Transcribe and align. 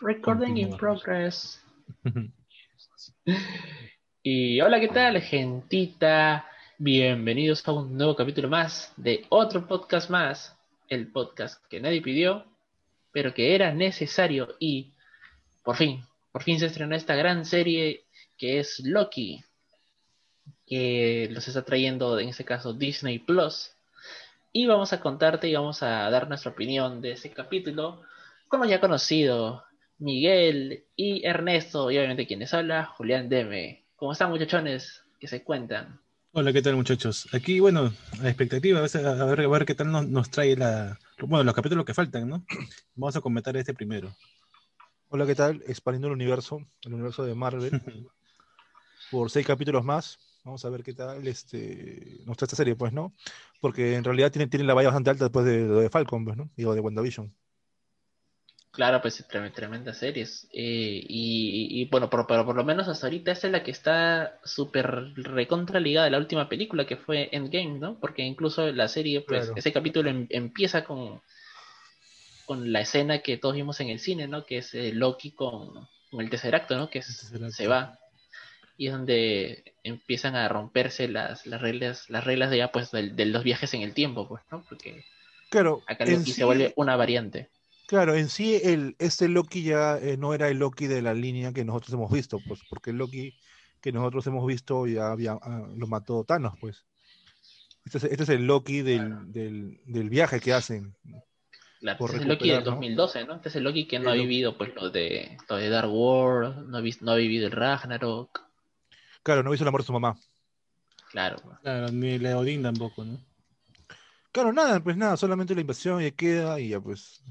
Recording 0.00 0.58
in 0.58 0.76
progress. 0.76 1.62
y 4.22 4.60
hola, 4.60 4.78
¿qué 4.78 4.88
tal, 4.88 5.20
gentita? 5.22 6.46
Bienvenidos 6.76 7.66
a 7.66 7.72
un 7.72 7.96
nuevo 7.96 8.14
capítulo 8.14 8.48
más 8.48 8.92
de 8.98 9.24
otro 9.30 9.66
podcast 9.66 10.10
más. 10.10 10.54
El 10.88 11.10
podcast 11.10 11.64
que 11.70 11.80
nadie 11.80 12.02
pidió, 12.02 12.44
pero 13.10 13.32
que 13.32 13.54
era 13.54 13.72
necesario. 13.72 14.56
Y 14.58 14.92
por 15.64 15.76
fin, 15.76 16.04
por 16.30 16.42
fin 16.42 16.58
se 16.58 16.66
estrenó 16.66 16.94
esta 16.94 17.14
gran 17.14 17.46
serie 17.46 18.04
que 18.36 18.58
es 18.58 18.80
Loki. 18.80 19.42
Que 20.66 21.28
los 21.30 21.48
está 21.48 21.64
trayendo, 21.64 22.18
en 22.18 22.28
este 22.28 22.44
caso, 22.44 22.74
Disney 22.74 23.18
Plus. 23.18 23.70
Y 24.52 24.66
vamos 24.66 24.92
a 24.92 25.00
contarte 25.00 25.48
y 25.48 25.54
vamos 25.54 25.82
a 25.82 26.10
dar 26.10 26.28
nuestra 26.28 26.50
opinión 26.50 27.00
de 27.00 27.12
ese 27.12 27.30
capítulo. 27.30 28.02
Como 28.48 28.64
ya 28.66 28.80
conocido, 28.80 29.65
Miguel 29.98 30.84
y 30.94 31.24
Ernesto, 31.26 31.90
y 31.90 31.98
obviamente 31.98 32.26
quienes 32.26 32.52
habla, 32.52 32.84
Julián 32.84 33.28
Deme. 33.28 33.86
¿Cómo 33.96 34.12
están 34.12 34.30
muchachones? 34.30 35.06
que 35.18 35.28
se 35.28 35.42
cuentan? 35.42 36.00
Hola, 36.32 36.52
¿qué 36.52 36.60
tal 36.60 36.76
muchachos? 36.76 37.28
Aquí, 37.32 37.60
bueno, 37.60 37.92
a 38.22 38.28
expectativa, 38.28 38.80
a 38.80 38.82
ver, 38.82 39.06
a 39.06 39.24
ver, 39.24 39.40
a 39.40 39.48
ver 39.48 39.64
qué 39.64 39.74
tal 39.74 39.90
nos, 39.90 40.06
nos, 40.06 40.30
trae 40.30 40.54
la, 40.56 40.98
bueno, 41.20 41.44
los 41.44 41.54
capítulos 41.54 41.86
que 41.86 41.94
faltan, 41.94 42.28
¿no? 42.28 42.44
Vamos 42.94 43.16
a 43.16 43.20
comentar 43.22 43.56
este 43.56 43.72
primero. 43.72 44.14
Hola, 45.08 45.24
¿qué 45.24 45.34
tal? 45.34 45.62
Expandiendo 45.66 46.08
el 46.08 46.14
universo, 46.14 46.60
el 46.82 46.94
universo 46.94 47.24
de 47.24 47.34
Marvel, 47.34 47.70
por 49.10 49.30
seis 49.30 49.46
capítulos 49.46 49.84
más. 49.84 50.18
Vamos 50.44 50.64
a 50.64 50.68
ver 50.68 50.82
qué 50.82 50.92
tal 50.92 51.26
este, 51.26 52.20
nos 52.24 52.36
trae 52.36 52.46
esta 52.46 52.56
serie, 52.56 52.76
pues, 52.76 52.92
¿no? 52.92 53.14
Porque 53.60 53.94
en 53.94 54.04
realidad 54.04 54.30
tiene, 54.30 54.46
tiene 54.46 54.66
la 54.66 54.74
valla 54.74 54.88
bastante 54.88 55.10
alta 55.10 55.24
después 55.24 55.46
de 55.46 55.60
lo 55.66 55.80
de 55.80 55.90
Falcon, 55.90 56.24
pues, 56.24 56.36
¿no? 56.36 56.50
Digo, 56.56 56.74
de 56.74 56.80
WandaVision. 56.80 57.34
Claro, 58.76 59.00
pues 59.00 59.24
tremendas 59.26 59.96
series. 59.96 60.46
Eh, 60.52 61.02
y, 61.08 61.80
y, 61.80 61.86
bueno, 61.86 62.10
pero, 62.10 62.26
pero, 62.26 62.44
por 62.44 62.54
lo 62.54 62.62
menos 62.62 62.88
hasta 62.88 63.06
ahorita 63.06 63.32
esta 63.32 63.46
es 63.46 63.52
la 63.54 63.62
que 63.62 63.70
está 63.70 64.38
súper 64.44 65.14
recontra 65.16 65.80
ligada 65.80 66.08
a 66.08 66.10
la 66.10 66.18
última 66.18 66.50
película 66.50 66.86
que 66.86 66.98
fue 66.98 67.30
Endgame, 67.32 67.78
¿no? 67.78 67.98
Porque 67.98 68.20
incluso 68.20 68.70
la 68.72 68.88
serie, 68.88 69.22
pues, 69.22 69.46
claro. 69.46 69.56
ese 69.56 69.72
capítulo 69.72 70.10
em, 70.10 70.26
empieza 70.28 70.84
con, 70.84 71.22
con 72.44 72.70
la 72.70 72.82
escena 72.82 73.20
que 73.20 73.38
todos 73.38 73.54
vimos 73.54 73.80
en 73.80 73.88
el 73.88 73.98
cine, 73.98 74.28
¿no? 74.28 74.44
Que 74.44 74.58
es 74.58 74.74
eh, 74.74 74.92
Loki 74.92 75.30
con, 75.30 75.88
con, 76.10 76.20
el 76.20 76.28
tercer 76.28 76.54
acto, 76.54 76.76
¿no? 76.76 76.90
Que 76.90 76.98
es, 76.98 77.32
se 77.48 77.66
va. 77.68 77.98
Y 78.76 78.88
es 78.88 78.92
donde 78.92 79.72
empiezan 79.84 80.36
a 80.36 80.46
romperse 80.48 81.08
las, 81.08 81.46
las 81.46 81.62
reglas, 81.62 82.10
las 82.10 82.24
reglas 82.24 82.50
de 82.50 82.58
ya, 82.58 82.72
pues, 82.72 82.90
de, 82.90 83.08
de 83.08 83.24
los 83.24 83.42
viajes 83.42 83.72
en 83.72 83.80
el 83.80 83.94
tiempo, 83.94 84.28
pues, 84.28 84.42
¿no? 84.50 84.66
Porque 84.68 85.06
claro, 85.48 85.82
acá 85.86 86.04
Loki 86.04 86.24
sí... 86.24 86.32
se 86.32 86.44
vuelve 86.44 86.74
una 86.76 86.94
variante. 86.96 87.48
Claro, 87.86 88.14
en 88.14 88.28
sí 88.28 88.60
el, 88.62 88.96
este 88.98 89.28
Loki 89.28 89.62
ya 89.62 89.96
eh, 89.98 90.16
no 90.16 90.34
era 90.34 90.48
el 90.48 90.58
Loki 90.58 90.86
de 90.86 91.02
la 91.02 91.14
línea 91.14 91.52
que 91.52 91.64
nosotros 91.64 91.92
hemos 91.92 92.10
visto, 92.10 92.40
pues 92.46 92.60
porque 92.68 92.90
el 92.90 92.96
Loki 92.96 93.34
que 93.80 93.92
nosotros 93.92 94.26
hemos 94.26 94.44
visto 94.46 94.86
ya 94.86 95.12
había, 95.12 95.38
ah, 95.40 95.68
lo 95.76 95.86
mató 95.86 96.24
Thanos, 96.24 96.54
pues. 96.60 96.84
Este 97.84 97.98
es, 97.98 98.04
este 98.04 98.22
es 98.24 98.28
el 98.30 98.46
Loki 98.46 98.82
del, 98.82 99.06
claro. 99.06 99.24
del, 99.26 99.80
del, 99.84 100.10
viaje 100.10 100.40
que 100.40 100.52
hacen. 100.52 100.96
Claro, 101.78 102.04
este 102.06 102.16
es 102.16 102.22
el 102.22 102.28
Loki 102.28 102.50
del 102.50 102.64
2012, 102.64 103.24
¿no? 103.26 103.36
Este 103.36 103.48
es 103.48 103.56
el 103.56 103.62
Loki 103.62 103.86
que 103.86 104.00
no 104.00 104.12
el 104.12 104.18
ha 104.18 104.22
vivido 104.22 104.58
pues 104.58 104.74
lo 104.74 104.90
de, 104.90 105.36
lo 105.48 105.54
de 105.54 105.68
Dark 105.68 105.92
World, 105.92 106.66
no 106.68 106.78
ha, 106.78 106.80
visto, 106.80 107.04
no 107.04 107.12
ha 107.12 107.16
vivido 107.16 107.46
el 107.46 107.52
Ragnarok. 107.52 108.40
Claro, 109.22 109.44
no 109.44 109.54
hizo 109.54 109.62
el 109.62 109.68
amor 109.68 109.82
de 109.82 109.86
su 109.86 109.92
mamá. 109.92 110.18
Claro. 111.12 111.40
Claro, 111.62 111.92
ni 111.92 112.18
le 112.18 112.34
Odín 112.34 112.64
tampoco, 112.64 113.04
¿no? 113.04 113.20
Claro, 114.32 114.52
nada, 114.52 114.80
pues 114.80 114.96
nada, 114.96 115.16
solamente 115.16 115.54
la 115.54 115.60
invasión 115.60 116.02
y 116.02 116.10
queda 116.10 116.58
y 116.58 116.70
ya 116.70 116.80
pues 116.80 117.22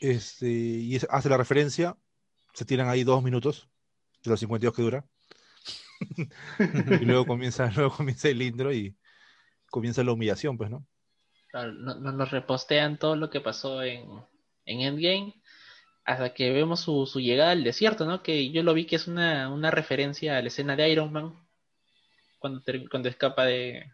este, 0.00 0.48
y 0.48 0.96
hace 1.08 1.28
la 1.28 1.36
referencia, 1.36 1.96
se 2.52 2.64
tiran 2.64 2.88
ahí 2.88 3.04
dos 3.04 3.22
minutos 3.22 3.68
de 4.24 4.30
los 4.30 4.40
52 4.40 4.74
que 4.74 4.82
dura. 4.82 5.04
y 7.00 7.04
luego 7.04 7.26
comienza, 7.26 7.70
luego 7.76 7.94
comienza 7.96 8.28
el 8.28 8.42
intro 8.42 8.72
y 8.72 8.96
comienza 9.70 10.02
la 10.04 10.12
humillación, 10.12 10.56
pues, 10.56 10.70
¿no? 10.70 10.86
Claro, 11.48 11.72
nos 11.72 12.00
no, 12.00 12.12
no 12.12 12.24
repostean 12.24 12.98
todo 12.98 13.16
lo 13.16 13.30
que 13.30 13.40
pasó 13.40 13.82
en, 13.82 14.06
en 14.64 14.80
Endgame 14.80 15.34
hasta 16.04 16.34
que 16.34 16.52
vemos 16.52 16.80
su, 16.80 17.06
su, 17.06 17.20
llegada 17.20 17.50
al 17.50 17.64
desierto, 17.64 18.04
¿no? 18.04 18.22
Que 18.22 18.50
yo 18.50 18.62
lo 18.62 18.74
vi 18.74 18.86
que 18.86 18.96
es 18.96 19.08
una, 19.08 19.50
una 19.50 19.70
referencia 19.70 20.36
a 20.36 20.42
la 20.42 20.48
escena 20.48 20.76
de 20.76 20.88
Iron 20.88 21.12
Man 21.12 21.34
cuando, 22.38 22.62
cuando 22.90 23.08
escapa 23.08 23.44
de, 23.44 23.92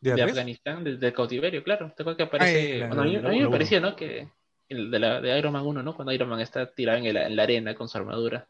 de, 0.00 0.14
de 0.14 0.22
Afganistán, 0.22 0.82
desde 0.82 1.06
el 1.06 1.12
cautiverio, 1.12 1.62
claro. 1.62 1.92
¿Te 1.96 2.02
acuerdas 2.02 2.16
que 2.16 2.22
aparece? 2.24 2.72
Ay, 2.72 2.78
la, 2.80 2.86
bueno, 2.88 3.02
a 3.02 3.04
mí, 3.04 3.16
a 3.16 3.28
mí 3.28 3.40
me 3.40 3.50
parecía, 3.50 3.80
¿no? 3.80 3.94
Que 3.94 4.28
el 4.68 4.90
de, 4.90 4.98
la, 4.98 5.20
de 5.20 5.38
Iron 5.38 5.52
Man 5.52 5.66
1, 5.66 5.82
¿no? 5.82 5.94
Cuando 5.94 6.12
Iron 6.12 6.28
Man 6.28 6.40
está 6.40 6.66
tirado 6.66 6.98
en, 6.98 7.06
el, 7.06 7.16
en 7.16 7.36
la 7.36 7.42
arena 7.42 7.74
con 7.74 7.88
su 7.88 7.98
armadura. 7.98 8.46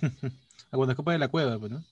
cuando 0.70 0.92
escapa 0.92 1.12
de 1.12 1.18
la 1.18 1.28
cueva, 1.28 1.58
pues, 1.58 1.72
¿no? 1.72 1.84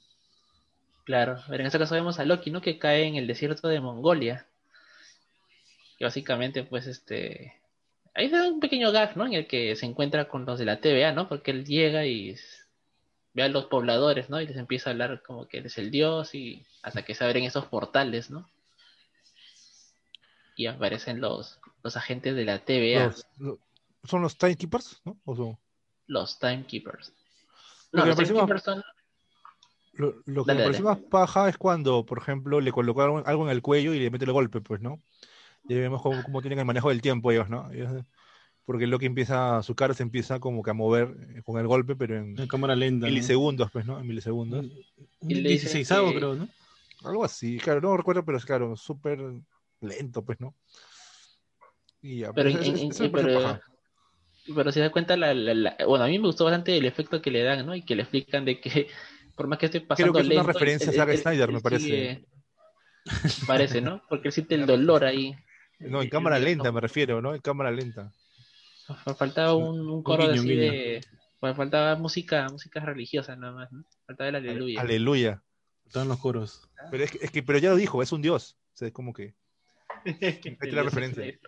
Claro, 1.04 1.40
pero 1.48 1.60
en 1.60 1.66
este 1.66 1.78
caso 1.78 1.94
vemos 1.94 2.18
a 2.18 2.24
Loki, 2.24 2.50
¿no? 2.50 2.60
Que 2.60 2.78
cae 2.78 3.04
en 3.04 3.16
el 3.16 3.26
desierto 3.26 3.68
de 3.68 3.80
Mongolia. 3.80 4.46
Que 5.98 6.04
básicamente, 6.04 6.62
pues, 6.64 6.86
este. 6.86 7.54
Ahí 8.14 8.28
da 8.28 8.48
un 8.48 8.60
pequeño 8.60 8.92
gag, 8.92 9.16
¿no? 9.16 9.26
En 9.26 9.34
el 9.34 9.46
que 9.46 9.74
se 9.74 9.86
encuentra 9.86 10.28
con 10.28 10.44
los 10.44 10.58
de 10.58 10.64
la 10.64 10.80
TVA, 10.80 11.12
¿no? 11.12 11.28
Porque 11.28 11.50
él 11.50 11.64
llega 11.64 12.06
y 12.06 12.36
ve 13.34 13.42
a 13.42 13.48
los 13.48 13.66
pobladores, 13.66 14.28
¿no? 14.28 14.40
Y 14.40 14.46
les 14.46 14.56
empieza 14.56 14.90
a 14.90 14.92
hablar 14.92 15.22
como 15.22 15.48
que 15.48 15.58
él 15.58 15.66
es 15.66 15.78
el 15.78 15.90
dios 15.90 16.34
y 16.34 16.62
hasta 16.82 17.02
que 17.02 17.14
se 17.14 17.24
abren 17.24 17.44
esos 17.44 17.66
portales, 17.66 18.30
¿no? 18.30 18.48
Y 20.62 20.66
aparecen 20.68 21.20
los, 21.20 21.58
los 21.82 21.96
agentes 21.96 22.36
de 22.36 22.44
la 22.44 22.60
TVA. 22.60 23.06
Los, 23.06 23.26
los, 23.38 23.58
¿Son 24.04 24.22
los 24.22 24.38
Timekeepers? 24.38 25.00
¿no? 25.04 25.16
¿O 25.24 25.34
son... 25.34 25.58
Los 26.06 26.38
Timekeepers. 26.38 27.12
No, 27.90 28.06
los 28.06 28.16
Timekeepers 28.16 28.62
son... 28.62 28.84
Lo, 29.94 30.22
lo 30.24 30.44
que 30.44 30.52
dale, 30.52 30.60
me 30.60 30.64
parece 30.66 30.84
dale. 30.84 31.00
más 31.00 31.10
paja 31.10 31.48
es 31.48 31.58
cuando, 31.58 32.06
por 32.06 32.18
ejemplo, 32.18 32.60
le 32.60 32.70
colocaron 32.70 33.24
algo 33.26 33.44
en 33.44 33.50
el 33.50 33.60
cuello 33.60 33.92
y 33.92 33.98
le 33.98 34.10
mete 34.10 34.24
el 34.24 34.32
golpe, 34.32 34.60
pues, 34.60 34.80
¿no? 34.80 35.02
Y 35.68 35.74
vemos 35.74 36.00
cómo, 36.00 36.22
cómo, 36.22 36.40
tienen 36.40 36.60
el 36.60 36.64
manejo 36.64 36.90
del 36.90 37.02
tiempo 37.02 37.32
ellos, 37.32 37.50
¿no? 37.50 37.68
Porque 38.64 38.86
lo 38.86 39.00
que 39.00 39.06
empieza, 39.06 39.64
su 39.64 39.74
cara 39.74 39.94
se 39.94 40.04
empieza 40.04 40.38
como 40.38 40.62
que 40.62 40.70
a 40.70 40.74
mover 40.74 41.16
eh, 41.34 41.42
con 41.42 41.58
el 41.58 41.66
golpe, 41.66 41.96
pero 41.96 42.16
en, 42.16 42.38
en 42.38 42.46
cámara 42.46 42.76
lenta. 42.76 43.06
Milisegundos, 43.06 43.66
¿no? 43.66 43.72
pues, 43.72 43.84
¿no? 43.84 43.98
En 43.98 44.06
milisegundos. 44.06 44.66
Y 45.22 45.42
16 45.42 45.88
que... 45.88 46.14
creo, 46.14 46.36
¿no? 46.36 46.48
Algo 47.02 47.24
así, 47.24 47.58
claro, 47.58 47.80
no 47.80 47.96
recuerdo, 47.96 48.24
pero 48.24 48.38
es 48.38 48.44
claro, 48.44 48.76
súper 48.76 49.18
lento, 49.82 50.24
pues, 50.24 50.40
¿no? 50.40 50.54
Y 52.00 52.20
ya, 52.20 52.32
pero, 52.32 52.50
pues, 52.50 52.66
en, 52.68 52.90
es, 52.90 53.00
es, 53.00 53.10
pero, 53.10 53.60
pero, 54.54 54.72
se 54.72 54.80
da 54.80 54.90
cuenta, 54.90 55.16
la, 55.16 55.34
la, 55.34 55.54
la, 55.54 55.76
bueno, 55.86 56.04
a 56.04 56.08
mí 56.08 56.18
me 56.18 56.26
gustó 56.26 56.44
bastante 56.44 56.76
el 56.76 56.86
efecto 56.86 57.20
que 57.20 57.30
le 57.30 57.42
dan, 57.42 57.66
¿no? 57.66 57.74
Y 57.74 57.82
que 57.82 57.94
le 57.94 58.02
explican 58.02 58.44
de 58.44 58.60
que, 58.60 58.88
por 59.36 59.46
más 59.46 59.58
que 59.58 59.66
esté 59.66 59.80
pasando 59.80 60.12
Creo 60.12 60.20
que 60.20 60.20
es 60.20 60.28
lento, 60.28 60.44
una 60.44 60.52
referencia 60.52 60.90
a 60.90 60.94
Zack 60.94 61.16
Snyder, 61.16 61.52
me 61.52 61.60
parece. 61.60 61.84
Sigue, 61.84 62.26
parece, 63.46 63.80
¿no? 63.80 64.02
Porque 64.08 64.28
él 64.28 64.32
siente 64.32 64.54
el 64.54 64.66
dolor 64.66 65.04
ahí. 65.04 65.34
No, 65.78 66.00
en 66.00 66.08
cámara 66.08 66.38
lenta 66.38 66.70
me 66.70 66.80
refiero, 66.80 67.20
¿no? 67.20 67.34
En 67.34 67.40
cámara 67.40 67.70
lenta. 67.70 68.12
Faltaba 69.16 69.54
un, 69.54 69.80
un 69.88 70.02
coro 70.02 70.24
un 70.24 70.30
guiño, 70.32 70.42
así 70.42 70.56
de... 70.56 71.00
Pues 71.42 71.56
faltaba 71.56 71.96
música, 71.96 72.46
música 72.50 72.78
religiosa 72.78 73.34
nada 73.34 73.52
más, 73.52 73.72
¿no? 73.72 73.84
Faltaba 74.06 74.28
el 74.28 74.36
aleluya. 74.36 74.80
Aleluya. 74.80 75.42
Faltaban 75.82 76.08
los 76.08 76.18
coros. 76.20 76.68
Pero 76.88 77.02
es 77.02 77.10
que, 77.10 77.18
es 77.20 77.32
que, 77.32 77.42
pero 77.42 77.58
ya 77.58 77.70
lo 77.70 77.76
dijo, 77.76 78.00
es 78.00 78.12
un 78.12 78.22
dios. 78.22 78.56
O 78.74 78.76
sea, 78.76 78.86
es 78.86 78.94
como 78.94 79.12
que. 79.12 79.34
Ahí 80.60 80.70
la 80.70 80.82
referencia. 80.82 81.38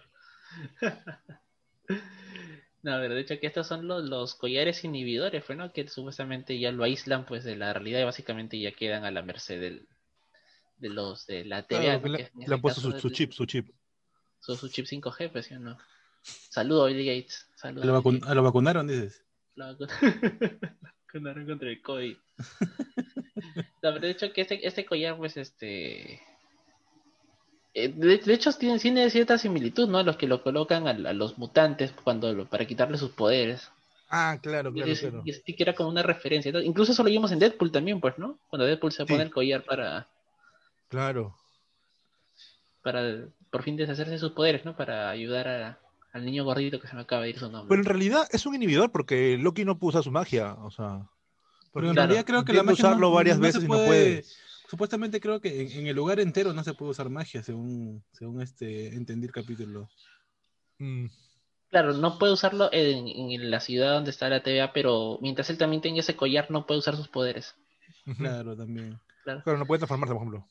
No, 2.84 2.98
pero 3.00 3.14
de 3.14 3.22
hecho 3.22 3.40
que 3.40 3.46
estos 3.46 3.66
son 3.66 3.88
los, 3.88 4.04
los 4.04 4.34
collares 4.34 4.84
inhibidores, 4.84 5.42
pues, 5.42 5.56
¿no? 5.56 5.72
Que 5.72 5.88
supuestamente 5.88 6.58
ya 6.58 6.70
lo 6.70 6.84
aíslan 6.84 7.24
pues 7.24 7.42
de 7.42 7.56
la 7.56 7.72
realidad 7.72 8.00
y 8.00 8.04
básicamente 8.04 8.60
ya 8.60 8.72
quedan 8.72 9.06
a 9.06 9.10
la 9.10 9.22
merced 9.22 9.58
del, 9.58 9.88
de 10.76 10.90
los 10.90 11.26
de 11.26 11.46
la 11.46 11.66
TVA. 11.66 11.98
Claro, 11.98 12.08
le, 12.08 12.30
le 12.46 12.54
han 12.54 12.60
puesto 12.60 12.82
su, 12.82 12.92
su, 13.00 13.08
chip, 13.08 13.32
su 13.32 13.46
chip. 13.46 13.70
Su, 14.38 14.54
su 14.54 14.68
chip 14.68 14.84
5G, 14.84 15.32
pues, 15.32 15.46
¿sí 15.46 15.54
o 15.54 15.60
no? 15.60 15.78
Saludo 16.20 16.84
Bill 16.84 17.06
Gates. 17.06 17.48
Saludo, 17.54 17.84
¿A, 17.84 17.86
lo 17.86 17.92
vacun 17.94 18.20
¿A 18.22 18.34
lo 18.34 18.42
vacunaron, 18.42 18.86
dices? 18.86 19.24
Lo 19.54 19.78
vacunaron 21.06 21.46
contra 21.46 21.70
el 21.70 21.80
COVID. 21.80 22.16
no, 23.48 23.64
pero 23.80 24.00
de 24.00 24.10
hecho 24.10 24.30
que 24.30 24.42
este, 24.42 24.66
este 24.66 24.84
collar, 24.84 25.16
pues, 25.16 25.38
este 25.38 26.20
Eh, 27.74 27.88
de, 27.88 28.32
hecho, 28.32 28.52
tiene, 28.52 28.78
tiene, 28.78 29.10
cierta 29.10 29.36
similitud, 29.36 29.88
¿no? 29.88 30.00
Los 30.04 30.16
que 30.16 30.28
lo 30.28 30.44
colocan 30.44 30.86
a, 30.86 31.12
los 31.12 31.38
mutantes 31.38 31.92
cuando 32.04 32.46
para 32.46 32.66
quitarle 32.66 32.96
sus 32.96 33.10
poderes. 33.10 33.68
Ah, 34.08 34.38
claro, 34.40 34.72
claro. 34.72 34.92
Y, 34.92 34.96
claro. 34.96 35.22
y 35.24 35.54
que 35.54 35.62
era 35.62 35.74
como 35.74 35.88
una 35.88 36.04
referencia. 36.04 36.52
Incluso 36.62 36.92
eso 36.92 37.02
lo 37.02 37.10
vimos 37.10 37.32
en 37.32 37.40
Deadpool 37.40 37.72
también, 37.72 38.00
pues, 38.00 38.16
¿no? 38.16 38.38
Cuando 38.48 38.64
Deadpool 38.64 38.92
se 38.92 39.04
pone 39.04 39.24
el 39.24 39.32
collar 39.32 39.64
para. 39.64 40.06
Claro. 40.88 41.36
Para 42.82 43.26
por 43.50 43.64
fin 43.64 43.76
deshacerse 43.76 44.12
de 44.12 44.18
sus 44.18 44.32
poderes, 44.32 44.64
¿no? 44.64 44.76
Para 44.76 45.10
ayudar 45.10 45.78
al 46.12 46.24
niño 46.24 46.44
gordito 46.44 46.80
que 46.80 46.86
se 46.86 46.94
me 46.94 47.02
acaba 47.02 47.22
de 47.22 47.30
ir 47.30 47.38
su 47.40 47.50
nombre. 47.50 47.68
Pero 47.68 47.80
en 47.80 47.86
realidad 47.86 48.28
es 48.30 48.46
un 48.46 48.54
inhibidor 48.54 48.92
porque 48.92 49.36
Loki 49.36 49.64
no 49.64 49.78
puede 49.78 49.90
usar 49.90 50.04
su 50.04 50.12
magia, 50.12 50.54
o 50.54 50.70
sea. 50.70 51.08
Pero 51.72 51.90
en 51.90 51.96
realidad 51.96 52.24
creo 52.24 52.44
que 52.44 52.52
la 52.52 52.62
magia 52.62 52.84
usarlo 52.84 53.10
varias 53.10 53.40
veces 53.40 53.64
y 53.64 53.66
no 53.66 53.74
puede 53.74 54.24
supuestamente 54.74 55.20
creo 55.20 55.40
que 55.40 55.78
en, 55.78 55.86
el 55.86 55.94
lugar 55.94 56.18
entero 56.18 56.52
no 56.52 56.64
se 56.64 56.74
puede 56.74 56.90
usar 56.90 57.08
magia, 57.08 57.44
según, 57.44 58.02
según 58.10 58.42
este 58.42 58.88
entendí 58.88 59.28
el 59.28 59.32
capítulo. 59.32 59.88
Mm. 60.78 61.06
Claro, 61.70 61.92
no 61.92 62.18
puede 62.18 62.32
usarlo 62.32 62.70
en, 62.72 63.50
la 63.52 63.60
ciudad 63.60 63.94
donde 63.94 64.10
está 64.10 64.28
la 64.28 64.42
TVA, 64.42 64.72
pero 64.72 65.20
mientras 65.22 65.48
él 65.50 65.58
también 65.58 65.80
tenga 65.80 66.00
ese 66.00 66.16
collar, 66.16 66.50
no 66.50 66.66
puede 66.66 66.80
usar 66.80 66.96
sus 66.96 67.06
poderes. 67.06 67.54
Claro, 68.18 68.56
también. 68.56 68.98
Claro. 69.22 69.58
no 69.58 69.64
puede 69.64 69.78
transformarse, 69.78 70.12
por 70.12 70.22
ejemplo. 70.22 70.48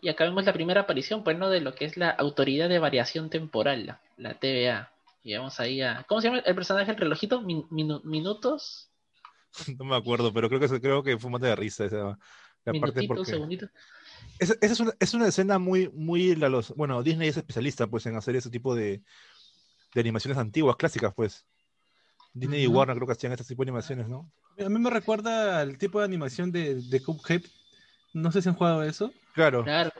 Y 0.00 0.08
acá 0.08 0.24
vemos 0.24 0.44
la 0.44 0.52
primera 0.52 0.80
aparición, 0.80 1.22
pues, 1.22 1.38
¿no? 1.38 1.48
De 1.48 1.60
lo 1.60 1.76
que 1.76 1.84
es 1.84 1.96
la 1.96 2.10
Autoridad 2.10 2.68
de 2.68 2.80
Variación 2.80 3.30
Temporal, 3.30 4.00
la, 4.16 4.34
TVA. 4.38 4.92
Y 5.22 5.36
vamos 5.36 5.60
ahí 5.60 5.80
a... 5.80 6.04
¿Cómo 6.08 6.20
se 6.20 6.26
llama 6.28 6.40
el 6.44 6.54
personaje, 6.56 6.90
el 6.90 6.96
relojito? 6.96 7.40
¿Minutos? 7.40 8.90
No 9.78 9.84
me 9.84 9.96
acuerdo, 9.96 10.32
pero 10.32 10.48
creo 10.48 10.60
que, 10.60 10.80
creo 10.80 11.02
que 11.02 11.18
fue 11.18 11.30
un 11.30 11.40
de 11.40 11.56
risa 11.56 12.18
esa, 14.38 14.54
esa, 14.60 14.72
es, 14.72 14.80
una, 14.80 14.92
es, 14.98 15.14
una, 15.14 15.28
escena 15.28 15.58
muy, 15.58 15.88
muy 15.90 16.36
la 16.36 16.48
los, 16.48 16.74
bueno, 16.74 17.02
Disney 17.02 17.28
es 17.28 17.36
especialista 17.36 17.86
pues 17.86 18.06
en 18.06 18.16
hacer 18.16 18.36
ese 18.36 18.50
tipo 18.50 18.74
de, 18.74 19.02
de 19.94 20.00
animaciones 20.00 20.38
antiguas, 20.38 20.76
clásicas, 20.76 21.12
pues. 21.14 21.46
Disney 22.34 22.62
y 22.62 22.66
Warner 22.66 22.96
creo 22.96 23.06
que 23.06 23.14
hacían 23.14 23.32
este 23.32 23.44
tipo 23.44 23.64
de 23.64 23.70
animaciones, 23.70 24.08
¿no? 24.08 24.30
A 24.64 24.68
mí 24.68 24.78
me 24.78 24.90
recuerda 24.90 25.60
al 25.60 25.78
tipo 25.78 25.98
de 25.98 26.04
animación 26.04 26.52
de, 26.52 26.76
de 26.76 27.02
Cuphead. 27.02 27.42
No 28.12 28.30
sé 28.30 28.42
si 28.42 28.48
han 28.48 28.54
jugado 28.54 28.82
eso. 28.84 29.12
Claro. 29.34 29.64
Claro, 29.64 29.92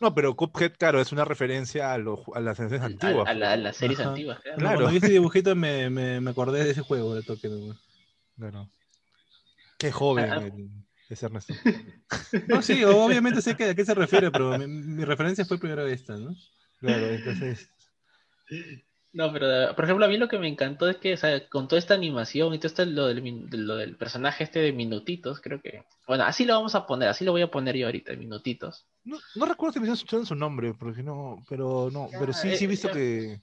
No, 0.00 0.14
pero 0.14 0.34
Cuphead, 0.34 0.72
claro, 0.78 1.00
es 1.00 1.12
una 1.12 1.24
referencia 1.24 1.92
a, 1.92 1.94
a 1.94 2.40
las 2.40 2.56
series 2.56 2.80
antiguas. 2.80 3.28
A, 3.28 3.34
las 3.34 3.76
series 3.76 4.00
antiguas, 4.00 4.40
claro. 4.40 4.58
claro. 4.58 4.76
Cuando 4.76 4.92
vi 4.92 4.96
ese 4.98 5.12
dibujito 5.12 5.54
me, 5.54 5.90
me, 5.90 6.20
me, 6.20 6.30
acordé 6.30 6.64
de 6.64 6.70
ese 6.70 6.82
juego 6.82 7.14
de 7.14 7.22
toque. 7.22 7.50
Claro. 8.38 8.70
Qué 9.76 9.92
joven. 9.92 10.30
Ah, 10.30 10.40
ah 10.40 10.86
es 11.14 11.22
Ernesto. 11.22 11.54
No, 12.46 12.62
sí, 12.62 12.84
obviamente 12.84 13.42
sé 13.42 13.56
que 13.56 13.70
a 13.70 13.74
qué 13.74 13.84
se 13.84 13.94
refiere, 13.94 14.30
pero 14.30 14.56
mi, 14.58 15.04
referencia 15.04 15.44
fue 15.44 15.58
primero 15.58 15.86
esta, 15.86 16.16
¿no? 16.16 16.34
Claro, 16.78 17.06
entonces. 17.06 17.68
No, 19.12 19.32
pero 19.32 19.74
por 19.74 19.84
ejemplo, 19.84 20.06
a 20.06 20.08
mí 20.08 20.16
lo 20.16 20.28
que 20.28 20.38
me 20.38 20.46
encantó 20.46 20.88
es 20.88 20.96
que, 20.98 21.14
o 21.14 21.16
sea, 21.16 21.48
con 21.48 21.66
toda 21.66 21.80
esta 21.80 21.94
animación 21.94 22.54
y 22.54 22.58
todo 22.58 22.68
esto, 22.68 22.84
lo 22.84 23.08
del, 23.08 23.48
lo 23.50 23.76
del 23.76 23.96
personaje 23.96 24.44
este 24.44 24.60
de 24.60 24.72
minutitos, 24.72 25.40
creo 25.40 25.60
que. 25.60 25.82
Bueno, 26.06 26.24
así 26.24 26.44
lo 26.44 26.54
vamos 26.54 26.76
a 26.76 26.86
poner, 26.86 27.08
así 27.08 27.24
lo 27.24 27.32
voy 27.32 27.42
a 27.42 27.50
poner 27.50 27.76
yo 27.76 27.86
ahorita, 27.86 28.14
minutitos. 28.14 28.86
No, 29.02 29.18
no 29.34 29.46
recuerdo 29.46 29.72
si 29.72 29.80
me 29.80 29.92
hicieron 29.92 30.26
su 30.26 30.36
nombre, 30.36 30.74
porque 30.74 31.02
no, 31.02 31.44
pero 31.48 31.90
no, 31.92 32.08
pero 32.18 32.32
sí, 32.32 32.56
sí 32.56 32.64
he 32.64 32.68
visto 32.68 32.88
que. 32.90 33.40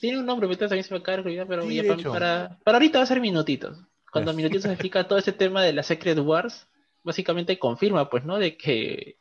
Tiene 0.00 0.18
un 0.18 0.26
nombre, 0.26 0.48
también 0.56 0.82
se 0.82 0.94
me 0.94 1.00
acaba 1.00 1.22
de 1.22 1.46
pero 1.46 1.62
para, 2.10 2.58
para 2.64 2.78
ahorita 2.78 2.98
va 2.98 3.04
a 3.04 3.06
ser 3.06 3.20
minutitos 3.20 3.78
cuando 4.12 4.32
Minutitos 4.32 4.64
explica 4.70 5.06
todo 5.06 5.18
ese 5.18 5.32
tema 5.32 5.62
de 5.62 5.72
la 5.72 5.82
Secret 5.82 6.18
Wars, 6.18 6.66
básicamente 7.02 7.58
confirma, 7.58 8.10
pues, 8.10 8.24
¿no? 8.24 8.38
De 8.38 8.56
que 8.56 9.16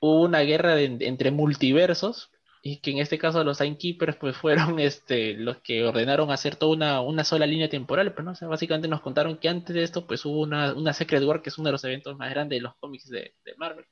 hubo 0.00 0.22
una 0.22 0.40
guerra 0.40 0.80
entre 0.80 1.30
multiversos 1.30 2.30
y 2.66 2.78
que 2.78 2.92
en 2.92 2.98
este 2.98 3.18
caso 3.18 3.44
los 3.44 3.58
Timekeepers 3.58 4.16
pues 4.16 4.36
fueron 4.36 4.78
este 4.80 5.34
los 5.34 5.58
que 5.58 5.84
ordenaron 5.84 6.30
hacer 6.30 6.56
toda 6.56 6.72
una, 6.72 7.00
una 7.00 7.22
sola 7.22 7.46
línea 7.46 7.68
temporal, 7.68 8.12
pero 8.14 8.24
pues, 8.24 8.42
no, 8.42 8.48
básicamente 8.48 8.88
nos 8.88 9.02
contaron 9.02 9.36
que 9.36 9.50
antes 9.50 9.74
de 9.74 9.82
esto 9.82 10.06
pues 10.06 10.24
hubo 10.24 10.40
una, 10.40 10.72
una 10.72 10.94
Secret 10.94 11.22
War 11.22 11.42
que 11.42 11.50
es 11.50 11.58
uno 11.58 11.68
de 11.68 11.72
los 11.72 11.84
eventos 11.84 12.16
más 12.16 12.30
grandes 12.30 12.58
de 12.58 12.62
los 12.62 12.74
cómics 12.76 13.08
de, 13.10 13.34
Marvel. 13.58 13.84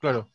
claro. 0.00 0.28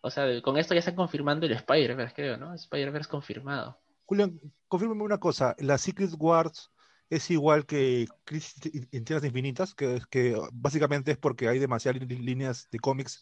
O 0.00 0.10
sea, 0.10 0.40
con 0.42 0.56
esto 0.56 0.74
ya 0.74 0.80
están 0.80 0.94
confirmando 0.94 1.46
el 1.46 1.52
Spider-Verse, 1.52 2.14
creo, 2.14 2.36
¿no? 2.36 2.54
Spider-Verse 2.54 3.10
confirmado. 3.10 3.78
Julián, 4.04 4.40
confírmame 4.68 5.02
una 5.02 5.18
cosa, 5.18 5.56
la 5.58 5.78
Secret 5.78 6.10
Wars 6.16 6.70
es 7.10 7.30
igual 7.30 7.66
que 7.66 8.06
Crisis 8.24 8.54
en 8.92 9.04
Tierras 9.04 9.24
Infinitas, 9.24 9.74
que, 9.74 10.00
que 10.10 10.36
básicamente 10.52 11.12
es 11.12 11.18
porque 11.18 11.48
hay 11.48 11.58
demasiadas 11.58 12.02
líneas 12.02 12.68
de 12.70 12.78
cómics 12.78 13.20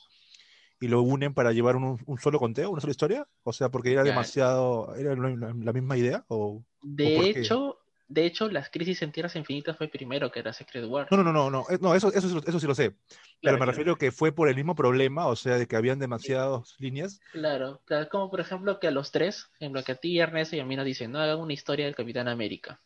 y 0.81 0.89
lo 0.89 1.03
unen 1.03 1.35
para 1.35 1.53
llevar 1.53 1.77
un, 1.77 1.99
solo 2.21 2.39
conteo, 2.39 2.71
una 2.71 2.81
sola 2.81 2.91
historia? 2.91 3.29
O 3.43 3.53
sea, 3.53 3.71
porque 3.71 3.93
era 3.93 4.03
demasiado, 4.03 4.95
era 4.97 5.15
la, 5.15 5.73
misma 5.73 5.97
idea 5.97 6.25
o 6.29 6.65
De 6.83 7.31
hecho, 7.31 7.79
de 8.09 8.27
hecho, 8.27 8.51
las 8.51 8.71
crisis 8.71 9.01
en 9.03 9.13
Tierras 9.13 9.37
Infinitas 9.37 9.77
fue 9.77 9.89
primero 9.89 10.31
que 10.31 10.41
era 10.41 10.53
Secret 10.53 10.85
War. 10.87 11.09
No, 11.11 11.17
no, 11.17 11.33
no, 11.33 11.51
no, 11.51 11.65
no, 11.81 11.95
eso, 11.95 12.13
eso, 12.13 12.43
eso 12.47 12.61
sí 12.61 12.67
lo 12.67 12.75
sé. 12.75 12.95
pero 13.41 13.59
me 13.59 13.67
refiero 13.67 13.97
que 13.97 14.13
fue 14.13 14.33
por 14.33 14.49
el 14.49 14.57
mismo 14.57 14.75
problema, 14.75 15.27
o 15.27 15.37
sea, 15.37 15.57
de 15.57 15.67
que 15.67 15.77
habían 15.77 15.99
demasiadas 15.99 16.75
líneas. 16.79 17.21
Claro, 17.33 17.81
como 18.11 18.31
por 18.31 18.41
ejemplo 18.41 18.79
que 18.79 18.89
a 18.89 18.91
los 18.91 19.11
tres, 19.11 19.51
ejemplo 19.59 19.83
que 19.85 19.93
a 19.93 19.97
ti, 19.97 20.19
Ernesto 20.19 20.57
y 20.57 20.61
a 20.61 20.67
mí 20.67 20.77
nos 20.77 20.85
dicen, 20.85 21.13
no 21.13 21.19
hagan 21.19 21.39
una 21.39 21.53
historia 21.53 21.87
del 21.87 21.95
Capitán 21.95 22.29
América 22.29 22.81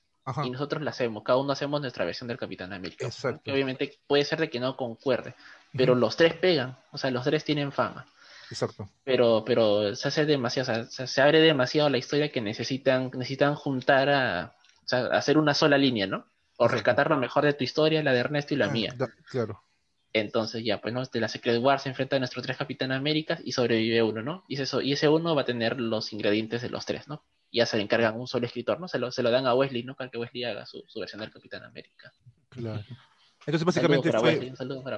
y 0.45 0.51
nosotros 0.51 0.83
la 0.83 0.91
hacemos, 0.91 1.23
cada 1.23 1.39
uno 1.39 1.53
hacemos 1.53 1.81
nuestra 1.81 2.05
versión 2.05 2.29
del 2.29 2.39
Capitán 2.39 2.73
América. 2.73 3.07
Exacto. 3.07 3.53
obviamente 3.53 3.99
puede 4.07 4.25
ser 4.25 4.41
de 4.41 4.51
que 4.51 4.61
no 4.61 4.77
concuerde, 4.77 5.35
pero 5.77 5.95
los 5.95 6.17
tres 6.17 6.35
pegan, 6.35 6.79
o 6.93 6.99
sea, 6.99 7.11
los 7.11 7.25
tres 7.25 7.45
tienen 7.45 7.73
fama. 7.73 8.07
Exacto. 8.51 8.89
Pero, 9.05 9.45
pero 9.45 9.95
se 9.95 10.09
hace 10.09 10.25
demasiado, 10.25 10.83
o 10.83 10.87
sea, 10.87 11.07
se 11.07 11.21
abre 11.21 11.41
demasiado 11.41 11.89
la 11.91 11.99
historia 11.99 12.31
que 12.33 12.41
necesitan, 12.41 13.11
necesitan 13.15 13.55
juntar 13.55 14.09
a, 14.09 14.57
o 14.85 14.89
sea, 14.89 15.07
hacer 15.09 15.39
una 15.39 15.55
sola 15.55 15.77
línea, 15.77 16.07
¿no? 16.07 16.27
O 16.57 16.67
rescatar 16.67 17.11
lo 17.11 17.17
mejor 17.17 17.45
de 17.45 17.53
tu 17.53 17.63
historia, 17.63 18.03
la 18.03 18.13
de 18.13 18.19
Ernesto 18.19 18.55
y 18.55 18.57
la 18.57 18.67
ah, 18.67 18.71
mía. 18.71 18.95
claro. 19.31 19.63
Entonces 20.13 20.65
ya, 20.65 20.81
pues, 20.81 20.95
¿no? 20.95 21.05
De 21.05 21.21
la 21.21 21.29
Secret 21.29 21.61
War 21.63 21.81
se 21.81 21.91
enfrenta 21.91 22.17
a 22.17 22.19
nuestros 22.19 22.45
tres 22.45 22.57
Capitán 22.57 22.93
Américas 22.93 23.41
y 23.45 23.53
sobrevive 23.53 24.03
uno, 24.03 24.23
¿no? 24.23 24.45
Y, 24.49 24.61
eso, 24.61 24.81
y 24.81 24.93
ese 24.93 25.09
uno 25.09 25.35
va 25.35 25.43
a 25.43 25.45
tener 25.45 25.79
los 25.79 26.13
ingredientes 26.13 26.63
de 26.63 26.71
los 26.71 26.87
tres, 26.87 27.07
¿no? 27.09 27.23
Ya 27.51 27.67
se 27.67 27.77
le 27.77 27.83
encargan 27.83 28.19
un 28.19 28.27
solo 28.27 28.47
escritor, 28.47 28.81
¿no? 28.81 28.89
Se 28.89 28.99
lo, 28.99 29.11
se 29.11 29.23
lo 29.23 29.31
dan 29.31 29.47
a 29.47 29.55
Wesley, 29.55 29.83
¿no? 29.83 29.95
Para 29.95 30.11
que 30.11 30.19
Wesley 30.19 30.45
haga 30.45 30.67
su, 30.67 30.85
versión 30.97 31.21
del 31.21 31.31
Capitán 31.31 31.65
América. 31.65 32.13
Claro. 32.49 32.85
Entonces 33.47 33.65
básicamente 33.65 34.13
fue, 34.13 34.53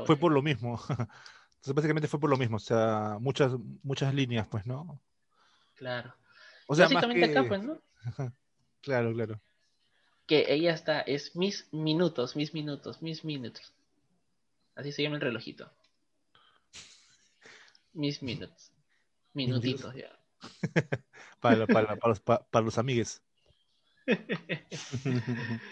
fue 0.06 0.16
por 0.16 0.32
lo 0.32 0.42
mismo. 0.42 0.80
Entonces 0.88 1.74
básicamente 1.74 2.08
fue 2.08 2.18
por 2.18 2.30
lo 2.30 2.38
mismo, 2.38 2.56
o 2.56 2.60
sea, 2.60 3.18
muchas, 3.20 3.52
muchas 3.82 4.14
líneas, 4.14 4.46
pues, 4.50 4.64
¿no? 4.66 4.98
Claro. 5.76 6.14
O 6.66 6.74
sea, 6.74 6.86
básicamente 6.86 7.24
acá, 7.26 7.46
pues, 7.46 7.62
¿no? 7.62 7.80
claro, 8.80 9.12
claro. 9.12 9.40
Que 10.26 10.46
ella 10.48 10.72
está, 10.72 11.00
es 11.02 11.36
mis 11.36 11.68
minutos, 11.72 12.34
mis 12.34 12.54
minutos, 12.54 13.02
mis 13.02 13.24
minutos. 13.24 13.74
Así 14.74 14.90
se 14.92 15.02
llama 15.02 15.16
el 15.16 15.22
relojito. 15.22 15.70
Mis 17.92 18.22
minutos. 18.22 18.72
Minutitos, 19.34 19.94
ya. 19.94 20.19
para, 21.40 21.66
para, 21.66 21.96
los, 22.06 22.20
para, 22.20 22.64
los 22.64 22.78
amigues. 22.78 23.22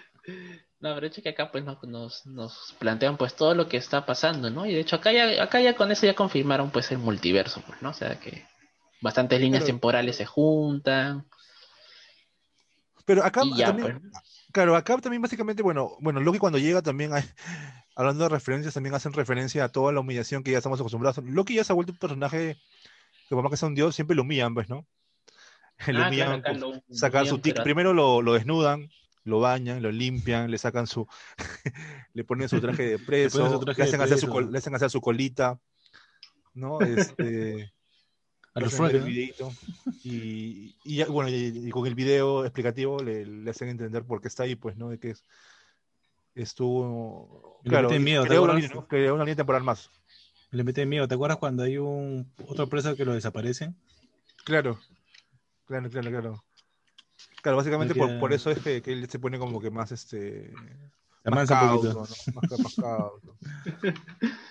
No, 0.81 0.95
pero 0.95 1.07
hecho 1.09 1.23
que 1.23 1.31
acá 1.31 1.51
pues 1.51 1.65
nos, 1.65 2.25
nos, 2.27 2.77
plantean 2.79 3.17
pues 3.17 3.35
todo 3.35 3.55
lo 3.55 3.69
que 3.69 3.79
está 3.79 4.07
pasando, 4.07 4.49
¿no? 4.49 4.65
Y 4.65 4.75
de 4.75 4.81
hecho 4.81 4.97
acá 4.97 5.11
ya, 5.11 5.43
acá 5.43 5.61
ya 5.61 5.75
con 5.75 5.91
eso 5.91 6.07
ya 6.07 6.15
confirmaron 6.15 6.71
pues 6.71 6.93
el 6.93 6.99
multiverso, 6.99 7.63
pues, 7.67 7.83
¿no? 7.83 7.91
O 7.91 7.95
sea 7.95 8.21
que 8.21 8.47
bastantes 9.01 9.41
líneas 9.41 9.65
temporales 9.65 10.17
se 10.17 10.27
juntan. 10.27 11.27
Pero 13.05 13.25
acá 13.25 13.41
también, 13.41 13.77
pues, 13.81 13.97
claro, 14.53 14.77
acá 14.77 14.97
también 14.99 15.23
básicamente, 15.23 15.63
bueno, 15.63 15.97
bueno, 16.01 16.21
Loki 16.21 16.39
cuando 16.39 16.59
llega 16.59 16.81
también 16.81 17.13
hay, 17.13 17.25
hablando 17.97 18.25
de 18.25 18.31
referencias, 18.31 18.75
también 18.75 18.95
hacen 18.95 19.13
referencia 19.13 19.65
a 19.65 19.71
toda 19.71 19.93
la 19.93 20.01
humillación 20.01 20.45
que 20.45 20.53
ya 20.53 20.59
estamos 20.59 20.79
acostumbrados. 20.79 21.19
Loki 21.25 21.55
ya 21.55 21.65
se 21.65 21.73
ha 21.73 21.75
vuelto 21.75 21.93
un 21.93 21.99
personaje 21.99 22.57
que 23.29 23.35
por 23.35 23.43
más 23.43 23.51
que 23.51 23.57
sea 23.57 23.69
un 23.69 23.75
dios, 23.75 23.95
siempre 23.95 24.17
lo 24.17 24.23
humillan, 24.23 24.55
pues, 24.55 24.69
¿no? 24.69 24.87
lo 25.87 26.03
ah, 26.03 26.09
humillan, 26.09 26.43
sacar 26.91 27.27
su 27.27 27.39
tic, 27.39 27.63
primero 27.63 27.93
lo, 27.93 28.23
lo, 28.23 28.33
desnudan, 28.33 28.89
lo 29.25 29.41
bañan, 29.41 29.83
lo 29.83 29.93
limpian, 29.93 30.51
le 30.51 30.59
sacan 30.59 30.87
su, 30.87 31.07
le 32.15 32.25
ponen 32.25 32.49
su 32.49 32.61
traje 32.61 32.85
de 32.85 32.99
preso, 33.07 33.63
le, 33.65 33.83
hacen 33.83 34.01
hacer 34.01 34.19
su, 34.19 34.41
le 34.41 34.59
hacen 34.59 34.75
hacer 34.75 34.91
su 34.91 35.01
colita, 35.01 35.61
¿no? 36.55 36.81
Este, 36.81 37.73
a 38.55 38.61
los 38.61 38.79
y, 40.03 40.75
y, 40.85 41.05
bueno, 41.05 41.31
y, 41.31 41.71
con 41.71 41.87
el 41.87 41.95
video 41.95 42.45
explicativo 42.45 43.03
le, 43.03 43.25
le, 43.25 43.51
hacen 43.51 43.69
entender 43.69 44.05
por 44.05 44.21
qué 44.21 44.29
está 44.29 44.45
ahí, 44.45 44.57
pues, 44.57 44.77
¿no? 44.77 44.89
De 44.89 44.99
que 44.99 45.11
es, 45.11 45.25
estuvo, 46.35 47.61
claro, 47.65 47.91
miedo, 47.91 48.25
creó, 48.25 48.45
una, 48.45 48.55
una 48.55 49.25
línea 49.25 49.37
temporal 49.37 49.63
más. 49.63 49.91
Le 50.51 50.65
mete 50.65 50.87
miedo. 50.87 51.07
¿Te 51.09 51.15
acuerdas 51.15 51.39
cuando 51.39 51.63
hay 51.63 51.79
un 51.79 52.31
otro 52.47 52.69
preso 52.69 52.97
que 52.97 53.05
lo 53.05 53.15
desaparecen? 53.15 53.77
Claro, 54.45 54.79
claro, 55.67 55.91
claro, 55.91 56.11
claro. 56.11 56.45
Claro, 57.43 57.57
básicamente 57.57 57.95
por, 57.95 58.19
por, 58.19 58.33
eso 58.33 58.51
es 58.51 58.59
que, 58.61 58.83
que, 58.83 58.93
él 58.93 59.09
se 59.09 59.19
pone 59.19 59.39
como 59.39 59.61
que 59.61 59.71
más 59.71 59.93
este. 59.93 60.53
más 61.25 61.49
cauto, 61.49 61.93
¿no? 61.93 62.01
Más, 62.01 62.27
más 62.59 62.77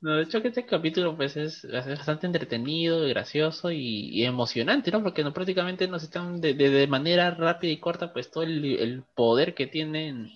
No, 0.00 0.16
de 0.16 0.24
hecho 0.24 0.42
que 0.42 0.48
este 0.48 0.66
capítulo 0.66 1.16
pues 1.16 1.36
es, 1.36 1.66
bastante 1.72 2.26
entretenido, 2.26 3.00
gracioso 3.08 3.70
y, 3.72 4.24
emocionante, 4.24 4.90
¿no? 4.90 5.02
Porque 5.02 5.24
no, 5.24 5.32
prácticamente 5.32 5.88
nos 5.88 6.02
están 6.02 6.40
de, 6.40 6.54
de, 6.54 6.86
manera 6.86 7.30
rápida 7.30 7.72
y 7.72 7.80
corta 7.80 8.12
pues 8.12 8.30
todo 8.30 8.44
el, 8.44 9.04
poder 9.14 9.54
que 9.54 9.66
tienen 9.66 10.30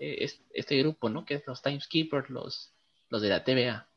eh, 0.00 0.28
este, 0.54 0.78
grupo, 0.78 1.08
¿no? 1.10 1.24
Que 1.24 1.34
es 1.34 1.46
los 1.46 1.62
Timeskeepers, 1.62 2.30
los, 2.30 2.72
los 3.08 3.22
de 3.22 3.28
la 3.28 3.44
TVA. 3.44 3.88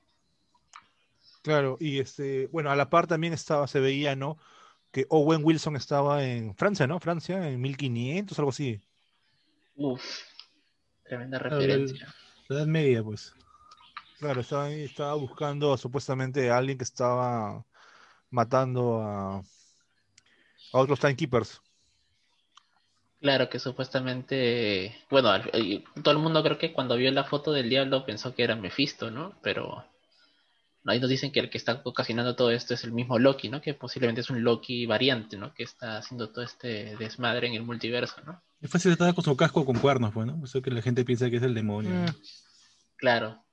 Claro, 1.41 1.77
y 1.79 1.99
este, 1.99 2.47
bueno, 2.47 2.69
a 2.69 2.75
la 2.75 2.89
par 2.89 3.07
también 3.07 3.33
estaba, 3.33 3.67
se 3.67 3.79
veía, 3.79 4.15
¿no? 4.15 4.37
Que 4.91 5.05
Owen 5.09 5.41
Wilson 5.43 5.75
estaba 5.75 6.23
en 6.23 6.55
Francia, 6.55 6.85
¿no? 6.85 6.99
Francia, 6.99 7.49
en 7.49 7.59
1500, 7.61 8.37
algo 8.37 8.51
así. 8.51 8.79
Uf, 9.75 10.03
tremenda 11.03 11.39
referencia. 11.39 12.13
La 12.47 12.57
Edad 12.57 12.67
Media, 12.67 13.03
pues. 13.03 13.33
Claro, 14.19 14.41
estaba, 14.41 14.69
estaba 14.69 15.15
buscando 15.15 15.75
supuestamente 15.77 16.51
a 16.51 16.57
alguien 16.57 16.77
que 16.77 16.83
estaba 16.83 17.65
matando 18.29 19.01
a, 19.01 19.37
a 19.37 19.43
otros 20.77 20.99
timekeepers. 20.99 21.59
Claro 23.21 23.49
que 23.49 23.59
supuestamente, 23.59 24.97
bueno, 25.09 25.31
todo 26.03 26.11
el 26.11 26.17
mundo 26.17 26.41
creo 26.43 26.57
que 26.57 26.73
cuando 26.73 26.97
vio 26.97 27.11
la 27.11 27.23
foto 27.23 27.51
del 27.51 27.69
diablo 27.69 28.03
pensó 28.05 28.33
que 28.33 28.43
era 28.43 28.55
Mephisto, 28.55 29.11
¿no? 29.11 29.35
Pero 29.43 29.85
ahí 30.85 30.99
nos 30.99 31.09
dicen 31.09 31.31
que 31.31 31.39
el 31.39 31.49
que 31.51 31.59
está 31.59 31.81
ocasionando 31.83 32.35
todo 32.35 32.49
esto 32.49 32.73
es 32.73 32.83
el 32.83 32.91
mismo 32.91 33.19
Loki, 33.19 33.49
¿no? 33.49 33.61
Que 33.61 33.75
posiblemente 33.75 34.21
es 34.21 34.29
un 34.31 34.43
Loki 34.43 34.87
variante, 34.87 35.37
¿no? 35.37 35.53
Que 35.53 35.63
está 35.63 35.99
haciendo 35.99 36.31
todo 36.31 36.43
este 36.43 36.95
desmadre 36.97 37.47
en 37.47 37.53
el 37.53 37.63
multiverso, 37.63 38.15
¿no? 38.25 38.41
Es 38.59 38.71
fácil 38.71 38.91
estar 38.91 39.13
con 39.13 39.23
su 39.23 39.37
casco 39.37 39.65
con 39.65 39.77
cuernos, 39.77 40.11
pues, 40.13 40.25
¿no? 40.25 40.43
Eso 40.43 40.61
que 40.61 40.71
la 40.71 40.81
gente 40.81 41.05
piensa 41.05 41.29
que 41.29 41.37
es 41.37 41.43
el 41.43 41.53
demonio. 41.53 41.91
Mm. 41.91 42.05
Claro, 42.97 43.43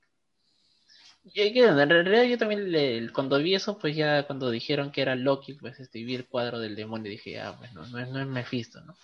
en 1.34 1.90
realidad 1.90 2.24
yo 2.24 2.38
también 2.38 3.10
cuando 3.12 3.38
vi 3.38 3.54
eso, 3.54 3.78
pues 3.78 3.96
ya 3.96 4.26
cuando 4.26 4.50
dijeron 4.50 4.90
que 4.90 5.02
era 5.02 5.14
Loki, 5.14 5.54
pues 5.54 5.78
este, 5.80 6.02
vi 6.04 6.14
el 6.14 6.26
cuadro 6.26 6.58
del 6.58 6.76
demonio 6.76 7.08
y 7.08 7.16
dije, 7.16 7.40
ah, 7.40 7.52
bueno, 7.52 7.86
no, 7.86 7.98
es, 7.98 8.08
no 8.08 8.20
es 8.20 8.26
Mephisto, 8.26 8.80
¿no? 8.82 8.94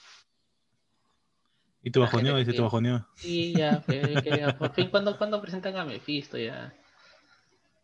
¿Y 1.85 1.91
tu 1.91 2.01
bajoneó? 2.01 2.37
Dice 2.37 2.55
tu 2.55 2.63
bajoneó. 2.63 3.07
Sí, 3.15 3.53
ya, 3.55 3.85
por 4.59 4.73
fin, 4.73 4.89
cuando, 4.91 5.19
cuando 5.19 5.41
presentan 5.43 5.77
a 5.77 5.85
Mephisto, 5.85 6.39
ya. 6.39 6.73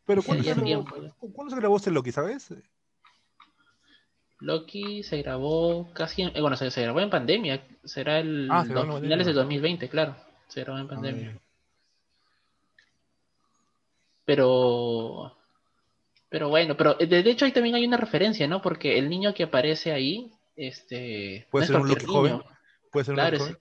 Pero 0.07 0.23
¿cuándo, 0.23 0.43
se, 0.43 0.55
grabó, 0.55 0.87
¿cuándo 1.35 1.55
se 1.55 1.61
grabó 1.61 1.77
este 1.77 1.91
Loki, 1.91 2.11
sabes? 2.11 2.53
Loki 4.41 5.03
se 5.03 5.19
grabó 5.19 5.93
casi, 5.93 6.23
en, 6.23 6.35
eh, 6.35 6.41
bueno, 6.41 6.57
se, 6.57 6.83
grabó 6.83 7.01
en 7.01 7.11
pandemia, 7.11 7.63
será 7.85 8.21
el 8.21 8.49
ah, 8.51 8.65
finales 8.65 9.27
del 9.27 9.37
2020, 9.37 9.91
claro, 9.91 10.17
se 10.49 10.65
grabó 10.65 10.79
en 10.79 10.87
ah, 10.87 10.89
pandemia. 10.89 11.41
Pero. 14.25 15.37
Pero 16.31 16.49
bueno, 16.49 16.77
pero 16.77 16.95
de, 16.95 17.19
hecho 17.19 17.45
ahí 17.45 17.53
también 17.53 17.75
hay 17.75 17.85
una 17.85 17.99
referencia, 17.99 18.49
¿no? 18.49 18.63
Porque 18.63 18.99
el 18.99 19.11
niño 19.11 19.35
que 19.35 19.43
aparece 19.43 19.93
ahí, 19.93 20.33
este. 20.57 21.47
Puede 21.51 21.67
ser 21.67 21.77
un 21.77 21.89
Loki 21.89 22.07
joven. 22.07 22.41
Puede 22.91 23.05
ser 23.05 23.15
claro, 23.15 23.39
un 23.45 23.57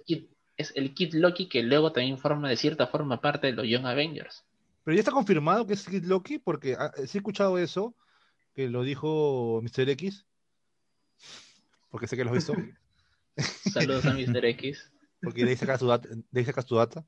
es, 0.58 0.74
el 0.76 0.94
Kid, 0.94 1.14
Loki 1.14 1.48
que 1.48 1.64
luego 1.64 1.92
también 1.92 2.18
forma 2.18 2.50
de 2.50 2.58
cierta 2.58 2.88
forma 2.88 3.22
parte 3.22 3.48
de 3.48 3.54
los 3.54 3.66
Young 3.66 3.86
Avengers. 3.86 4.44
Pero 4.84 4.96
ya 4.96 5.00
está 5.00 5.12
confirmado 5.12 5.66
que 5.66 5.74
es 5.74 5.86
Kid 5.86 6.04
Loki, 6.06 6.40
porque 6.40 6.76
ah, 6.78 6.92
sí 6.98 7.18
he 7.18 7.20
escuchado 7.20 7.58
eso, 7.58 7.96
que 8.54 8.68
lo 8.68 8.84
dijo 8.84 9.62
Mr. 9.64 9.90
X. 9.92 10.26
Porque 11.90 12.08
sé 12.08 12.18
que 12.18 12.24
lo 12.24 12.32
he 12.32 12.36
visto. 12.36 12.54
Saludos 13.72 14.06
a 14.06 14.14
Mr. 14.14 14.46
X. 14.58 14.92
Porque 15.22 15.46
de 15.46 15.52
ahí 15.52 15.58
sacas 15.58 15.80
tu 15.80 15.88
data. 15.88 16.10
De 16.10 16.40
ahí 16.40 16.46
sacas 16.46 16.66
tu 16.66 16.76
data. 16.76 17.06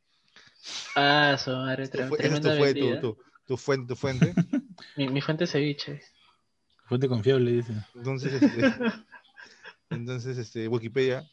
Ah, 0.95 1.37
su 1.37 1.51
madre, 1.51 1.87
tremenda 1.87 2.55
fue 2.55 2.73
tu, 2.73 3.17
tu 3.45 3.57
fuente, 3.57 3.87
tu 3.87 3.95
fuente. 3.95 4.33
mi, 4.95 5.09
mi, 5.09 5.21
fuente 5.21 5.45
es 5.45 5.51
ceviche. 5.51 6.01
Fuente 6.85 7.07
confiable, 7.07 7.51
dice. 7.51 7.73
Entonces, 7.95 8.41
este, 8.41 8.75
entonces, 9.89 10.37
este, 10.37 10.67
Wikipedia. 10.67 11.27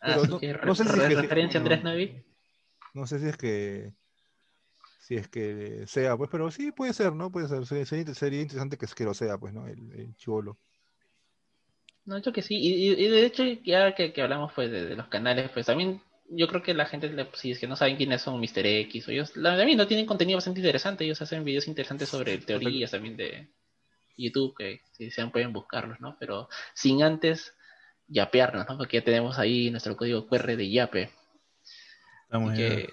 Ah, 0.00 0.16
no, 0.16 0.40
no, 0.64 0.74
sé 0.74 0.84
si 0.84 0.90
es 0.90 1.08
que, 1.08 1.14
referencia 1.14 1.58
Andrés 1.58 1.82
Navi. 1.82 2.22
No 2.94 3.06
sé 3.06 3.18
si 3.18 3.26
es 3.28 3.36
que 3.36 3.92
si 5.00 5.14
es 5.14 5.28
que 5.28 5.84
sea, 5.86 6.16
pues, 6.16 6.28
pero 6.30 6.50
sí 6.50 6.72
puede 6.72 6.92
ser, 6.92 7.12
¿no? 7.12 7.30
Puede 7.30 7.48
ser. 7.48 7.64
Sería, 7.86 8.14
sería 8.14 8.40
interesante 8.40 8.76
que, 8.76 8.86
que 8.86 9.04
lo 9.04 9.14
sea, 9.14 9.38
pues, 9.38 9.54
¿no? 9.54 9.66
El, 9.66 9.92
el 9.92 10.16
chivolo. 10.16 10.58
No, 12.04 12.18
yo 12.18 12.32
que 12.32 12.42
sí. 12.42 12.56
Y, 12.56 12.92
y, 12.92 13.08
de 13.08 13.26
hecho, 13.26 13.44
ya 13.64 13.94
que, 13.94 14.12
que 14.12 14.22
hablamos 14.22 14.52
pues 14.52 14.70
de, 14.70 14.86
de, 14.86 14.96
los 14.96 15.08
canales, 15.08 15.50
pues 15.50 15.66
también 15.66 16.00
yo 16.28 16.48
creo 16.48 16.62
que 16.62 16.74
la 16.74 16.86
gente, 16.86 17.10
si 17.34 17.52
es 17.52 17.58
que 17.58 17.66
no 17.66 17.76
saben 17.76 17.96
quiénes 17.96 18.22
son 18.22 18.40
Mr. 18.40 18.66
X 18.66 19.08
o 19.08 19.10
ellos, 19.10 19.32
verdad 19.34 19.66
no 19.76 19.86
tienen 19.86 20.06
contenido 20.06 20.36
bastante 20.36 20.60
interesante, 20.60 21.04
ellos 21.04 21.22
hacen 21.22 21.44
videos 21.44 21.68
interesantes 21.68 22.08
sobre 22.08 22.38
teorías 22.38 22.90
también 22.90 23.16
de 23.16 23.48
YouTube, 24.16 24.56
que 24.56 24.80
si 24.92 25.10
sean 25.10 25.30
pueden 25.30 25.52
buscarlos, 25.52 26.00
¿no? 26.00 26.16
Pero 26.18 26.48
sin 26.74 27.02
antes 27.02 27.54
yapearnos, 28.08 28.68
¿no? 28.68 28.78
Porque 28.78 28.98
ya 28.98 29.04
tenemos 29.04 29.38
ahí 29.38 29.70
nuestro 29.70 29.96
código 29.96 30.26
QR 30.26 30.56
de 30.56 30.70
yape. 30.70 31.10
Así 32.28 32.56
que, 32.56 32.92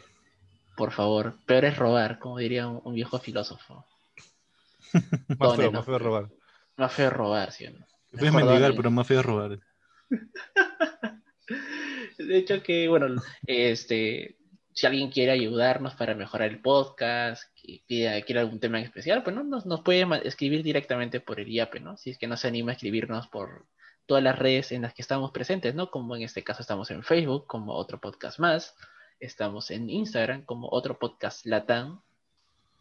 por 0.76 0.92
favor, 0.92 1.36
peor 1.46 1.66
es 1.66 1.78
robar, 1.78 2.20
como 2.20 2.38
diría 2.38 2.68
un, 2.68 2.94
viejo 2.94 3.20
filósofo. 3.20 3.86
más, 5.40 5.56
feo, 5.56 5.72
más 5.72 5.86
feo 5.86 6.00
robar. 6.00 6.30
Más 6.78 6.94
feo 6.94 7.10
robar, 7.10 7.52
¿sí 7.52 7.68
no? 7.68 7.86
Puedes 8.12 8.34
mendigar, 8.34 8.76
pero 8.76 8.92
más 8.92 9.08
feo 9.08 9.24
robar. 9.24 9.60
De 12.18 12.38
hecho 12.38 12.62
que, 12.62 12.88
bueno, 12.88 13.22
este, 13.48 14.38
si 14.74 14.86
alguien 14.86 15.10
quiere 15.10 15.32
ayudarnos 15.32 15.96
para 15.96 16.14
mejorar 16.16 16.50
el 16.50 16.62
podcast, 16.62 17.44
quiere, 17.88 18.24
quiere 18.24 18.42
algún 18.42 18.60
tema 18.60 18.80
en 18.80 18.86
especial, 18.86 19.24
pues 19.24 19.36
¿no? 19.36 19.44
nos, 19.44 19.66
nos 19.66 19.82
puede 19.82 20.06
escribir 20.28 20.62
directamente 20.64 21.20
por 21.20 21.40
el 21.40 21.50
IAPE, 21.50 21.80
¿no? 21.80 21.98
Si 21.98 22.12
es 22.12 22.20
que 22.20 22.28
no 22.28 22.38
se 22.38 22.48
anima 22.48 22.72
a 22.72 22.76
escribirnos 22.76 23.28
por 23.28 23.66
todas 24.06 24.24
las 24.24 24.38
redes 24.38 24.72
en 24.72 24.82
las 24.84 24.94
que 24.94 25.02
estamos 25.02 25.32
presentes, 25.32 25.76
¿no? 25.76 25.90
Como 25.90 26.16
en 26.16 26.24
este 26.24 26.44
caso 26.44 26.62
estamos 26.62 26.92
en 26.92 27.04
Facebook, 27.04 27.48
como 27.48 27.74
otro 27.74 28.00
podcast 28.00 28.40
más, 28.40 28.76
estamos 29.20 29.72
en 29.72 29.90
Instagram, 29.90 30.44
como 30.44 30.68
otro 30.70 31.00
podcast 31.00 31.46
Latam, 31.46 32.02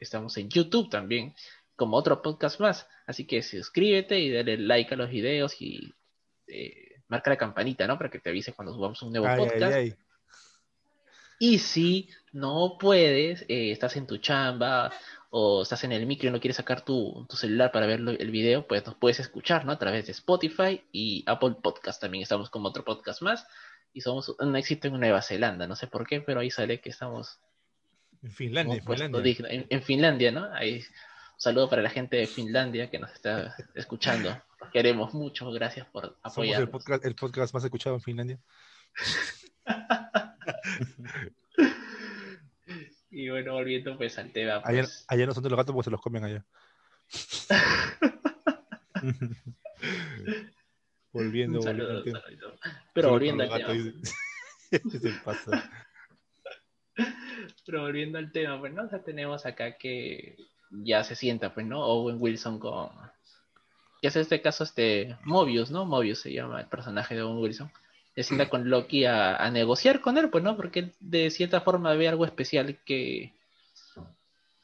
estamos 0.01 0.37
en 0.37 0.49
YouTube 0.49 0.91
también, 0.91 1.35
como 1.77 1.97
otro 1.97 2.23
podcast 2.23 2.61
más. 2.61 2.87
Así 3.07 3.27
que 3.27 3.43
suscríbete 3.43 4.19
y 4.19 4.33
dale 4.33 4.59
like 4.59 4.95
a 4.95 4.97
los 4.97 5.11
videos 5.11 5.61
y 5.61 5.95
eh, 6.49 7.01
marca 7.09 7.31
la 7.31 7.37
campanita, 7.37 7.87
¿no? 7.87 7.97
Para 7.97 8.11
que 8.11 8.19
te 8.19 8.31
avise 8.31 8.53
cuando 8.53 8.75
subamos 8.75 9.01
un 9.03 9.13
nuevo 9.13 9.29
podcast. 9.37 9.97
y 11.39 11.59
si 11.59 12.09
no 12.33 12.77
puedes, 12.79 13.43
eh, 13.43 13.73
estás 13.73 13.97
en 13.97 14.07
tu 14.07 14.19
chamba 14.19 14.93
o 15.35 15.63
estás 15.63 15.83
en 15.85 15.93
el 15.93 16.05
micro 16.05 16.29
y 16.29 16.31
no 16.31 16.41
quieres 16.41 16.59
sacar 16.59 16.85
tu, 16.85 17.27
celular 17.31 17.73
para 17.73 17.87
ver 17.87 18.01
el 18.01 18.31
video, 18.31 18.67
pues 18.67 18.85
nos 18.85 18.97
puedes 18.97 19.19
escuchar, 19.19 19.65
¿no? 19.65 19.73
A 19.73 19.79
través 19.79 20.05
de 20.05 20.13
Spotify 20.13 20.85
y 20.93 21.25
Apple 21.27 21.57
Podcast. 21.63 22.03
También 22.03 22.23
estamos 22.23 22.51
como 22.51 22.69
otro 22.69 22.85
podcast 22.85 23.23
más. 23.23 23.47
Y 23.95 24.03
somos 24.03 24.29
un 24.29 24.57
éxito 24.57 24.89
en 24.89 25.01
Nueva 25.01 25.23
Zelanda. 25.23 25.67
No 25.67 25.75
sé 25.75 25.87
por 25.87 26.07
qué, 26.07 26.21
pero 26.21 26.41
ahí 26.41 26.51
sale 26.51 26.83
que 26.83 26.91
estamos. 26.91 27.41
En 28.23 28.31
Finlandia, 28.31 28.83
En, 29.71 29.83
Finlandia, 29.83 30.33
¿no? 30.33 30.53
Ahí, 30.53 30.77
un 30.77 31.41
saludo 31.41 31.71
para 31.71 31.81
la 31.81 31.91
gente 31.91 32.19
de 32.19 32.27
Finlandia 32.27 32.91
que 32.91 32.99
nos 32.99 33.11
está 33.13 33.57
escuchando 33.75 34.37
queremos 34.71 35.15
mucho, 35.15 35.51
gracias 35.51 35.87
por 35.87 36.17
apoyar. 36.23 36.61
el 36.61 36.69
podcast, 36.69 37.05
el 37.05 37.15
podcast 37.15 37.55
más 37.55 37.65
escuchado 37.65 37.97
en 37.97 38.03
Finlandia. 38.03 38.39
y 43.13 43.29
bueno, 43.29 43.53
volviendo 43.53 43.97
pues 43.97 44.19
al 44.19 44.33
tema. 44.33 44.61
Pues... 44.63 45.05
Allá, 45.07 45.27
no 45.27 45.35
son 45.35 45.45
de 45.45 45.51
los 45.51 45.59
gatos 45.59 45.75
porque 45.75 45.85
se 45.85 45.91
los 45.91 46.01
comen 46.01 46.25
allá. 46.25 46.47
volviendo, 51.13 51.61
volviendo 51.61 52.11
Pero 52.95 53.11
volviendo 53.11 53.45
al 53.45 53.51
tema. 53.61 53.75
Pero 57.67 57.83
volviendo 57.83 58.17
al 58.19 58.33
tema, 58.33 58.59
pues 58.59 58.73
no, 58.73 58.85
o 58.85 59.01
tenemos 59.01 59.45
acá 59.45 59.77
que 59.77 60.39
ya 60.71 61.05
se 61.05 61.15
sienta, 61.15 61.53
pues, 61.53 61.67
¿no? 61.67 61.85
Owen 61.85 62.17
Wilson 62.19 62.59
con, 62.59 62.89
que 64.01 64.09
es 64.09 64.17
este 64.17 64.41
caso 64.41 64.65
este 64.65 65.19
Mobius, 65.25 65.71
¿no? 65.71 65.85
Mobius 65.85 66.21
se 66.21 66.33
llama 66.33 66.61
el 66.61 66.67
personaje 66.67 67.15
de 67.15 67.21
Owen 67.23 67.43
Wilson. 67.43 67.71
Se 68.15 68.23
sienta 68.23 68.49
con 68.49 68.69
Loki 68.69 69.05
a, 69.07 69.51
negociar 69.51 70.01
con 70.01 70.19
él, 70.19 70.29
pues, 70.29 70.45
¿no? 70.45 70.57
Porque 70.57 70.93
de 71.01 71.31
cierta 71.31 71.61
forma 71.63 71.95
ve 71.95 72.09
algo 72.09 72.25
especial 72.25 72.79
que, 72.85 73.33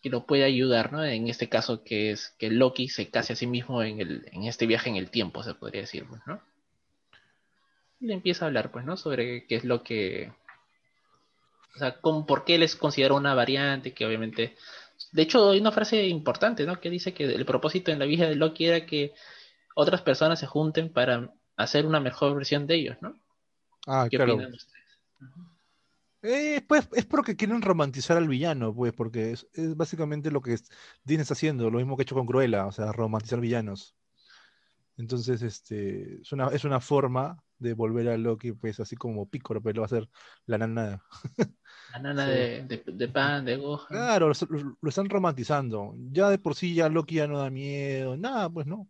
que 0.02 0.10
lo 0.10 0.26
puede 0.26 0.44
ayudar, 0.44 0.92
¿no? 0.92 1.04
En 1.04 1.28
este 1.28 1.48
caso 1.48 1.82
que 1.82 2.10
es 2.10 2.34
que 2.38 2.50
Loki 2.50 2.88
se 2.88 3.10
case 3.10 3.32
a 3.32 3.36
sí 3.36 3.46
mismo 3.46 3.82
en, 3.82 4.00
el, 4.00 4.28
en 4.32 4.44
este 4.44 4.66
viaje 4.66 4.90
en 4.90 4.96
el 4.96 5.10
tiempo, 5.10 5.42
se 5.42 5.54
podría 5.54 5.82
decir, 5.82 6.04
pues, 6.06 6.20
¿no? 6.26 6.40
Y 8.00 8.06
le 8.06 8.14
empieza 8.14 8.44
a 8.44 8.48
hablar, 8.48 8.70
pues, 8.70 8.84
¿no? 8.84 8.96
Sobre 8.96 9.46
qué 9.46 9.56
es 9.56 9.64
lo 9.64 9.82
que... 9.82 10.32
O 11.74 11.78
sea, 11.78 12.00
por 12.00 12.44
qué 12.44 12.58
les 12.58 12.76
considera 12.76 13.14
una 13.14 13.34
variante, 13.34 13.94
que 13.94 14.04
obviamente 14.04 14.56
de 15.12 15.22
hecho, 15.22 15.50
hay 15.50 15.60
una 15.60 15.72
frase 15.72 16.06
importante, 16.06 16.66
¿no? 16.66 16.80
Que 16.80 16.90
dice 16.90 17.14
que 17.14 17.24
el 17.24 17.44
propósito 17.46 17.90
en 17.90 17.98
la 17.98 18.04
vida 18.04 18.28
de 18.28 18.34
Loki 18.34 18.66
era 18.66 18.84
que 18.84 19.14
otras 19.74 20.02
personas 20.02 20.40
se 20.40 20.46
junten 20.46 20.92
para 20.92 21.32
hacer 21.56 21.86
una 21.86 22.00
mejor 22.00 22.34
versión 22.34 22.66
de 22.66 22.74
ellos, 22.74 22.96
¿no? 23.00 23.14
Ah, 23.88 24.06
claro. 24.10 24.38
Eh, 26.22 26.62
pues 26.68 26.88
es 26.92 27.06
porque 27.06 27.36
quieren 27.36 27.62
romantizar 27.62 28.16
al 28.16 28.28
villano, 28.28 28.74
pues, 28.74 28.92
porque 28.92 29.32
es, 29.32 29.46
es 29.52 29.76
básicamente 29.76 30.30
lo 30.30 30.42
que 30.42 30.54
es- 30.54 30.68
Disney 31.04 31.22
está 31.22 31.34
haciendo, 31.34 31.70
lo 31.70 31.78
mismo 31.78 31.96
que 31.96 32.02
ha 32.02 32.04
hecho 32.04 32.16
con 32.16 32.26
Cruella, 32.26 32.66
o 32.66 32.72
sea, 32.72 32.92
romantizar 32.92 33.40
villanos. 33.40 33.94
Entonces, 34.96 35.42
este, 35.42 36.20
es 36.22 36.32
una, 36.32 36.48
es 36.48 36.64
una 36.64 36.80
forma 36.80 37.40
de 37.58 37.72
volver 37.74 38.08
a 38.08 38.18
Loki, 38.18 38.52
pues, 38.52 38.80
así 38.80 38.96
como 38.96 39.28
Piccolo, 39.28 39.62
pero 39.62 39.82
va 39.82 39.86
a 39.86 39.88
ser 39.88 40.08
la 40.46 40.58
nana. 40.58 41.02
La 41.92 41.98
nana 42.00 42.26
Sí. 42.26 42.32
de, 42.32 42.64
de, 42.64 42.84
de 42.86 43.08
Pan, 43.08 43.44
de 43.44 43.56
Gohan. 43.56 43.86
Claro, 43.88 44.32
lo, 44.82 44.88
están 44.88 45.08
romantizando. 45.08 45.94
Ya 46.10 46.28
de 46.30 46.38
por 46.38 46.56
sí 46.56 46.74
ya 46.74 46.88
Loki 46.88 47.14
ya 47.16 47.28
no 47.28 47.38
da 47.38 47.48
miedo, 47.48 48.16
nada, 48.16 48.50
pues 48.50 48.66
no. 48.66 48.88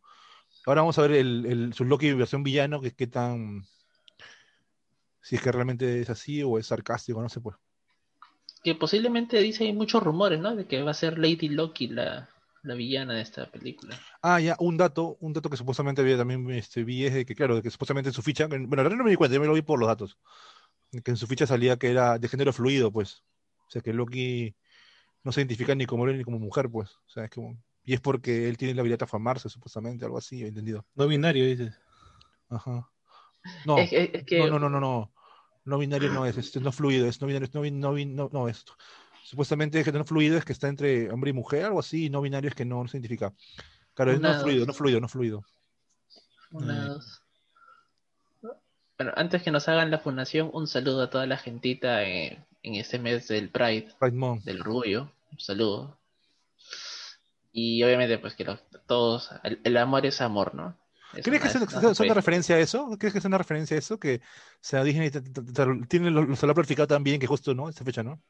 Ahora 0.67 0.81
vamos 0.81 0.99
a 0.99 1.03
ver 1.03 1.13
el, 1.13 1.45
el- 1.47 1.73
su 1.75 1.85
Loki 1.85 2.13
versión 2.15 2.43
villano, 2.43 2.81
que 2.81 2.93
qué 2.93 3.07
tan... 3.07 3.63
Si 5.29 5.37
es 5.37 5.43
que 5.43 5.53
realmente 5.53 6.01
es 6.01 6.09
así 6.09 6.43
o 6.43 6.59
es 6.59 6.69
sarcástico, 6.69 7.21
no 7.21 7.29
sé, 7.29 7.39
pues. 7.43 7.55
Que 8.65 8.75
posiblemente 8.75 9.39
dice 9.41 9.65
hay 9.65 9.75
muchos 9.75 10.03
rumores, 10.03 10.41
¿no? 10.41 10.57
De 10.57 10.65
que 10.65 10.83
va 10.83 10.93
a 10.93 10.95
ser 10.95 11.19
Lady 11.19 11.51
Loki 11.51 11.89
la, 11.89 12.31
la 12.63 12.75
villana 12.75 13.13
de 13.13 13.21
esta 13.21 13.45
película. 13.51 13.95
Ah, 14.23 14.41
ya, 14.41 14.57
un 14.59 14.79
dato, 14.79 15.19
un 15.21 15.35
dato 15.35 15.51
que 15.51 15.59
supuestamente 15.59 16.01
había 16.01 16.17
también 16.17 16.51
este, 16.53 16.83
vi 16.83 17.05
es 17.05 17.13
de 17.13 17.27
que, 17.27 17.35
claro, 17.35 17.57
de 17.57 17.63
que 17.63 17.69
supuestamente 17.71 18.09
en 18.09 18.15
su 18.15 18.23
ficha, 18.23 18.47
bueno, 18.47 18.67
verdad 18.71 18.97
no 18.97 19.05
me 19.05 19.11
di 19.11 19.17
cuenta, 19.17 19.35
yo 19.35 19.41
me 19.43 19.47
lo 19.47 19.53
vi 19.53 19.61
por 19.61 19.79
los 19.79 19.87
datos, 19.87 20.17
de 20.91 21.03
que 21.03 21.11
en 21.11 21.19
su 21.19 21.27
ficha 21.27 21.47
salía 21.47 21.77
que 21.77 21.91
era 21.91 22.19
de 22.19 22.27
género 22.27 22.55
fluido, 22.55 22.91
pues. 22.91 23.23
O 23.67 23.71
sea, 23.71 23.83
que 23.83 23.93
Loki 23.93 24.55
no 25.25 25.31
se 25.31 25.43
identifica 25.43 25.75
ni 25.75 25.85
como 25.85 26.05
hombre 26.05 26.17
ni 26.17 26.25
como 26.25 26.39
mujer, 26.39 26.71
pues. 26.71 26.91
O 27.07 27.11
sea, 27.11 27.25
es 27.25 27.31
como... 27.31 27.63
Y 27.85 27.93
es 27.93 28.01
porque 28.01 28.49
él 28.49 28.57
tiene 28.57 28.73
la 28.73 28.81
habilidad 28.81 29.01
de 29.01 29.05
afamarse, 29.05 29.51
supuestamente, 29.51 30.07
algo 30.07 30.17
así, 30.17 30.43
he 30.43 30.49
entendido. 30.49 30.87
No 30.95 31.07
binario, 31.07 31.45
dices. 31.45 31.79
Ajá. 32.49 32.91
No, 33.67 33.79
Es, 33.79 33.93
es- 33.93 34.11
es 34.15 34.25
que 34.25 34.39
no, 34.39 34.47
no, 34.49 34.59
no, 34.59 34.69
no, 34.69 34.81
no. 34.81 35.13
No 35.69 35.79
binario 35.79 36.11
no 36.11 36.25
es, 36.25 36.37
este, 36.39 36.61
no 36.61 36.73
fluido, 36.73 37.07
es 37.07 37.21
no 37.21 37.27
binario, 37.27 37.47
es 37.47 37.55
no, 37.55 37.61
bin- 37.61 37.79
no, 37.81 37.93
no, 37.93 38.31
no, 38.33 38.49
es. 38.49 38.65
Supuestamente 39.23 39.85
género 39.85 40.07
fluido 40.07 40.39
es 40.39 40.45
que 40.45 40.53
está 40.55 40.69
entre 40.69 41.11
hombre 41.11 41.31
y 41.31 41.35
mujer, 41.35 41.67
algo 41.67 41.81
así, 41.81 42.07
y 42.07 42.11
no 42.11 42.23
binario 42.23 42.49
es 42.49 42.55
que 42.55 42.65
no, 42.65 42.83
no 42.83 42.89
se 42.89 42.97
identifica. 42.97 43.35
Claro, 43.93 44.13
es 44.13 44.21
no 44.21 44.41
fluido, 44.41 44.65
no 44.65 44.73
fluido, 44.73 45.01
no 45.01 45.09
fluido. 45.09 45.45
una, 46.53 46.97
Mm. 48.43 48.49
Bueno, 48.97 49.13
antes 49.17 49.43
que 49.43 49.51
nos 49.51 49.69
hagan 49.69 49.91
la 49.91 49.99
fundación, 49.99 50.51
un 50.55 50.67
saludo 50.67 51.03
a 51.03 51.11
toda 51.11 51.27
la 51.27 51.37
gentita 51.37 52.03
en, 52.05 52.45
en 52.63 52.75
este 52.77 52.99
mes 52.99 53.29
del 53.29 53.51
Pride, 53.51 53.95
Pride 54.01 54.17
Month. 54.17 54.45
del 54.45 54.63
orgullo. 54.63 55.13
Un 55.31 55.39
saludo. 55.39 55.99
Y 57.53 57.83
obviamente, 57.83 58.17
pues 58.19 58.35
que 58.35 58.45
los- 58.45 58.61
todos, 58.87 59.31
el, 59.45 59.61
el 59.63 59.77
amor 59.77 60.07
es 60.07 60.21
amor, 60.23 60.55
¿no? 60.55 60.75
¿Crees 61.13 61.43
que 61.43 61.49
es- 61.49 61.97
se 61.97 62.03
una 62.05 62.15
referencia 62.15 62.57
a 62.57 62.59
eso? 62.59 62.89
¿Crees 62.99 63.13
que 63.13 63.19
es 63.19 63.25
una 63.25 63.39
referencia 63.39 63.77
a 63.77 63.79
eso? 63.79 63.99
Que 63.99 64.17
o 64.17 64.21
sea, 64.61 64.85
Disney 64.85 65.11
tiene 65.89 66.11
lo, 66.11 66.37
se 66.37 66.47
lo 66.47 66.53
ha 66.53 66.55
planificado 66.55 66.87
tan 66.87 67.03
bien 67.03 67.21
que 67.21 67.27
justo, 67.27 67.55
¿no? 67.55 67.69
Esa 67.69 67.85
fecha, 67.85 68.03
¿no? 68.03 68.21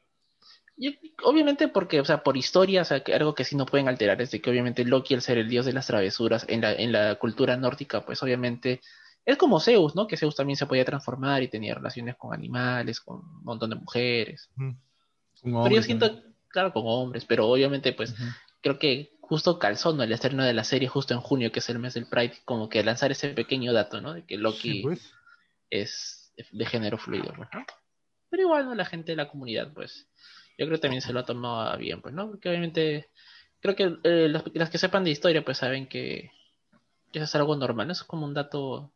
Obviamente 1.23 1.67
porque, 1.67 1.99
o 1.99 2.05
sea, 2.05 2.23
por 2.23 2.37
historia, 2.37 2.81
o 2.83 2.85
sea, 2.85 3.03
que 3.03 3.13
algo 3.13 3.35
que 3.35 3.43
sí 3.43 3.55
no 3.57 3.65
pueden 3.65 3.89
alterar 3.89 4.21
es 4.21 4.31
de 4.31 4.41
que 4.41 4.49
obviamente 4.49 4.85
Loki, 4.85 5.13
al 5.13 5.21
ser 5.21 5.37
el 5.37 5.49
dios 5.49 5.65
de 5.65 5.73
las 5.73 5.87
travesuras 5.87 6.45
en 6.47 6.61
la, 6.61 6.71
en 6.73 6.93
la 6.93 7.15
cultura 7.15 7.57
nórdica, 7.57 8.05
pues 8.05 8.23
obviamente 8.23 8.79
es 9.25 9.35
como 9.37 9.59
Zeus, 9.59 9.95
¿no? 9.95 10.07
Que 10.07 10.15
Zeus 10.15 10.35
también 10.35 10.55
se 10.55 10.65
podía 10.65 10.85
transformar 10.85 11.43
y 11.43 11.49
tenía 11.49 11.75
relaciones 11.75 12.15
con 12.15 12.33
animales, 12.33 13.01
con 13.01 13.17
un 13.17 13.43
montón 13.43 13.69
de 13.71 13.75
mujeres. 13.75 14.49
Un 14.57 14.77
Pero 15.43 15.75
yo 15.75 15.83
siento, 15.83 16.07
también. 16.09 16.35
claro, 16.47 16.71
con 16.71 16.83
hombres, 16.85 17.25
pero 17.25 17.47
obviamente 17.47 17.91
pues. 17.91 18.15
Creo 18.61 18.79
que 18.79 19.17
justo 19.21 19.59
calzó, 19.59 19.93
¿no? 19.93 20.03
El 20.03 20.11
estreno 20.11 20.43
de 20.43 20.53
la 20.53 20.63
serie 20.63 20.87
justo 20.87 21.13
en 21.13 21.21
junio, 21.21 21.51
que 21.51 21.59
es 21.59 21.69
el 21.69 21.79
mes 21.79 21.93
del 21.93 22.07
Pride, 22.07 22.37
como 22.45 22.69
que 22.69 22.83
lanzar 22.83 23.11
ese 23.11 23.29
pequeño 23.29 23.73
dato, 23.73 24.01
¿no? 24.01 24.13
De 24.13 24.25
que 24.25 24.37
Loki 24.37 24.73
Sí, 24.73 24.81
pues. 24.81 25.13
es 25.69 26.33
de 26.51 26.65
género 26.65 26.97
fluido, 26.97 27.33
pues, 27.35 27.49
¿no? 27.53 27.65
Pero 28.29 28.43
igual, 28.43 28.65
¿no? 28.65 28.75
La 28.75 28.85
gente 28.85 29.11
de 29.11 29.15
la 29.15 29.29
comunidad, 29.29 29.71
pues, 29.73 30.07
yo 30.57 30.65
creo 30.65 30.77
que 30.77 30.81
también 30.81 31.01
se 31.01 31.13
lo 31.13 31.19
ha 31.19 31.25
tomado 31.25 31.77
bien, 31.77 32.01
pues, 32.01 32.13
¿no? 32.13 32.27
Porque 32.27 32.49
obviamente, 32.49 33.09
creo 33.59 33.75
que 33.75 33.97
eh, 34.03 34.29
los, 34.29 34.43
las 34.53 34.69
que 34.69 34.77
sepan 34.77 35.03
de 35.03 35.11
historia, 35.11 35.43
pues, 35.43 35.57
saben 35.57 35.87
que, 35.87 36.31
eso 37.13 37.23
es 37.23 37.35
algo 37.35 37.55
normal, 37.55 37.87
¿no? 37.87 37.93
Eso 37.93 38.03
es 38.03 38.07
como 38.07 38.25
un 38.25 38.33
dato, 38.33 38.91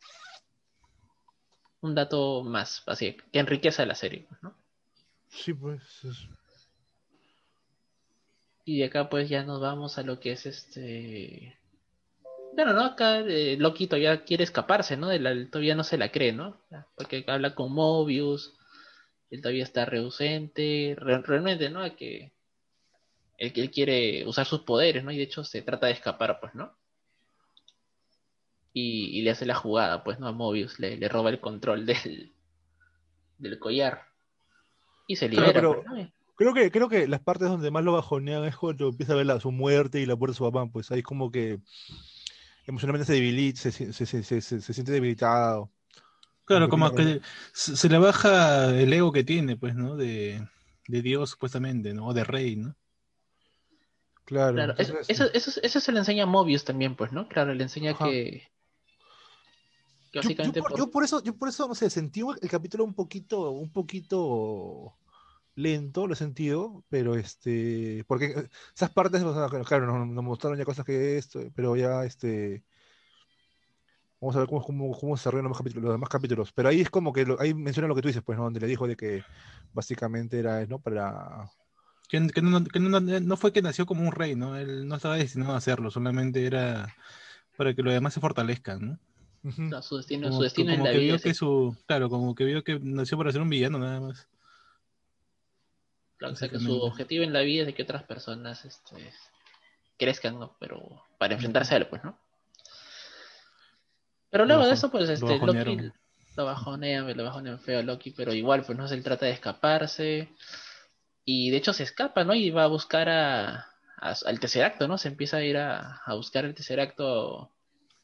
un 1.82 1.96
dato 1.96 2.44
más, 2.44 2.84
así, 2.88 3.18
que 3.32 3.40
enriquece 3.40 3.86
la 3.86 3.96
serie, 3.96 4.28
¿no? 4.42 4.56
Sí, 5.30 5.54
pues. 5.54 5.82
es- 6.04 6.28
Y 8.66 8.80
de 8.80 8.86
acá, 8.86 9.10
pues, 9.10 9.28
ya 9.30 9.44
nos 9.44 9.60
vamos 9.62 9.98
a 9.98 10.04
lo 10.04 10.20
que 10.20 10.32
es 10.32 10.46
este... 10.46 11.58
Bueno, 12.56 12.74
¿no? 12.74 12.84
Acá 12.86 13.20
eh, 13.20 13.58
Loki 13.58 13.88
todavía 13.88 14.24
quiere 14.24 14.44
escaparse, 14.44 14.96
¿no? 14.96 15.12
La- 15.12 15.50
todavía 15.50 15.76
no 15.76 15.84
se 15.84 15.98
la 15.98 16.12
cree, 16.12 16.32
¿no? 16.34 16.58
Porque 16.96 17.24
habla 17.28 17.56
con 17.56 17.74
Mobius, 17.74 18.54
él 19.32 19.42
todavía 19.42 19.64
está 19.64 19.86
reducente, 19.86 20.96
re- 20.98 21.22
realmente, 21.24 21.70
¿no? 21.72 21.82
Que 21.96 22.32
él, 23.40 23.52
él 23.56 23.72
quiere 23.72 24.26
usar 24.28 24.46
sus 24.46 24.62
poderes, 24.62 25.04
¿no? 25.04 25.12
Y 25.12 25.18
de 25.18 25.24
hecho 25.24 25.44
se 25.44 25.64
trata 25.64 25.88
de 25.88 25.94
escapar, 25.94 26.40
pues, 26.40 26.54
¿no? 26.54 26.72
Y, 28.72 29.18
y 29.18 29.22
le 29.24 29.32
hace 29.32 29.46
la 29.48 29.56
jugada, 29.56 30.04
pues, 30.04 30.20
¿no? 30.20 30.28
A 30.28 30.32
Mobius, 30.32 30.80
le, 30.80 30.96
le 30.98 31.10
roba 31.10 31.32
el 31.32 31.40
control 31.40 31.86
del, 31.88 32.34
del 33.40 33.60
collar. 33.60 34.04
Y 35.08 35.16
se 35.16 35.28
Claro, 35.28 35.42
libera, 35.48 35.60
pero- 35.60 35.84
pues, 35.84 36.08
¿no? 36.08 36.23
Creo 36.36 36.54
que, 36.54 36.72
creo 36.72 36.90
que 36.90 37.08
las 37.08 37.20
partes 37.22 37.48
donde 37.50 37.70
más 37.72 37.84
lo 37.84 37.94
bajonean 37.94 38.44
es 38.46 38.56
cuando 38.58 38.90
empieza 38.90 39.14
a 39.14 39.16
ver 39.18 39.26
la- 39.28 39.40
su 39.40 39.52
muerte 39.52 40.00
y 40.00 40.06
la 40.06 40.16
muerte 40.16 40.34
de 40.34 40.38
su 40.38 40.44
papá. 40.44 40.68
Pues 40.72 40.92
ahí 40.92 41.04
como 41.04 41.30
que 41.32 41.60
emocionalmente 42.66 43.06
se 43.06 43.14
debilita, 43.14 43.60
se, 43.60 43.72
se, 43.72 43.94
se, 44.06 44.24
se- 44.24 44.42
se- 44.42 44.62
se 44.62 44.74
siente 44.74 44.92
debilitado. 44.92 45.70
Claro, 46.46 46.68
Como 46.70 46.86
como 46.92 46.96
que 46.96 47.22
se, 47.54 47.88
le 47.90 47.98
baja 48.00 48.70
el 48.78 48.92
ego 48.92 49.12
que 49.12 49.24
tiene, 49.24 49.56
pues, 49.56 49.76
¿no? 49.76 49.96
De, 49.96 50.46
de 50.88 51.02
Dios, 51.02 51.30
supuestamente, 51.32 51.94
¿no? 51.94 52.08
O 52.08 52.14
de 52.14 52.24
rey, 52.24 52.56
¿no? 52.58 52.76
Claro. 54.26 54.56
Claro, 54.56 54.74
eso, 54.78 54.96
eso, 55.08 55.26
eso, 55.34 55.52
eso 55.62 55.80
se 55.80 55.92
le 55.92 56.00
enseña 56.00 56.24
a 56.24 56.28
Mobius 56.28 56.64
también, 56.66 56.96
pues, 56.96 57.12
¿no? 57.12 57.28
Claro, 57.28 57.54
le 57.54 57.64
enseña 57.64 57.92
Ajá. 57.92 58.06
que, 58.06 58.44
que 60.12 60.20
Yo, 60.20 60.22
yo 60.22 60.22
básicamente 60.22 60.62
por, 60.62 60.70
por- 60.72 60.80
yo 60.80 60.92
por 60.92 61.04
eso, 61.04 61.24
yo 61.24 61.36
por 61.38 61.50
eso, 61.50 61.68
no 61.68 61.76
sé, 61.76 61.90
sentí 61.90 62.22
el 62.42 62.50
capítulo 62.50 62.84
un 62.84 62.94
poquito, 62.94 63.52
un 63.52 63.72
poquito 63.72 64.94
lento, 65.56 66.08
lo 66.08 66.14
he 66.14 66.16
sentido, 66.16 66.86
pero 66.90 67.16
este, 67.16 68.04
porque 68.08 68.26
eh, 68.28 68.50
esas 68.76 68.92
partes, 68.92 69.24
claro, 69.68 69.86
nos, 69.88 70.08
nos 70.08 70.24
mostraron 70.24 70.58
ya 70.60 70.66
cosas 70.66 70.86
que 70.86 71.18
esto, 71.18 71.40
pero 71.56 71.76
ya 71.76 72.06
este, 72.06 72.64
vamos 74.20 74.36
a 74.36 74.40
ver 74.40 74.48
cómo, 74.48 74.62
cómo, 74.64 74.92
cómo 74.98 75.18
se 75.18 75.22
desarrollan 75.22 75.46
los, 75.50 75.58
demás 75.58 75.58
capítulos, 75.60 75.84
los 75.84 75.94
demás 75.94 76.10
capítulos, 76.10 76.52
pero 76.54 76.70
ahí 76.70 76.82
es 76.82 76.90
como 76.90 77.12
que, 77.14 77.26
lo- 77.26 77.40
ahí 77.42 77.54
menciona 77.54 77.88
lo 77.88 77.96
que 77.96 78.02
tú 78.02 78.08
dices, 78.08 78.24
pues, 78.24 78.38
¿no? 78.38 78.46
Donde 78.46 78.60
le 78.60 78.68
dijo 78.68 78.88
de 78.88 78.96
que 78.96 79.22
básicamente 79.74 80.40
era, 80.40 80.66
¿no? 80.66 80.80
Para, 80.80 81.50
Que, 82.10 82.26
que 82.28 82.42
no, 82.42 82.64
que 82.66 82.80
no- 82.80 83.00
no 83.02 83.38
fue 83.38 83.52
que 83.54 83.62
nació 83.62 83.86
como 83.86 84.04
un 84.04 84.12
rey, 84.12 84.36
¿no? 84.36 84.56
Él 84.58 84.88
no 84.88 84.96
estaba 84.96 85.18
destinado 85.18 85.54
a 85.54 85.58
hacerlo, 85.58 85.92
solamente 85.92 86.46
era 86.46 86.94
para 87.58 87.74
que 87.76 87.84
los 87.84 87.94
demás 87.94 88.14
se 88.14 88.22
fortalezcan, 88.22 88.80
¿no? 88.82 89.00
Su 89.82 89.98
destino, 89.98 90.24
Como, 90.26 90.38
su 90.38 90.44
destino 90.44 90.72
en 90.74 90.84
la 90.84 90.92
que 90.92 91.00
vida. 91.00 91.16
vio 91.16 91.16
es 91.18 91.22
que 91.24 91.34
su, 91.34 91.76
claro, 91.88 92.10
como 92.10 92.34
que 92.36 92.46
vio 92.46 92.64
que 92.64 92.80
nació 92.80 93.18
para 93.18 93.32
ser 93.32 93.42
un 93.42 93.50
villano 93.50 93.80
nada 93.80 94.00
más. 94.00 94.30
O 96.32 96.36
sea, 96.36 96.50
que 96.50 96.60
su 96.60 96.74
objetivo 96.82 97.24
en 97.24 97.34
la 97.34 97.42
vida 97.42 97.62
es 97.62 97.68
de 97.68 97.74
que 97.74 97.84
otras 97.84 98.04
personas 98.04 98.66
este, 98.66 99.14
crezcan, 99.98 100.40
¿no? 100.40 100.56
Pero 100.60 101.04
para 101.18 101.34
enfrentarse 101.34 101.74
a 101.74 101.78
él, 101.78 101.88
pues, 101.88 102.04
¿no? 102.04 102.18
Pero 104.30 104.46
luego 104.46 104.62
Lo 104.62 104.68
de 104.68 104.74
eso, 104.74 104.90
pues, 104.92 105.08
lo 105.08 105.14
este, 105.14 105.26
Loki 105.26 105.40
bajonearon. 105.40 105.94
lo 106.36 106.46
bajonean, 106.46 107.18
lo 107.18 107.24
bajonean 107.24 107.60
feo 107.60 107.80
a 107.80 107.84
Loki, 107.84 108.12
pero 108.12 108.34
igual, 108.34 108.64
pues, 108.66 108.78
no 108.78 108.88
se 108.88 109.02
trata 109.02 109.26
de 109.26 109.32
escaparse. 109.34 110.30
Y 111.26 111.52
de 111.52 111.58
hecho 111.58 111.74
se 111.74 111.84
escapa, 111.84 112.24
¿no? 112.24 112.34
Y 112.34 112.50
va 112.52 112.64
a 112.64 112.68
buscar 112.68 113.10
a, 113.10 113.68
a- 113.98 114.16
al 114.26 114.40
Tesseracto, 114.40 114.88
¿no? 114.88 114.98
Se 114.98 115.08
empieza 115.10 115.38
a 115.38 115.44
ir 115.44 115.58
a, 115.58 115.98
a 116.06 116.14
buscar 116.16 116.46
el 116.46 116.54
Tesseracto, 116.56 117.52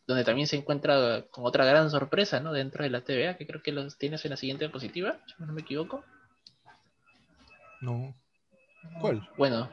donde 0.08 0.24
también 0.24 0.48
se 0.48 0.56
encuentra 0.58 1.24
con 1.32 1.46
otra 1.46 1.66
gran 1.66 1.90
sorpresa, 1.92 2.40
¿no? 2.40 2.54
Dentro 2.54 2.84
de 2.84 2.90
la 2.92 3.02
TVA, 3.02 3.38
que 3.38 3.48
creo 3.48 3.62
que 3.64 3.72
los 3.72 3.98
tienes 3.98 4.24
en 4.26 4.32
la 4.32 4.38
siguiente 4.38 4.66
diapositiva, 4.66 5.20
si 5.28 5.44
no 5.44 5.52
me 5.54 5.62
equivoco. 5.62 6.04
No. 7.82 8.16
¿Cuál? 9.02 9.28
Bueno, 9.38 9.70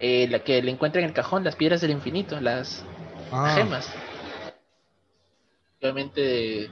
eh, 0.00 0.28
la 0.28 0.40
que 0.44 0.62
le 0.62 0.70
encuentra 0.70 1.00
en 1.00 1.08
el 1.08 1.14
cajón 1.14 1.44
las 1.44 1.56
piedras 1.56 1.80
del 1.80 1.90
infinito, 1.90 2.40
las 2.40 2.84
Ah, 3.30 3.54
gemas. 3.56 3.92
Obviamente, 5.80 6.70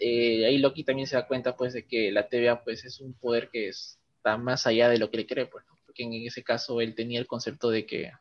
eh, 0.00 0.46
ahí 0.46 0.58
Loki 0.58 0.84
también 0.84 1.08
se 1.08 1.16
da 1.16 1.26
cuenta, 1.26 1.56
pues, 1.56 1.72
de 1.72 1.86
que 1.86 2.12
la 2.12 2.28
TVA, 2.28 2.62
pues, 2.62 2.84
es 2.84 3.00
un 3.00 3.14
poder 3.14 3.48
que 3.50 3.68
está 3.68 4.36
más 4.36 4.66
allá 4.66 4.88
de 4.88 4.98
lo 4.98 5.10
que 5.10 5.16
le 5.18 5.26
cree, 5.26 5.46
pues, 5.46 5.64
¿no? 5.66 5.78
porque 5.86 6.02
en 6.02 6.12
ese 6.14 6.42
caso 6.42 6.80
él 6.80 6.94
tenía 6.94 7.20
el 7.20 7.26
concepto 7.26 7.70
de 7.70 7.86
que 7.86 8.12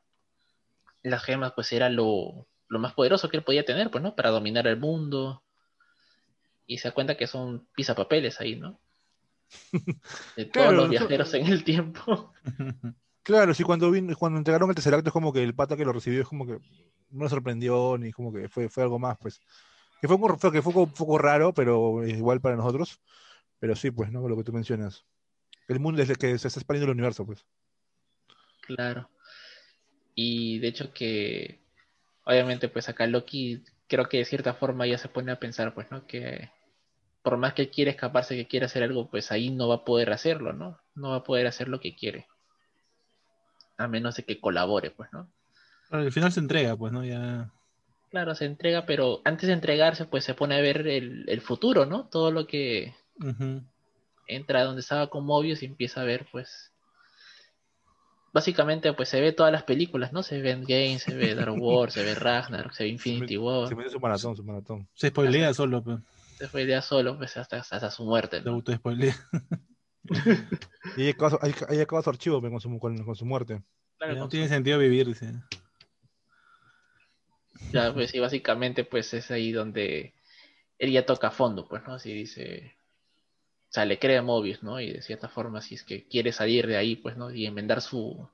las 1.01 1.23
gemas, 1.23 1.53
pues, 1.53 1.71
era 1.73 1.89
lo, 1.89 2.47
lo 2.67 2.79
más 2.79 2.93
poderoso 2.93 3.29
que 3.29 3.37
él 3.37 3.43
podía 3.43 3.65
tener, 3.65 3.91
pues, 3.91 4.03
¿no? 4.03 4.15
Para 4.15 4.29
dominar 4.29 4.65
el 4.67 4.77
mundo. 4.77 5.43
Y 6.65 6.77
se 6.77 6.87
da 6.87 6.93
cuenta 6.93 7.17
que 7.17 7.27
son 7.27 7.67
pisapapeles 7.75 8.39
ahí, 8.39 8.55
¿no? 8.55 8.79
De 10.35 10.45
todos 10.45 10.51
Claro, 10.67 10.73
los 10.73 10.89
viajeros 10.89 11.33
en 11.33 11.47
el 11.47 11.63
tiempo. 11.63 12.33
Claro, 13.23 13.53
sí, 13.53 13.63
cuando 13.63 13.89
vino, 13.89 14.13
cuando 14.17 14.37
entregaron 14.37 14.69
el 14.69 14.75
tercer 14.75 14.93
acto 14.93 15.09
es 15.09 15.13
como 15.13 15.31
que 15.31 15.43
el 15.43 15.55
pata 15.55 15.77
que 15.77 15.85
lo 15.85 15.93
recibió 15.93 16.21
es 16.21 16.27
como 16.27 16.45
que 16.45 16.59
no 17.09 17.23
le 17.23 17.29
sorprendió 17.29 17.97
ni 17.97 18.11
como 18.11 18.33
que 18.33 18.49
fue, 18.49 18.67
fue 18.69 18.83
algo 18.83 18.99
más, 18.99 19.17
pues. 19.17 19.39
Que 20.01 20.07
fue, 20.07 20.17
un- 20.17 20.39
fue- 20.39 20.51
que 20.51 20.61
fue 20.61 20.73
un 20.75 20.91
poco 20.93 21.17
raro, 21.17 21.53
pero 21.53 22.05
igual 22.05 22.41
para 22.41 22.55
nosotros. 22.57 22.99
Pero 23.59 23.75
sí, 23.75 23.91
pues, 23.91 24.11
¿no? 24.11 24.27
Lo 24.27 24.37
que 24.37 24.43
tú 24.43 24.53
mencionas. 24.53 25.05
El 25.67 25.79
mundo 25.81 25.99
desde 26.01 26.15
que 26.15 26.37
se 26.39 26.47
está 26.49 26.59
expandiendo 26.61 26.91
el 26.91 26.97
universo, 26.97 27.25
pues. 27.25 27.45
Claro. 28.61 29.09
Y 30.15 30.59
de 30.59 30.67
hecho 30.67 30.93
que, 30.93 31.59
obviamente, 32.25 32.69
pues 32.69 32.89
acá 32.89 33.07
Loki 33.07 33.63
creo 33.87 34.09
que 34.09 34.17
de 34.19 34.25
cierta 34.25 34.53
forma 34.53 34.87
ya 34.87 34.97
se 34.97 35.09
pone 35.09 35.31
a 35.31 35.39
pensar, 35.39 35.73
pues, 35.73 35.91
¿no? 35.91 36.05
Que 36.07 36.49
por 37.23 37.37
más 37.37 37.53
que 37.53 37.69
quiere 37.69 37.91
escaparse, 37.91 38.35
que 38.35 38.47
quiere 38.47 38.65
hacer 38.65 38.83
algo, 38.83 39.09
pues 39.09 39.31
ahí 39.31 39.49
no 39.49 39.69
va 39.69 39.75
a 39.75 39.85
poder 39.85 40.11
hacerlo, 40.11 40.51
¿no? 40.53 40.77
No 40.93 41.11
va 41.11 41.17
a 41.17 41.23
poder 41.23 41.47
hacer 41.47 41.69
lo 41.69 41.79
que 41.79 41.95
quiere. 41.95 42.27
A 43.77 43.87
menos 43.87 44.15
de 44.17 44.23
que 44.23 44.39
colabore, 44.39 44.91
pues, 44.91 45.11
¿no? 45.13 45.31
al 45.89 46.11
final 46.11 46.31
se 46.31 46.39
entrega, 46.39 46.75
pues, 46.75 46.91
¿no? 46.91 47.05
Ya. 47.05 47.51
Claro, 48.09 48.35
se 48.35 48.45
entrega, 48.45 48.85
pero 48.85 49.21
antes 49.23 49.47
de 49.47 49.53
entregarse, 49.53 50.05
pues 50.05 50.23
se 50.23 50.33
pone 50.33 50.55
a 50.55 50.61
ver 50.61 50.87
el, 50.87 51.41
futuro, 51.41 51.85
¿no? 51.85 52.07
Todo 52.07 52.31
lo 52.31 52.45
que 52.45 52.93
entra 54.27 54.63
donde 54.63 54.81
estaba 54.81 55.07
con 55.07 55.25
Mobius 55.25 55.63
y 55.63 55.67
empieza 55.67 56.01
a 56.01 56.05
ver, 56.05 56.27
pues. 56.31 56.71
Básicamente, 58.33 58.91
pues 58.93 59.09
se 59.09 59.21
ve 59.21 59.31
todas 59.31 59.51
las 59.51 59.63
películas, 59.63 60.11
¿no? 60.11 60.23
Se 60.23 60.41
ve 60.41 60.51
Endgame, 60.51 60.97
se 60.97 61.13
ve 61.13 61.35
Dark 61.35 61.55
Wars, 61.59 61.93
se 61.93 62.03
ve 62.03 62.15
Ragnar, 62.15 62.73
se 62.73 62.83
ve 62.83 62.89
Infinity 62.89 63.37
War. 63.37 63.67
Se 63.67 63.75
ve 63.75 63.89
su 63.89 63.99
maratón, 63.99 64.35
su 64.35 64.43
maratón. 64.43 64.87
Se 64.95 65.09
spoilea 65.09 65.53
solo, 65.53 65.83
pues. 65.83 65.99
Se 66.43 66.49
spoilea 66.49 66.81
solo, 66.81 67.17
pues 67.17 67.37
hasta, 67.37 67.59
hasta 67.59 67.89
su 67.89 68.03
muerte. 68.03 68.41
¿no? 68.41 68.61
Se 68.65 68.75
spoilea. 68.75 69.15
y 70.97 71.03
ahí 71.03 71.09
acaba, 71.79 72.01
su 72.03 72.09
archivo 72.09 72.41
pues, 72.41 72.51
con, 72.51 72.59
su, 72.59 72.79
con, 72.79 73.15
su 73.15 73.25
muerte. 73.25 73.63
no 74.01 74.27
tiene 74.27 74.49
sentido 74.49 74.77
vivir, 74.77 75.07
dice. 75.07 75.31
Ya, 77.71 77.93
pues 77.93 78.11
sí, 78.11 78.19
básicamente, 78.19 78.83
pues 78.83 79.13
es 79.13 79.31
ahí 79.31 79.53
donde 79.53 80.15
él 80.79 80.91
ya 80.91 81.05
toca 81.05 81.27
a 81.27 81.31
fondo, 81.31 81.65
pues, 81.65 81.81
¿no? 81.87 81.93
Así 81.93 82.13
dice. 82.13 82.75
O 83.69 83.71
sea, 83.71 83.85
le 83.85 83.97
crea 83.97 84.21
Mobius, 84.21 84.63
¿no? 84.63 84.81
Y 84.81 84.91
de 84.91 85.01
cierta 85.01 85.29
forma, 85.29 85.61
si 85.61 85.75
es 85.75 85.83
que 85.83 86.09
quiere 86.09 86.33
salir 86.33 86.67
de 86.67 86.75
ahí, 86.75 86.97
pues, 86.97 87.15
¿no? 87.15 87.31
Y 87.31 87.45
enmendar 87.45 87.81
su, 87.81 88.27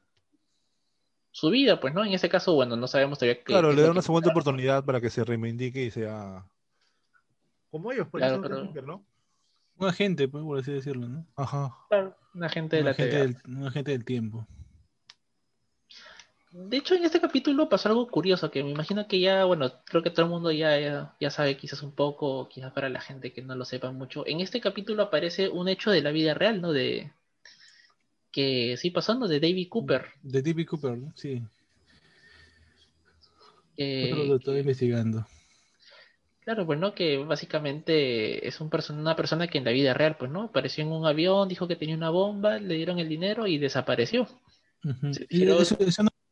su 1.29 1.51
vida, 1.51 1.79
pues, 1.79 1.93
¿no? 1.93 2.03
En 2.03 2.13
ese 2.13 2.27
caso, 2.27 2.55
bueno, 2.55 2.75
no 2.75 2.87
sabemos 2.87 3.19
todavía 3.19 3.37
qué. 3.43 3.53
Claro, 3.53 3.71
le 3.71 3.83
da 3.83 3.91
una 3.91 4.01
segunda 4.01 4.31
oportunidad 4.31 4.83
para 4.83 4.99
que 4.99 5.11
se 5.11 5.23
reivindique 5.23 5.83
y 5.83 5.91
sea. 5.91 6.43
Como 7.71 7.91
ellos, 7.91 8.07
pues, 8.09 8.23
claro, 8.23 8.47
¿no? 8.81 9.05
Un 9.77 9.87
agente, 9.87 10.27
pues, 10.27 10.43
por 10.43 10.59
así 10.59 10.71
decirlo, 10.71 11.07
¿no? 11.07 11.25
Ajá. 11.35 11.75
Claro, 11.89 12.15
un 12.33 12.43
agente 12.43 12.77
de 12.77 12.83
la 12.83 12.91
agente 12.91 13.17
del, 13.17 13.37
Un 13.47 13.67
agente 13.67 13.91
del 13.91 14.03
tiempo. 14.03 14.47
De 16.51 16.77
hecho, 16.77 16.95
en 16.95 17.05
este 17.05 17.21
capítulo 17.21 17.69
pasó 17.69 17.89
algo 17.89 18.07
curioso, 18.07 18.49
que 18.49 18.63
me 18.63 18.71
imagino 18.71 19.07
que 19.07 19.19
ya, 19.19 19.45
bueno, 19.45 19.71
creo 19.85 20.01
que 20.01 20.09
todo 20.09 20.25
el 20.25 20.31
mundo 20.31 20.51
ya, 20.51 21.13
ya, 21.19 21.29
sabe 21.29 21.55
quizás 21.57 21.83
un 21.83 21.91
poco, 21.91 22.49
quizás 22.49 22.73
para 22.73 22.89
la 22.89 23.01
gente 23.01 23.31
que 23.31 23.43
no 23.43 23.55
lo 23.55 23.65
sepa 23.65 23.91
mucho. 23.91 24.25
En 24.25 24.39
este 24.39 24.59
capítulo 24.59 25.03
aparece 25.03 25.47
un 25.47 25.67
hecho 25.67 25.91
de 25.91 26.01
la 26.01 26.09
vida 26.09 26.33
real, 26.33 26.59
¿no? 26.59 26.71
De 26.73 27.11
que 28.31 28.77
sí 28.77 28.89
pasó, 28.89 29.13
¿no? 29.13 29.27
De 29.27 29.39
David 29.39 29.69
Cooper. 29.69 30.07
De 30.23 30.41
David 30.41 30.67
Cooper, 30.67 30.97
¿no? 30.97 31.13
Sí. 31.15 31.43
Eh, 33.77 34.11
lo 34.27 34.37
estoy 34.37 34.59
investigando. 34.59 35.25
Claro, 36.49 36.65
pues 36.65 36.79
no, 36.79 36.95
que 36.95 37.19
básicamente 37.19 38.47
es 38.47 38.59
un 38.59 38.71
una 38.89 39.15
persona 39.15 39.45
que 39.45 39.59
en 39.59 39.65
la 39.65 39.69
vida 39.69 39.93
real, 39.93 40.15
pues 40.17 40.31
no, 40.31 40.45
apareció 40.45 40.83
en 40.83 40.91
un 40.91 41.05
avión, 41.05 41.47
dijo 41.47 41.67
que 41.67 41.75
tenía 41.75 41.95
una 41.95 42.09
bomba, 42.09 42.57
le 42.57 42.73
dieron 42.73 42.97
el 42.97 43.07
dinero 43.07 43.45
y 43.45 43.59
desapareció. 43.59 44.27
y 45.29 45.47
eso, 45.47 45.77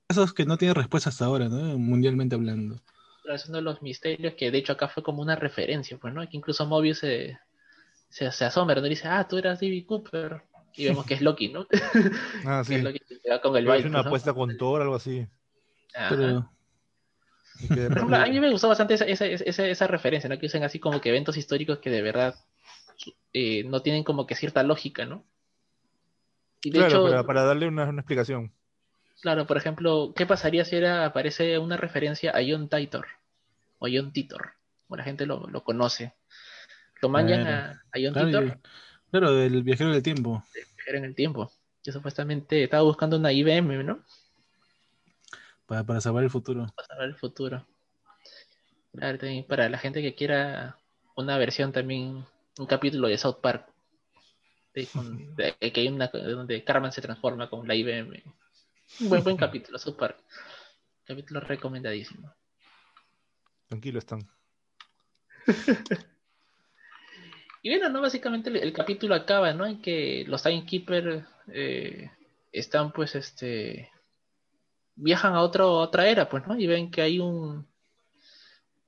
casos 0.07 0.33
que 0.33 0.45
no 0.45 0.57
tiene 0.57 0.73
respuesta 0.73 1.11
hasta 1.11 1.25
ahora, 1.25 1.49
¿no? 1.49 1.77
Mundialmente 1.77 2.33
hablando. 2.33 2.81
Pero 3.21 3.35
es 3.35 3.45
uno 3.47 3.57
de 3.57 3.61
los 3.61 3.83
misterios 3.83 4.33
que 4.33 4.49
de 4.49 4.57
hecho 4.57 4.73
acá 4.73 4.87
fue 4.87 5.03
como 5.03 5.21
una 5.21 5.35
referencia, 5.35 5.99
pues, 5.99 6.11
¿no? 6.15 6.27
Que 6.27 6.35
incluso 6.35 6.65
Mobius 6.65 6.97
se, 6.97 7.37
se, 8.09 8.31
se 8.31 8.45
asombra, 8.45 8.81
¿no? 8.81 8.87
Dice, 8.87 9.07
ah, 9.07 9.27
tú 9.27 9.37
eras 9.37 9.61
David 9.61 9.85
Cooper. 9.85 10.41
Y 10.73 10.85
vemos 10.85 11.05
que 11.05 11.13
es 11.13 11.21
Loki, 11.21 11.49
¿no? 11.49 11.67
Ah, 12.43 12.63
sí. 12.63 12.69
que 12.69 12.77
es 12.77 12.83
Loki 12.83 12.99
que 13.23 13.29
va 13.29 13.39
con 13.39 13.55
el 13.55 13.67
baile. 13.67 13.87
una 13.87 13.99
apuesta 13.99 14.33
con 14.33 14.57
Thor, 14.57 14.81
algo 14.81 14.95
así. 14.95 15.27
Pero... 16.09 16.49
Por 17.67 17.77
ejemplo, 17.77 18.15
a 18.15 18.25
mí 18.25 18.39
me 18.39 18.51
gustó 18.51 18.67
bastante 18.67 18.95
esa, 18.95 19.05
esa, 19.05 19.25
esa, 19.25 19.67
esa, 19.67 19.87
referencia, 19.87 20.29
¿no? 20.29 20.37
Que 20.37 20.45
usan 20.45 20.63
así 20.63 20.79
como 20.79 21.01
que 21.01 21.09
eventos 21.09 21.37
históricos 21.37 21.79
que 21.79 21.89
de 21.89 22.01
verdad 22.01 22.35
eh, 23.33 23.63
no 23.63 23.81
tienen 23.81 24.03
como 24.03 24.25
que 24.27 24.35
cierta 24.35 24.63
lógica, 24.63 25.05
¿no? 25.05 25.23
Y 26.63 26.71
de 26.71 26.79
claro, 26.79 27.07
hecho, 27.07 27.25
para, 27.25 27.43
darle 27.43 27.67
una, 27.67 27.85
una, 27.85 28.01
explicación. 28.01 28.51
Claro, 29.21 29.45
por 29.47 29.57
ejemplo, 29.57 30.13
¿qué 30.15 30.25
pasaría 30.25 30.65
si 30.65 30.75
era, 30.75 31.05
aparece 31.05 31.57
una 31.59 31.77
referencia 31.77 32.31
a 32.31 32.41
John 32.47 32.69
Titor? 32.69 33.07
O 33.79 33.87
John 33.91 34.11
Titor, 34.11 34.53
como 34.87 34.97
la 34.97 35.03
gente 35.03 35.25
lo, 35.25 35.47
lo 35.47 35.63
conoce. 35.63 36.13
Lo 37.01 37.09
mandan 37.09 37.47
a, 37.47 37.81
John 37.93 38.13
Titor. 38.13 38.59
claro, 39.11 39.33
del 39.33 39.63
viajero 39.63 39.91
del 39.91 40.03
tiempo. 40.03 40.43
El 40.55 40.65
viajero 40.75 40.97
en 40.97 41.05
el 41.05 41.15
tiempo. 41.15 41.51
Que 41.83 41.91
supuestamente 41.91 42.63
estaba 42.63 42.83
buscando 42.83 43.17
una 43.17 43.31
IBM, 43.31 43.83
¿no? 43.83 44.03
Para, 45.67 45.83
para 45.83 46.01
salvar 46.01 46.23
el 46.23 46.29
futuro. 46.29 46.65
Para 46.75 46.87
salvar 46.87 47.07
el 47.07 47.15
futuro. 47.15 47.67
Claro, 48.93 49.19
también 49.19 49.45
para 49.45 49.69
la 49.69 49.77
gente 49.77 50.01
que 50.01 50.15
quiera 50.15 50.79
una 51.15 51.37
versión 51.37 51.71
también, 51.71 52.25
un 52.57 52.65
capítulo 52.65 53.07
de 53.07 53.17
South 53.17 53.39
Park. 53.41 53.67
De, 54.73 54.87
que 55.73 55.81
hay 55.81 55.87
una 55.89 56.07
donde 56.07 56.63
Carmen 56.63 56.91
se 56.91 57.01
transforma 57.01 57.49
con 57.49 57.67
la 57.67 57.75
IBM. 57.75 58.23
Un 59.01 59.09
buen, 59.09 59.23
buen 59.23 59.37
capítulo, 59.37 59.77
South 59.77 59.97
Park. 59.97 60.17
Capítulo 61.05 61.41
recomendadísimo. 61.41 62.33
Tranquilo 63.67 63.99
están. 63.99 64.27
y 67.61 67.69
bueno, 67.69 67.89
¿no? 67.89 68.01
Básicamente 68.01 68.49
el, 68.49 68.73
capítulo 68.73 69.15
acaba, 69.15 69.53
¿no? 69.53 69.65
En 69.65 69.81
que 69.81 70.23
los 70.27 70.43
Timekeepers 70.43 71.25
eh, 71.53 72.09
están 72.51 72.91
pues 72.91 73.15
este 73.15 73.91
viajan 74.97 75.33
a 75.33 75.41
otro, 75.41 75.73
otra 75.79 76.07
era, 76.07 76.29
pues, 76.29 76.45
¿no? 76.47 76.57
Y 76.59 76.67
ven 76.67 76.91
que 76.91 77.01
hay 77.01 77.19
un 77.19 77.65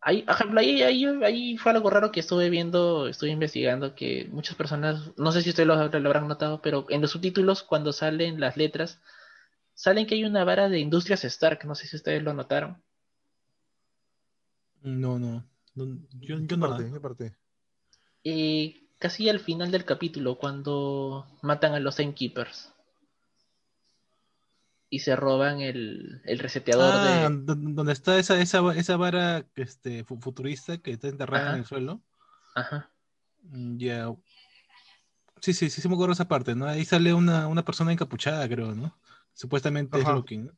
Ahí, 0.02 0.24
ahí, 0.28 0.82
ahí, 0.82 1.06
ahí, 1.24 1.58
fue 1.58 1.74
algo 1.74 1.90
raro 1.90 2.12
que 2.12 2.22
estuve 2.22 2.50
viendo, 2.50 3.10
estuve 3.10 3.32
investigando 3.32 3.96
que 3.96 4.30
muchas 4.32 4.56
personas, 4.56 5.12
no 5.18 5.34
sé 5.34 5.42
si 5.42 5.50
ustedes 5.50 5.68
lo, 5.68 5.76
lo, 5.76 6.08
habrán 6.08 6.30
notado, 6.30 6.62
pero 6.62 6.86
en 6.90 7.02
los 7.02 7.12
subtítulos 7.12 7.64
cuando 7.64 7.92
salen 7.92 8.40
las 8.40 8.56
letras 8.56 9.02
salen 9.74 10.08
que 10.08 10.16
hay 10.16 10.24
una 10.24 10.46
vara 10.46 10.70
de 10.70 10.80
Industrias 10.80 11.26
Stark, 11.26 11.66
no 11.66 11.76
sé 11.76 11.88
si 11.88 11.98
ustedes 11.98 12.24
lo 12.24 12.34
notaron. 12.34 12.82
No, 14.82 15.20
no. 15.20 15.46
yo, 15.76 16.40
yo 16.40 16.58
no. 16.58 16.70
Parte, 16.70 17.00
parte? 17.02 17.36
Y 18.24 18.88
casi 19.00 19.28
al 19.28 19.42
final 19.42 19.70
del 19.70 19.84
capítulo, 19.84 20.38
cuando 20.38 21.28
matan 21.42 21.74
a 21.74 21.80
los 21.82 21.98
Timekeepers 21.98 22.72
y 24.90 25.00
se 25.00 25.16
roban 25.16 25.62
el, 25.62 26.22
el 26.26 26.40
reseteador 26.40 26.92
ah, 26.94 27.30
de. 27.30 27.56
Donde 27.56 27.94
está 27.94 28.18
esa, 28.18 28.40
esa, 28.42 28.60
esa 28.76 28.98
vara 28.98 29.46
este, 29.56 30.04
futurista 30.04 30.80
que 30.80 30.92
está 30.92 31.08
enterrada 31.08 31.54
en 31.54 31.60
el 31.60 31.66
suelo. 31.66 32.02
Ajá. 32.56 32.90
Mm, 33.44 33.78
ya. 33.78 34.14
Sí, 35.42 35.54
sí, 35.54 35.70
sí, 35.70 35.82
sí 35.82 35.88
me 35.88 35.94
acuerdo 35.94 36.14
esa 36.14 36.28
parte, 36.28 36.56
¿no? 36.56 36.66
Ahí 36.66 36.84
sale 36.86 37.14
una, 37.14 37.48
una 37.48 37.64
persona 37.64 37.92
encapuchada, 37.92 38.48
creo, 38.50 38.76
¿no? 38.76 38.98
Supuestamente 39.34 39.98
es 40.00 40.06
Loki, 40.06 40.50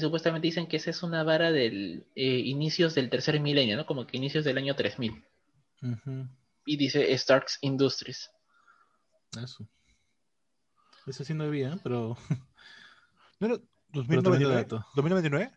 supuestamente 0.00 0.46
dicen 0.46 0.66
que 0.66 0.76
esa 0.76 0.90
es 0.90 1.02
una 1.02 1.24
vara 1.24 1.50
del 1.50 2.06
eh, 2.14 2.38
inicios 2.38 2.94
del 2.94 3.10
tercer 3.10 3.40
milenio, 3.40 3.76
¿no? 3.76 3.86
Como 3.86 4.06
que 4.06 4.16
inicios 4.16 4.44
del 4.44 4.58
año 4.58 4.76
3000. 4.76 5.24
Y 6.64 6.76
dice 6.76 7.16
Starks 7.18 7.58
Industries. 7.62 8.30
Eso. 9.42 9.66
Eso 11.06 11.24
sí 11.24 11.34
no 11.34 11.44
había, 11.44 11.76
pero... 11.82 12.16
¿No 13.42 13.48
era 13.48 13.58
2099? 13.92 14.68
¿2099? 14.94 15.50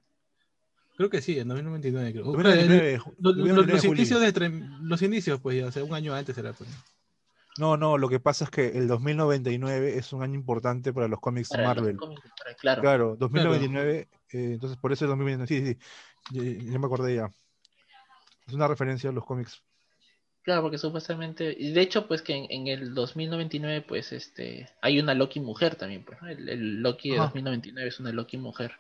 Creo 0.98 1.10
que 1.12 1.22
sí, 1.22 1.38
en 1.38 1.48
2099 1.50 2.14
creo. 2.14 2.24
2099, 2.26 3.00
los, 3.20 3.86
inicios 3.86 4.22
de, 4.22 4.64
los 4.82 5.02
inicios, 5.04 5.40
pues 5.40 5.60
ya, 5.60 5.68
o 5.68 5.72
sea, 5.72 5.84
un 5.84 5.94
año 5.94 6.16
antes 6.16 6.36
era. 6.36 6.54
Pues. 6.54 6.68
No, 7.60 7.78
no, 7.78 8.00
lo 8.00 8.10
que 8.10 8.20
pasa 8.20 8.46
es 8.46 8.50
que 8.50 8.70
el 8.70 8.88
2099 8.88 10.00
es 10.00 10.14
un 10.14 10.24
año 10.24 10.34
importante 10.34 10.94
para 10.94 11.08
los 11.08 11.20
cómics 11.20 11.52
Marvel. 11.52 11.96
claro. 12.58 12.82
claro, 12.82 13.16
2099, 13.20 13.98
eh, 14.00 14.08
entonces 14.32 14.80
por 14.80 14.92
eso 14.92 15.06
es 15.06 15.10
2029, 15.10 15.48
sí, 15.48 15.80
sí, 16.32 16.72
ya, 16.72 16.80
me 16.80 16.88
acordé 16.88 17.16
ya. 17.18 17.30
Es 18.48 18.54
una 18.56 18.68
referencia 18.68 19.12
a 19.12 19.14
los 19.14 19.26
cómics. 19.26 19.64
Claro, 20.46 20.62
porque 20.62 20.78
supuestamente, 20.78 21.56
y 21.58 21.72
de 21.72 21.82
hecho, 21.82 22.08
pues 22.08 22.22
que 22.22 22.46
en, 22.48 22.68
el 22.68 22.94
2099, 22.94 23.82
pues 23.82 24.12
este, 24.12 24.70
hay 24.80 25.00
una 25.00 25.16
Loki 25.16 25.40
mujer 25.40 25.76
también, 25.76 26.06
pues, 26.06 26.20
el, 26.22 26.84
Loki 26.84 27.10
de 27.10 27.18
2099 27.18 27.90
es 27.90 28.00
una 28.00 28.12
Loki 28.12 28.38
mujer. 28.38 28.74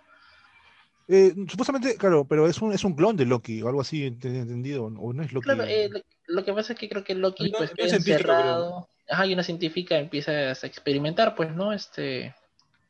Eh, 1.07 1.33
supuestamente, 1.49 1.97
claro, 1.97 2.25
pero 2.25 2.47
es 2.47 2.61
un, 2.61 2.71
es 2.71 2.83
un 2.83 2.95
clon 2.95 3.17
de 3.17 3.25
Loki 3.25 3.63
o 3.63 3.67
algo 3.67 3.81
así, 3.81 4.05
entendido, 4.05 4.85
o 4.85 5.11
no 5.11 5.23
es 5.23 5.33
Loki. 5.33 5.45
Claro, 5.45 5.63
eh, 5.63 5.89
lo 6.27 6.45
que 6.45 6.53
pasa 6.53 6.73
es 6.73 6.79
que 6.79 6.87
creo 6.87 7.03
que 7.03 7.15
Loki 7.15 7.51
pues 7.51 7.71
queda 7.71 7.95
encerrado. 7.95 8.87
Ajá, 9.09 9.25
y 9.25 9.33
una 9.33 9.43
científica 9.43 9.97
empieza 9.97 10.31
a 10.31 10.51
experimentar, 10.51 11.33
pues, 11.33 11.51
¿no? 11.51 11.73
Este 11.73 12.35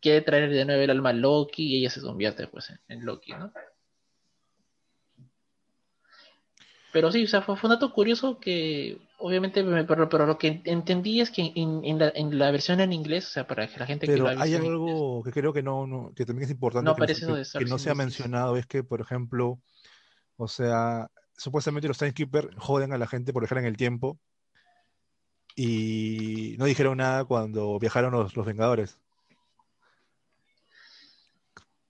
quiere 0.01 0.21
traer 0.21 0.49
de 0.49 0.65
nuevo 0.65 0.81
el 0.81 0.91
alma 0.91 1.09
a 1.11 1.13
Loki 1.13 1.63
y 1.63 1.79
ella 1.79 1.89
se 1.89 2.01
convierte 2.01 2.45
pues 2.47 2.71
en, 2.89 3.05
Loki, 3.05 3.31
¿no? 3.31 3.53
Pero 6.95 7.12
sí, 7.12 7.25
o 7.25 7.27
sea, 7.27 7.41
fue, 7.41 7.58
un 7.62 7.69
dato 7.71 7.91
curioso 7.91 8.39
que 8.39 8.97
obviamente, 9.17 9.65
pero, 9.86 10.08
pero 10.08 10.25
lo 10.25 10.38
que 10.38 10.62
entendí 10.63 11.19
es 11.19 11.29
que 11.29 11.51
en, 11.53 11.99
la, 11.99 12.10
en, 12.15 12.39
la, 12.39 12.51
versión 12.51 12.79
en 12.79 12.93
inglés, 12.93 13.27
o 13.27 13.31
sea, 13.31 13.45
para 13.45 13.67
que 13.67 13.77
la 13.77 13.86
gente 13.86 14.08
pero 14.08 14.27
que 14.29 14.34
lo 14.34 14.41
hay 14.41 14.53
algo 14.53 15.21
que 15.21 15.34
creo 15.34 15.51
que 15.51 15.62
no, 15.62 16.13
que 16.15 16.25
también 16.25 16.45
es 16.45 16.51
importante 16.51 16.89
que, 17.60 17.65
no, 17.65 17.77
se 17.77 17.89
ha 17.89 17.95
mencionado, 17.95 18.55
es 18.55 18.65
que, 18.65 18.81
por 18.81 19.01
ejemplo, 19.01 19.60
o 20.38 20.47
sea, 20.47 21.12
supuestamente 21.36 21.89
los 21.89 21.97
timekeepers 21.97 22.55
joden 22.55 22.93
a 22.93 22.97
la 22.97 23.08
gente 23.08 23.34
por 23.34 23.43
dejar 23.43 23.58
en 23.58 23.65
el 23.65 23.75
tiempo 23.75 24.17
y 25.53 26.55
no 26.58 26.63
dijeron 26.63 26.95
nada 26.95 27.25
cuando 27.25 27.77
viajaron 27.77 28.13
los, 28.13 28.38
los 28.38 28.45
Vengadores. 28.45 28.97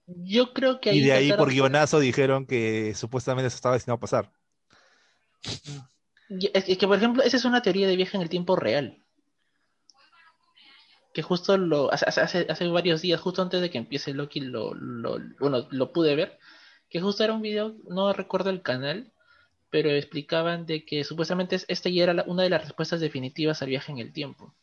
Yo 0.07 0.51
creo 0.51 0.81
que 0.81 0.89
ahí. 0.89 0.97
Y 0.97 1.01
de 1.01 1.11
ahí 1.11 1.31
por 1.31 1.51
guionazo 1.51 1.99
dijeron 1.99 2.47
que 2.47 2.95
supuestamente 2.95 3.49
eso 3.49 3.55
estaba 3.55 3.75
destinado 3.75 3.97
a 3.97 3.99
pasar. 3.99 4.31
Es 6.29 6.77
que, 6.77 6.87
por 6.87 6.97
ejemplo, 6.97 7.23
esa 7.23 7.37
es 7.37 7.45
una 7.45 7.61
teoría 7.61 7.87
de 7.87 7.95
viaje 7.95 8.17
en 8.17 8.23
el 8.23 8.29
tiempo 8.29 8.55
real. 8.55 8.97
Que 11.13 11.21
justo 11.21 11.57
lo 11.57 11.93
hace, 11.93 12.05
hace, 12.49 12.67
varios 12.67 13.01
días, 13.01 13.21
justo 13.21 13.41
antes 13.41 13.61
de 13.61 13.69
que 13.69 13.77
empiece 13.77 14.13
Loki, 14.13 14.41
lo, 14.41 14.73
lo, 14.73 15.19
bueno, 15.39 15.67
lo 15.69 15.93
pude 15.93 16.15
ver. 16.15 16.39
Que 16.89 16.99
justo 16.99 17.23
era 17.23 17.33
un 17.33 17.41
video, 17.41 17.75
no 17.87 18.11
recuerdo 18.11 18.49
el 18.49 18.61
canal, 18.61 19.11
pero 19.69 19.89
explicaban 19.91 20.65
de 20.65 20.83
que 20.83 21.03
supuestamente 21.03 21.57
esta 21.67 21.89
ya 21.89 22.03
era 22.03 22.23
una 22.27 22.43
de 22.43 22.49
las 22.49 22.63
respuestas 22.63 22.99
definitivas 22.99 23.61
al 23.61 23.69
viaje 23.69 23.91
en 23.91 23.99
el 23.99 24.11
tiempo. 24.11 24.53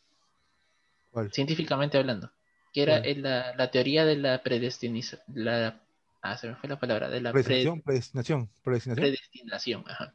Científicamente 1.30 1.98
hablando. 1.98 2.32
Que 2.72 2.82
era 2.82 3.02
la, 3.56 3.70
teoría 3.70 4.04
de 4.04 4.16
la 4.16 4.42
predestinación. 4.42 5.20
La, 5.32 5.80
ah, 6.22 6.36
se 6.36 6.48
me 6.48 6.56
fue 6.56 6.68
la 6.68 6.78
palabra. 6.78 7.08
De 7.08 7.20
la 7.20 7.32
predestinación. 7.32 7.82
predestinación. 7.82 8.48
Predestinación, 8.96 9.84
ajá 9.86 10.14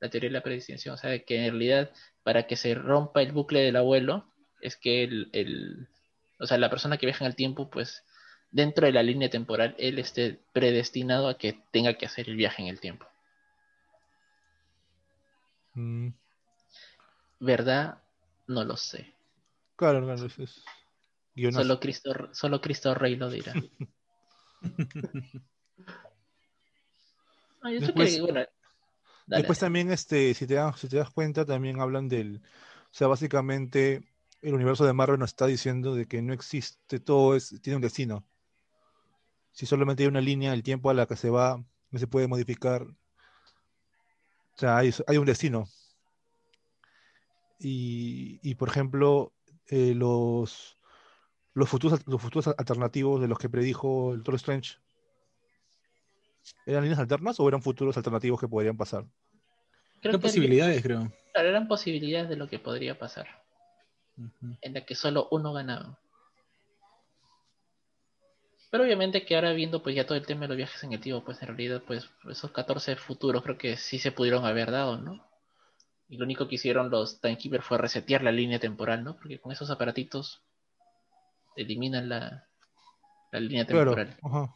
la 0.00 0.10
teoría 0.10 0.28
de 0.28 0.34
la 0.34 0.42
predestinación, 0.42 0.94
o 0.94 0.98
sea, 0.98 1.18
que 1.24 1.36
en 1.36 1.52
realidad 1.52 1.90
para 2.22 2.46
que 2.46 2.56
se 2.56 2.74
rompa 2.74 3.22
el 3.22 3.32
bucle 3.32 3.60
del 3.60 3.76
abuelo 3.76 4.26
es 4.60 4.76
que 4.76 5.04
el, 5.04 5.88
o 6.38 6.46
sea, 6.46 6.58
la 6.58 6.70
persona 6.70 6.96
que 6.96 7.06
viaja 7.06 7.24
en 7.24 7.30
el 7.30 7.36
tiempo, 7.36 7.70
pues 7.70 8.04
dentro 8.50 8.86
de 8.86 8.92
la 8.92 9.02
línea 9.02 9.28
temporal, 9.28 9.74
él 9.78 9.98
esté 9.98 10.40
predestinado 10.52 11.28
a 11.28 11.38
que 11.38 11.60
tenga 11.70 11.94
que 11.94 12.06
hacer 12.06 12.28
el 12.28 12.36
viaje 12.36 12.62
en 12.62 12.68
el 12.68 12.80
tiempo. 12.80 13.06
Mm. 15.74 16.10
¿Verdad? 17.40 18.02
No 18.46 18.64
lo 18.64 18.76
sé. 18.76 19.12
Claro, 19.76 20.00
no, 20.00 20.14
no, 20.16 20.26
es... 20.26 20.64
Solo 21.52 21.80
Cristo, 21.80 22.12
solo 22.32 22.60
Cristo 22.60 22.94
Rey 22.94 23.16
lo 23.16 23.28
dirá. 23.28 23.52
bueno, 27.62 28.46
Después 29.26 29.58
también, 29.58 29.90
este, 29.90 30.34
si 30.34 30.46
te, 30.46 30.54
das, 30.54 30.78
si 30.78 30.88
te 30.88 30.96
das 30.96 31.10
cuenta, 31.10 31.44
también 31.44 31.80
hablan 31.80 32.08
del, 32.08 32.42
o 32.94 32.96
sea, 32.96 33.08
básicamente 33.08 34.02
el 34.42 34.54
universo 34.54 34.84
de 34.84 34.92
Marvel 34.92 35.18
nos 35.18 35.30
está 35.30 35.46
diciendo 35.46 35.94
de 35.94 36.06
que 36.06 36.20
no 36.20 36.34
existe, 36.34 37.00
todo 37.00 37.34
es, 37.34 37.58
tiene 37.62 37.76
un 37.76 37.82
destino. 37.82 38.26
Si 39.52 39.66
solamente 39.66 40.02
hay 40.02 40.08
una 40.08 40.20
línea 40.20 40.50
del 40.50 40.62
tiempo 40.62 40.90
a 40.90 40.94
la 40.94 41.06
que 41.06 41.16
se 41.16 41.30
va, 41.30 41.64
no 41.90 41.98
se 41.98 42.06
puede 42.06 42.28
modificar. 42.28 42.82
O 42.82 42.96
sea, 44.56 44.76
hay, 44.76 44.92
un 45.16 45.24
destino. 45.24 45.66
Y, 47.58 48.54
por 48.56 48.68
ejemplo, 48.68 49.32
eh, 49.68 49.94
los, 49.94 50.76
los, 51.54 51.68
futuros, 51.68 52.06
los 52.06 52.20
futuros 52.20 52.48
alternativos 52.58 53.20
de 53.22 53.28
los 53.28 53.38
que 53.38 53.48
predijo 53.48 54.12
el 54.12 54.18
Doctor 54.18 54.34
Strange 54.34 54.76
¿Eran 56.66 56.82
líneas 56.82 56.98
alternas 56.98 57.38
o 57.40 57.48
eran 57.48 57.62
futuros 57.62 57.96
alternativos 57.96 58.40
que 58.40 58.48
podrían 58.48 58.76
pasar? 58.76 59.04
eran 60.02 60.20
posibilidades, 60.20 60.82
creo. 60.82 61.10
Claro, 61.32 61.48
eran 61.48 61.68
posibilidades 61.68 62.28
de 62.28 62.36
lo 62.36 62.48
que 62.48 62.58
podría 62.58 62.98
pasar. 62.98 63.26
En 64.60 64.74
la 64.74 64.84
que 64.84 64.94
solo 64.94 65.28
uno 65.30 65.52
ganaba. 65.52 65.98
Pero 68.70 68.84
obviamente 68.84 69.24
que 69.24 69.34
ahora 69.34 69.52
viendo 69.52 69.82
pues 69.82 69.94
ya 69.94 70.06
todo 70.06 70.18
el 70.18 70.26
tema 70.26 70.42
de 70.42 70.48
los 70.48 70.56
viajes 70.56 70.82
en 70.84 70.92
el 70.92 71.00
tiempo, 71.00 71.24
pues 71.24 71.40
en 71.42 71.48
realidad 71.48 71.82
pues 71.86 72.10
esos 72.28 72.50
14 72.50 72.96
futuros 72.96 73.42
creo 73.42 73.56
que 73.56 73.76
sí 73.76 73.98
se 73.98 74.12
pudieron 74.12 74.44
haber 74.44 74.70
dado, 74.70 74.98
¿no? 74.98 75.24
Y 76.08 76.16
lo 76.16 76.24
único 76.24 76.48
que 76.48 76.56
hicieron 76.56 76.90
los 76.90 77.20
Timekeepers 77.20 77.64
fue 77.64 77.78
resetear 77.78 78.22
la 78.22 78.32
línea 78.32 78.58
temporal, 78.58 79.04
¿no? 79.04 79.16
Porque 79.16 79.40
con 79.40 79.52
esos 79.52 79.70
aparatitos 79.70 80.42
eliminan 81.56 82.08
la, 82.08 82.46
la 83.32 83.40
línea 83.40 83.64
temporal. 83.64 84.18
Ajá 84.22 84.54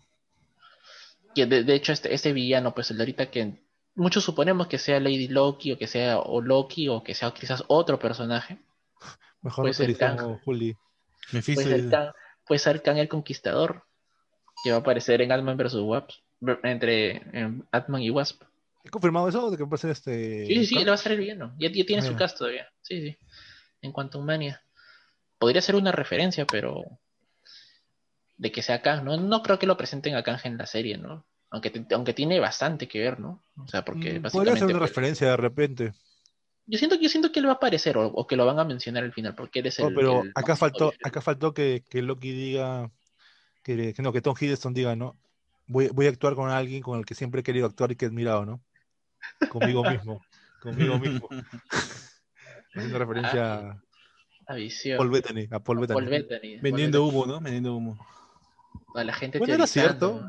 que 1.38 1.46
de, 1.46 1.74
hecho 1.74 1.92
este, 1.92 2.12
este 2.12 2.33
villano, 2.33 2.74
pues 2.74 2.90
el 2.90 2.96
de 2.96 3.03
ahorita 3.05 3.31
que 3.31 3.62
muchos 3.94 4.24
suponemos 4.24 4.66
que 4.66 4.79
sea 4.79 4.98
Lady 4.98 5.29
Loki 5.29 5.72
o 5.72 5.79
que 5.79 5.87
sea 5.87 6.18
o 6.18 6.40
Loki 6.40 6.88
o 6.88 7.03
que 7.03 7.14
sea 7.14 7.31
quizás 7.33 7.64
otro 7.68 7.98
personaje. 7.98 8.59
Mejor 9.42 9.66
pues 9.66 9.79
el 9.81 9.96
Juli. 10.44 10.77
Pues, 11.31 11.48
el 11.48 11.92
pues 12.46 12.62
ser 12.62 12.83
Kang 12.83 12.98
el 12.98 13.09
Conquistador, 13.09 13.85
que 14.64 14.70
va 14.70 14.79
a 14.79 14.81
aparecer 14.81 15.20
en 15.20 15.31
Ant-Man 15.31 15.57
vs. 15.57 15.74
Wasp, 15.74 16.11
entre 16.64 17.22
Ant-Man 17.70 18.03
y 18.03 18.11
Wasp. 18.11 18.42
¿Es 18.83 18.90
confirmado 18.90 19.29
eso 19.29 19.51
de 19.51 19.57
que 19.57 19.64
va 19.64 19.74
a 19.74 19.79
ser 19.79 19.90
este? 19.90 20.46
Sí, 20.46 20.55
sí, 20.55 20.66
sí, 20.66 20.79
él 20.79 20.88
va 20.88 20.94
a 20.94 20.96
ser 20.96 21.12
el 21.12 21.18
villano. 21.18 21.55
Ya, 21.59 21.70
tiene 21.70 22.03
su 22.03 22.14
ah. 22.14 22.16
cast 22.16 22.38
todavía. 22.38 22.68
Sí, 22.83 23.01
sí. 23.01 23.18
En 23.83 23.92
cuanto 23.92 24.18
a 24.18 24.24
Mania. 24.24 24.62
Podría 25.38 25.62
ser 25.62 25.77
una 25.77 25.92
referencia, 25.92 26.46
pero 26.46 26.85
de 28.38 28.51
que 28.51 28.62
sea 28.62 28.83
Kang, 28.83 29.05
¿no? 29.05 29.16
No 29.16 29.42
creo 29.42 29.59
que 29.59 29.66
lo 29.66 29.77
presenten 29.77 30.16
a 30.16 30.24
Kang 30.24 30.40
en 30.44 30.57
la 30.57 30.66
serie, 30.66 30.96
¿no? 30.96 31.28
Aunque, 31.50 31.87
aunque 31.92 32.12
tiene 32.12 32.40
bastante 32.40 32.87
que 32.88 33.00
ver, 33.00 33.20
¿no? 33.20 33.42
O 33.56 33.68
sea, 33.68 33.84
porque 33.84 34.20
mm, 34.20 34.22
Podría 34.30 34.54
ser 34.54 34.64
una 34.64 34.78
pues, 34.78 34.90
referencia 34.90 35.30
de 35.30 35.37
repente. 35.37 35.92
Yo 36.66 36.78
siento, 36.78 36.96
yo 36.96 37.08
siento 37.08 37.32
que 37.32 37.40
él 37.40 37.46
va 37.46 37.52
a 37.52 37.54
aparecer 37.54 37.96
o, 37.96 38.26
que 38.26 38.37
lo 38.37 38.44
van 38.44 38.58
a 38.58 38.64
mencionar 38.64 39.02
al 39.02 39.12
final, 39.12 39.34
porque 39.34 39.61
él 39.61 39.66
es 39.66 39.78
el. 39.78 39.87
No, 39.87 39.94
pero 39.94 40.22
acá, 40.34 40.56
faltó, 40.56 40.92
acá 41.02 41.22
faltó 41.22 41.54
que, 41.54 41.82
que 41.88 42.02
Loki 42.02 42.32
diga, 42.32 42.90
que, 43.62 43.94
no, 43.98 44.12
que 44.12 44.20
Tom 44.20 44.34
Hiddleston 44.38 44.74
diga, 44.74 44.94
¿no? 44.94 45.16
Voy, 45.66 45.88
voy 45.88 46.06
a 46.06 46.11
actuar 46.11 46.34
con 46.34 46.50
alguien 46.50 46.82
con 46.82 46.98
el 46.98 47.06
que 47.06 47.14
siempre 47.14 47.40
he 47.40 47.44
querido 47.44 47.66
actuar 47.66 47.92
y 47.92 47.96
que 47.96 48.04
he 48.04 48.08
admirado, 48.08 48.44
¿no? 48.44 48.62
Conmigo 49.48 49.82
mismo. 49.82 50.20
conmigo 50.61 50.98
mismo. 50.98 51.28
Haciendo 52.74 52.98
referencia 52.98 53.70
ah, 53.70 53.82
a, 54.46 54.54
visión. 54.54 54.98
Paul 54.98 55.11
Bettany, 55.11 55.48
a 55.50 55.61
Paul 55.61 55.80
Bettany. 55.80 56.58
Vendiendo 56.61 57.06
humo, 57.06 57.24
¿no? 57.24 57.40
Vendiendo 57.40 57.74
humo 57.74 57.98
la 58.94 59.12
gente 59.12 59.38
bueno, 59.38 59.55
era 59.55 59.66
cierto, 59.66 60.29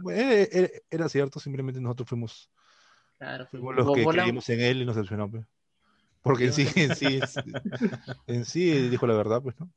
era, 0.89 1.10
cierto, 1.10 1.39
simplemente 1.39 1.82
nosotros 1.82 2.10
fuimos, 2.10 2.52
claro, 3.17 3.48
fuimos 3.48 3.76
los 3.76 3.93
que 3.93 4.06
creímos 4.06 4.50
en 4.50 4.62
él 4.62 4.82
y 4.82 4.86
nos 4.86 4.95
decepcionó, 4.95 5.30
pues. 5.30 5.45
Porque 6.22 6.45
en 6.45 6.54
sí, 6.54 6.67
en 6.76 6.95
sí, 6.95 7.19
en 8.28 8.45
sí 8.45 8.89
dijo 8.89 9.08
la 9.08 9.15
verdad, 9.15 9.41
pues, 9.41 9.60
¿no? 9.60 9.72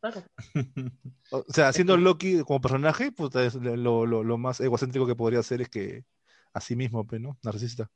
Claro. 0.00 0.22
O 1.30 1.44
sea, 1.48 1.72
siendo 1.72 1.96
Loki 1.96 2.42
como 2.44 2.60
personaje, 2.60 3.10
pues, 3.10 3.54
lo, 3.54 4.06
lo, 4.06 4.22
lo, 4.22 4.38
más 4.38 4.60
egocéntrico 4.60 5.06
que 5.06 5.16
podría 5.16 5.40
hacer 5.40 5.62
es 5.62 5.68
que 5.68 6.04
a 6.52 6.60
sí 6.60 6.76
mismo, 6.76 7.04
pues, 7.06 7.20
¿no? 7.20 7.38
Narcisista. 7.42 7.90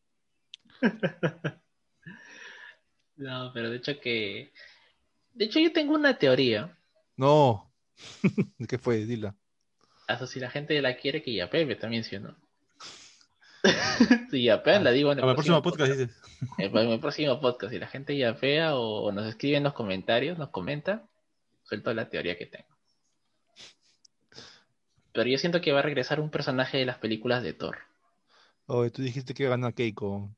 No, 3.19 3.51
pero 3.53 3.69
de 3.69 3.79
hecho 3.79 3.99
que. 4.01 4.53
De 5.35 5.47
hecho, 5.47 5.59
yo 5.59 5.73
tengo 5.73 5.95
una 5.95 6.17
teoría. 6.17 6.79
No. 7.17 7.75
¿Qué 8.69 8.79
fue? 8.79 9.05
Dila. 9.05 9.35
Hasta 10.09 10.27
si 10.27 10.41
la 10.41 10.51
gente 10.51 10.81
la 10.81 10.97
quiere, 10.97 11.23
que 11.23 11.35
ya 11.35 11.51
pepe 11.51 11.77
también, 11.77 12.03
¿sí 12.03 12.17
o 12.17 12.21
no? 12.21 12.35
si 14.31 14.45
ya 14.45 14.63
la 14.65 14.91
digo 14.91 15.13
en 15.13 15.19
el, 15.19 15.35
próximo, 15.35 15.61
podcast. 15.61 16.01
En 16.57 16.77
el 16.77 16.99
próximo 16.99 17.39
podcast, 17.41 17.75
si 17.75 17.79
la 17.79 17.89
gente 17.89 18.17
ya 18.17 18.33
fea 18.35 18.75
o 18.75 19.13
nos 19.13 19.27
escribe 19.27 19.59
en 19.59 19.65
los 19.65 19.75
comentarios, 19.75 20.39
nos 20.39 20.49
comenta, 20.49 21.07
suelto 21.63 21.93
la 21.93 22.09
teoría 22.09 22.39
que 22.39 22.47
tengo. 22.47 22.75
Pero 25.13 25.29
yo 25.29 25.37
siento 25.37 25.61
que 25.61 25.73
va 25.73 25.81
a 25.81 25.83
regresar 25.83 26.21
un 26.21 26.31
personaje 26.31 26.79
de 26.79 26.87
las 26.87 26.97
películas 26.97 27.43
de 27.43 27.53
Thor. 27.53 27.77
Oh, 28.67 28.89
tú 28.91 29.03
dijiste 29.03 29.35
que 29.35 29.47
gana 29.47 29.73
Keiko. 29.73 30.35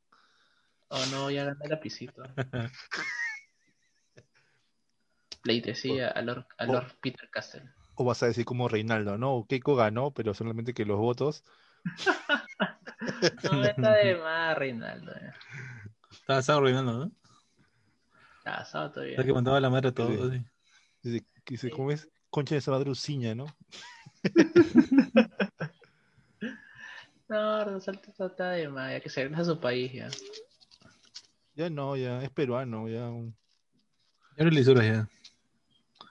Oh 0.88 1.06
no, 1.12 1.30
ya 1.30 1.44
gané 1.44 1.62
el 1.62 1.70
lapicito. 1.70 2.24
Le 5.44 5.60
decía 5.60 6.08
a 6.08 6.20
Lord, 6.22 6.46
a 6.58 6.66
Lord 6.66 6.96
Peter 7.00 7.30
Castle 7.30 7.70
o 8.00 8.04
vas 8.04 8.22
a 8.22 8.26
decir 8.26 8.46
como 8.46 8.66
Reinaldo, 8.66 9.18
¿no? 9.18 9.44
Keiko 9.46 9.76
ganó, 9.76 10.10
pero 10.10 10.32
solamente 10.32 10.72
que 10.72 10.86
los 10.86 10.96
votos. 10.96 11.44
no 13.52 13.62
está 13.62 13.92
de 13.96 14.16
más, 14.16 14.56
Reinaldo. 14.56 15.12
Eh. 15.12 15.32
Está 16.10 16.38
asado 16.38 16.62
Reinaldo, 16.62 16.98
¿no? 16.98 17.12
Está 18.38 18.54
asado 18.62 18.90
todavía. 18.90 19.12
Está 19.12 19.24
que 19.24 19.34
mandaba 19.34 19.60
la 19.60 19.68
madre 19.68 19.90
a 19.90 19.92
todos. 19.92 20.32
Dice, 21.02 21.26
dice, 21.46 21.68
¿cómo 21.68 21.90
es? 21.90 22.08
Concha 22.30 22.54
de 22.54 22.62
Sabadruciña, 22.62 23.34
¿no? 23.34 23.44
no, 27.28 27.64
Rosalto 27.66 28.26
está 28.26 28.52
de 28.52 28.70
más, 28.70 28.92
ya 28.92 29.00
que 29.00 29.10
se 29.10 29.24
regresa 29.24 29.42
a 29.42 29.44
su 29.44 29.60
país 29.60 29.92
ya. 29.92 30.08
Ya 31.54 31.68
no, 31.68 31.98
ya, 31.98 32.22
es 32.22 32.30
peruano, 32.30 32.88
ya. 32.88 33.10
Ya 34.38 34.44
no 34.44 34.50
le 34.50 34.64
ya. 34.64 35.06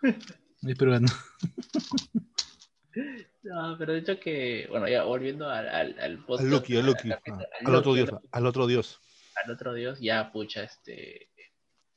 Es 0.62 0.78
peruano. 0.78 1.08
No, 3.43 3.78
pero 3.78 3.93
de 3.93 4.00
hecho 4.00 4.19
que, 4.19 4.67
bueno, 4.69 4.88
ya 4.88 5.04
volviendo 5.04 5.50
al, 5.50 5.69
al, 5.69 6.00
al 6.00 6.17
podcast. 6.26 6.43
Al 6.43 6.50
Loki, 6.50 6.78
al 6.78 6.86
Loki. 6.86 7.10
al, 7.12 7.76
otro 7.76 7.93
dios, 7.93 8.10
al 8.32 8.45
otro 8.45 8.67
dios. 8.67 9.00
al 9.36 9.52
otro 9.52 9.74
dios, 9.74 10.00
ya, 10.00 10.32
pucha, 10.32 10.63
este... 10.63 11.30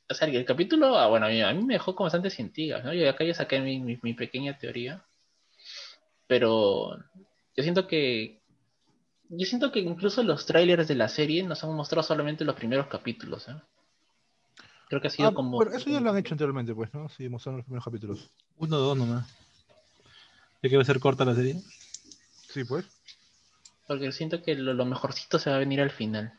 O 0.08 0.14
sea, 0.14 0.28
el 0.28 0.44
capítulo, 0.44 0.96
ah, 0.98 1.08
bueno, 1.08 1.26
a 1.26 1.52
mí, 1.52 1.64
me 1.64 1.74
dejó 1.74 1.94
con 1.94 2.04
bastante 2.04 2.30
científicas, 2.30 2.84
¿no? 2.84 2.92
Yo 2.92 3.08
acá 3.08 3.24
ya 3.24 3.34
saqué 3.34 3.60
mi, 3.60 3.80
mi, 3.80 4.14
pequeña 4.14 4.58
teoría, 4.58 5.04
pero 6.26 6.96
yo 7.56 7.62
siento 7.62 7.86
que 7.86 8.42
yo 9.30 9.46
siento 9.46 9.72
que 9.72 9.80
incluso 9.80 10.22
los 10.22 10.44
trailers 10.44 10.86
de 10.88 10.94
la 10.94 11.08
serie 11.08 11.42
nos 11.42 11.64
han 11.64 11.74
mostrado 11.74 12.02
solamente 12.02 12.44
los 12.44 12.54
primeros 12.54 12.86
capítulos. 12.88 13.48
¿eh? 13.48 13.54
Creo 14.92 15.00
que 15.00 15.08
ha 15.08 15.10
sido 15.10 15.30
ah, 15.30 15.32
como. 15.32 15.58
Pero 15.58 15.74
eso 15.74 15.88
ya 15.88 16.00
lo 16.00 16.10
han 16.10 16.18
hecho 16.18 16.34
anteriormente, 16.34 16.74
pues, 16.74 16.92
¿no? 16.92 17.08
Sí, 17.08 17.26
mostraron 17.26 17.56
los 17.56 17.64
primeros 17.64 17.82
capítulos. 17.82 18.30
Uno 18.58 18.76
o 18.76 18.80
dos 18.80 18.98
nomás. 18.98 19.26
¿Ya 20.62 20.68
que 20.68 20.76
va 20.76 20.82
a 20.82 20.84
ser 20.84 21.00
corta 21.00 21.24
la 21.24 21.34
serie? 21.34 21.56
Sí, 22.50 22.62
pues. 22.64 22.84
Porque 23.86 24.12
siento 24.12 24.42
que 24.42 24.54
lo, 24.54 24.84
mejorcito 24.84 25.38
se 25.38 25.48
va 25.48 25.56
a 25.56 25.60
venir 25.60 25.80
al 25.80 25.92
final. 25.92 26.34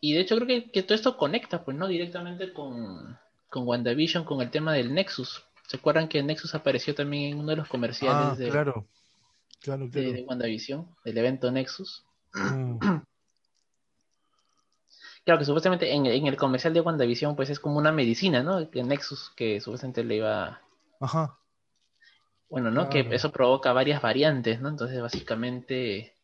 Y 0.00 0.14
de 0.14 0.20
hecho 0.20 0.36
creo 0.36 0.48
que, 0.48 0.70
que 0.70 0.82
todo 0.82 0.94
esto 0.94 1.18
conecta, 1.18 1.66
pues, 1.66 1.76
¿no? 1.76 1.86
Directamente 1.86 2.50
con, 2.54 3.18
con 3.50 3.68
WandaVision, 3.68 4.24
con 4.24 4.40
el 4.40 4.50
tema 4.50 4.72
del 4.72 4.94
Nexus. 4.94 5.44
¿Se 5.66 5.76
acuerdan 5.76 6.08
que 6.08 6.20
el 6.20 6.26
Nexus 6.26 6.54
apareció 6.54 6.94
también 6.94 7.34
en 7.34 7.40
uno 7.40 7.50
de 7.50 7.56
los 7.56 7.68
comerciales 7.68 8.16
ah, 8.16 8.36
de, 8.36 8.48
claro. 8.48 8.86
Claro, 9.60 9.86
claro. 9.90 10.12
De, 10.12 10.24
WandaVision, 10.26 10.88
del 11.04 11.18
evento 11.18 11.50
Nexus? 11.50 12.06
Mm. 12.32 12.78
claro 15.30 15.38
que 15.38 15.44
supuestamente 15.44 15.92
en, 15.92 16.06
en, 16.06 16.26
el 16.26 16.36
comercial 16.36 16.74
de 16.74 16.80
WandaVision 16.80 17.36
pues 17.36 17.50
es 17.50 17.60
como 17.60 17.78
una 17.78 17.92
medicina, 17.92 18.42
¿no? 18.42 18.68
Que 18.68 18.82
Nexus 18.82 19.30
que 19.36 19.60
supuestamente 19.60 20.02
le 20.02 20.16
iba... 20.16 20.60
Ajá. 20.98 21.38
Bueno, 22.48 22.72
¿no? 22.72 22.88
Que 22.88 23.06
eso 23.12 23.30
provoca 23.30 23.72
varias 23.72 24.02
variantes, 24.02 24.60
¿no? 24.60 24.68
Entonces, 24.70 25.00
básicamente, 25.00 26.16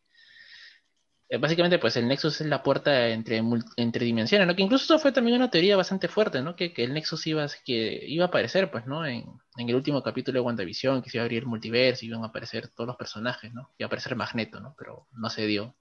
eh, 1.29 1.37
básicamente, 1.37 1.79
pues 1.79 1.95
el 1.95 2.05
Nexus 2.09 2.41
es 2.41 2.47
la 2.47 2.61
puerta 2.61 3.07
entre, 3.07 3.41
entre 3.77 4.05
dimensiones, 4.05 4.45
¿no? 4.45 4.53
Que 4.53 4.63
incluso 4.63 4.83
eso 4.83 4.99
fue 4.99 5.13
también 5.13 5.37
una 5.37 5.49
teoría 5.49 5.77
bastante 5.77 6.09
fuerte, 6.09 6.41
¿no? 6.41 6.57
Que, 6.57 6.73
que 6.73 6.83
el 6.83 6.93
Nexus 6.93 7.27
iba, 7.27 7.47
que 7.63 8.03
iba 8.07 8.25
a 8.25 8.27
aparecer, 8.27 8.69
pues, 8.69 8.85
¿no? 8.85 9.05
En, 9.05 9.23
en, 9.55 9.69
el 9.69 9.75
último 9.75 10.03
capítulo 10.03 10.39
de 10.39 10.45
WandaVision, 10.45 11.01
que 11.01 11.09
se 11.09 11.15
iba 11.17 11.23
a 11.23 11.25
abrir 11.27 11.43
el 11.43 11.47
multiverso, 11.47 12.05
iban 12.05 12.23
a 12.23 12.27
aparecer 12.27 12.67
todos 12.67 12.87
los 12.87 12.97
personajes, 12.97 13.53
¿no? 13.53 13.71
Iba 13.77 13.85
a 13.85 13.87
aparecer 13.87 14.17
Magneto, 14.17 14.59
¿no? 14.59 14.75
Pero 14.77 15.07
no 15.13 15.29
se 15.29 15.45
dio. 15.45 15.73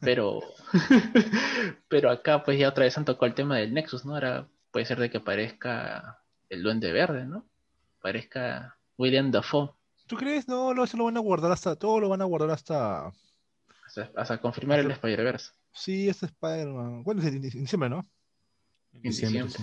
Pero, 0.00 0.40
pero 1.88 2.10
acá, 2.10 2.42
pues 2.44 2.58
ya 2.58 2.68
otra 2.68 2.84
vez 2.84 2.96
han 2.96 3.04
tocado 3.04 3.26
el 3.26 3.34
tema 3.34 3.58
del 3.58 3.74
Nexus, 3.74 4.04
¿no? 4.04 4.14
Ahora 4.14 4.48
puede 4.70 4.86
ser 4.86 4.98
de 4.98 5.10
que 5.10 5.18
aparezca 5.18 6.22
el 6.48 6.62
Duende 6.62 6.92
Verde, 6.92 7.24
¿no? 7.24 7.44
Aparezca 7.98 8.76
William 8.98 9.30
Dafoe. 9.30 9.70
¿Tú 10.06 10.16
crees? 10.16 10.48
No, 10.48 10.74
no, 10.74 10.84
eso 10.84 10.96
lo 10.96 11.04
van 11.04 11.16
a 11.16 11.20
guardar 11.20 11.52
hasta. 11.52 11.76
Todo 11.76 12.00
lo 12.00 12.08
van 12.08 12.22
a 12.22 12.26
guardar 12.26 12.50
hasta. 12.50 13.12
Hasta, 14.16 14.38
confirmar 14.40 14.80
el 14.80 14.90
Spider-Verse. 14.90 15.52
Sí, 15.72 16.08
este 16.08 16.26
Spider-Man. 16.26 17.02
Bueno, 17.04 17.22
en 17.22 17.42
diciembre, 17.42 17.90
¿no? 17.90 18.06
En 18.92 19.02
diciembre. 19.02 19.48
Sí. 19.50 19.62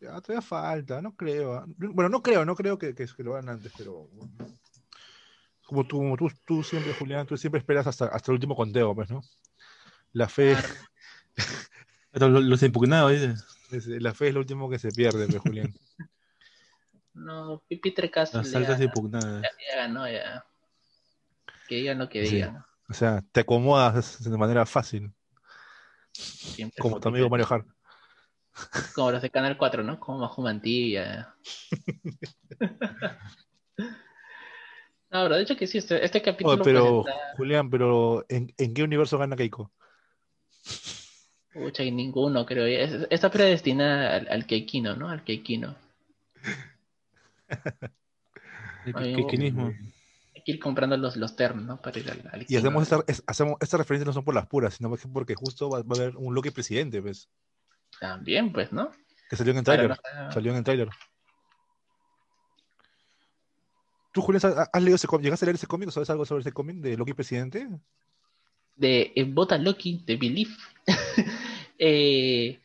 Ya, 0.00 0.20
todavía 0.20 0.42
falta, 0.42 1.02
no 1.02 1.14
creo. 1.16 1.64
Bueno, 1.76 2.08
no 2.08 2.22
creo, 2.22 2.44
no 2.44 2.54
creo 2.54 2.78
que, 2.78 2.94
que, 2.94 3.06
lo 3.18 3.34
hagan 3.34 3.48
antes, 3.48 3.72
pero. 3.76 4.08
Como 5.68 5.86
tú, 5.86 5.98
como 5.98 6.16
tú, 6.16 6.32
tú 6.46 6.64
siempre, 6.64 6.94
Julián, 6.94 7.26
tú 7.26 7.36
siempre 7.36 7.58
esperas 7.58 7.86
hasta, 7.86 8.06
hasta 8.06 8.32
el 8.32 8.36
último 8.36 8.56
conteo, 8.56 8.94
pues, 8.94 9.10
¿no? 9.10 9.20
La 10.14 10.26
fe. 10.26 10.56
los, 12.12 12.42
los 12.42 12.62
impugnados, 12.62 13.12
La 13.86 14.14
fe 14.14 14.28
es 14.28 14.34
lo 14.34 14.40
último 14.40 14.70
que 14.70 14.78
se 14.78 14.88
pierde, 14.88 15.26
pues, 15.26 15.42
Julián. 15.42 15.74
No, 17.12 17.64
Peter 17.68 18.08
Castro. 18.12 18.40
Las 18.40 18.54
altas 18.54 18.80
impugnadas. 18.80 19.42
Ya, 19.42 19.48
ya, 19.70 19.76
ganó, 19.76 20.08
ya. 20.08 20.46
Que 21.66 21.74
diga 21.74 21.94
lo 21.94 22.08
que 22.08 22.20
diga. 22.20 22.64
O 22.88 22.94
sea, 22.94 23.24
te 23.32 23.40
acomodas 23.40 24.22
de 24.22 24.38
manera 24.38 24.64
fácil. 24.64 25.12
Como 26.78 27.00
tu 27.00 27.08
amigo 27.08 27.28
Mario 27.28 27.46
Hart. 27.50 27.66
Como 28.94 29.10
los 29.10 29.20
de 29.20 29.30
Canal 29.30 29.58
4, 29.58 29.82
¿no? 29.82 29.98
Como 29.98 30.18
Majo 30.18 30.42
Mantilla. 30.42 31.34
no, 35.10 35.22
pero 35.22 35.36
de 35.36 35.42
hecho 35.42 35.56
que 35.56 35.66
sí, 35.66 35.78
este, 35.78 36.04
este 36.04 36.20
capítulo. 36.22 36.62
pero, 36.62 37.04
Julián, 37.36 37.70
pero 37.70 38.24
¿en, 38.28 38.52
¿en, 38.58 38.74
qué 38.74 38.82
universo 38.82 39.18
gana 39.18 39.36
Keiko? 39.36 39.70
Pucha, 41.52 41.82
en 41.82 41.96
ninguno, 41.96 42.44
creo. 42.44 42.66
Está 43.10 43.30
predestinada 43.30 44.16
al, 44.16 44.28
al 44.28 44.46
Keikino, 44.46 44.94
¿no? 44.96 45.08
Al 45.08 45.24
Keikino. 45.24 45.76
El. 48.86 49.16
Hay 50.34 50.42
que 50.44 50.52
ir 50.52 50.60
comprando 50.60 50.96
los, 50.96 51.16
los 51.16 51.34
¿no? 51.56 51.80
Para 51.80 51.98
ir 51.98 52.10
al, 52.10 52.46
y 52.48 52.56
hacemos 52.56 52.82
esta, 52.82 53.04
hacemos 53.26 53.56
esta 53.60 53.76
referencia 53.76 54.06
no 54.06 54.12
son 54.12 54.24
por 54.24 54.34
las 54.34 54.46
puras, 54.46 54.74
sino 54.74 54.94
porque 55.12 55.34
justo 55.34 55.68
va, 55.68 55.78
a 55.78 55.82
haber 55.82 56.16
un 56.16 56.34
Loki 56.34 56.50
presidente, 56.50 57.02
pues. 57.02 57.28
También, 58.00 58.52
pues, 58.52 58.72
¿no? 58.72 58.90
Que 59.28 59.36
salió 59.36 59.52
en 59.52 59.58
el 59.58 59.64
trailer. 59.64 59.98
Salió 60.32 60.52
en 60.52 60.58
el 60.58 60.64
trailer. 60.64 60.88
¿Tú, 64.18 64.22
Julián, 64.22 64.52
has 64.72 64.82
leído 64.82 64.96
ese 64.96 65.06
cómic? 65.06 65.26
¿Llegaste 65.26 65.44
a 65.44 65.46
leer 65.46 65.54
ese 65.54 65.68
cómic? 65.68 65.90
¿Sabes 65.90 66.10
algo 66.10 66.26
sobre 66.26 66.40
ese 66.40 66.50
cómic 66.50 66.78
de 66.78 66.96
Loki 66.96 67.14
presidente? 67.14 67.68
De 68.74 69.12
eh, 69.14 69.22
Bota 69.22 69.56
Loki, 69.56 70.02
de 70.04 70.16
Belief. 70.16 70.58
eh, 71.78 72.58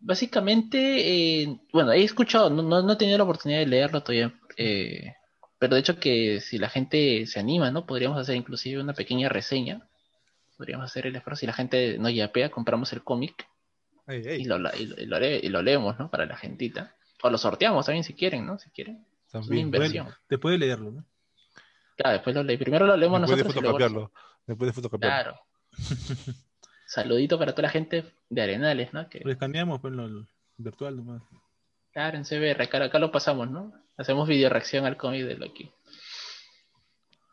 básicamente, 0.00 1.42
eh, 1.42 1.56
bueno, 1.72 1.92
he 1.92 2.02
escuchado, 2.02 2.50
no, 2.50 2.82
no, 2.82 2.92
he 2.92 2.96
tenido 2.96 3.16
la 3.16 3.22
oportunidad 3.22 3.60
de 3.60 3.66
leerlo 3.66 4.02
todavía, 4.02 4.34
eh, 4.56 5.14
pero 5.56 5.76
de 5.76 5.80
hecho 5.82 6.00
que 6.00 6.40
si 6.40 6.58
la 6.58 6.68
gente 6.68 7.28
se 7.28 7.38
anima, 7.38 7.70
¿no? 7.70 7.86
Podríamos 7.86 8.18
hacer 8.18 8.34
inclusive 8.34 8.80
una 8.80 8.92
pequeña 8.92 9.28
reseña. 9.28 9.88
Podríamos 10.56 10.86
hacer 10.86 11.06
el 11.06 11.14
esfuerzo. 11.14 11.38
Si 11.38 11.46
la 11.46 11.52
gente 11.52 11.96
no 12.00 12.10
yapea, 12.10 12.50
compramos 12.50 12.92
el 12.92 13.04
cómic 13.04 13.46
y, 14.08 14.46
lo, 14.46 14.58
leemos, 15.62 15.96
¿no? 16.00 16.10
Para 16.10 16.26
la 16.26 16.36
gentita. 16.36 16.96
O 17.22 17.30
lo 17.30 17.38
sorteamos 17.38 17.86
también 17.86 18.02
si 18.02 18.14
quieren, 18.14 18.44
¿no? 18.44 18.58
Si 18.58 18.68
quieren. 18.70 19.06
Es 19.32 19.48
una 19.48 19.58
inversión. 19.58 20.08
Después 20.28 20.52
de 20.52 20.58
leerlo, 20.58 20.90
¿no? 20.90 21.04
Claro, 21.96 22.12
después 22.14 22.36
lo 22.36 22.44
Primero 22.58 22.86
lo 22.86 22.96
leemos 22.96 23.20
después 23.20 23.38
nosotros. 23.38 23.54
De 23.54 23.60
fotocopiarlo. 23.60 24.12
Después 24.46 24.68
de 24.68 24.72
fotocopiarlo. 24.72 25.32
Claro. 25.32 25.40
Saludito 26.86 27.38
para 27.38 27.52
toda 27.52 27.62
la 27.62 27.70
gente 27.70 28.04
de 28.28 28.42
Arenales, 28.42 28.92
¿no? 28.92 29.08
Que... 29.08 29.20
Lo 29.24 29.30
escaneamos 29.30 29.80
pues, 29.80 29.94
lo 29.94 30.26
virtual 30.58 30.96
nomás. 30.96 31.22
Claro, 31.92 32.18
en 32.18 32.24
CBR, 32.24 32.62
acá, 32.62 32.84
acá, 32.84 32.98
lo 32.98 33.10
pasamos, 33.10 33.50
¿no? 33.50 33.72
Hacemos 33.96 34.28
video 34.28 34.48
reacción 34.48 34.84
al 34.84 34.96
cómic 34.96 35.24
de 35.24 35.36
Loki. 35.36 35.70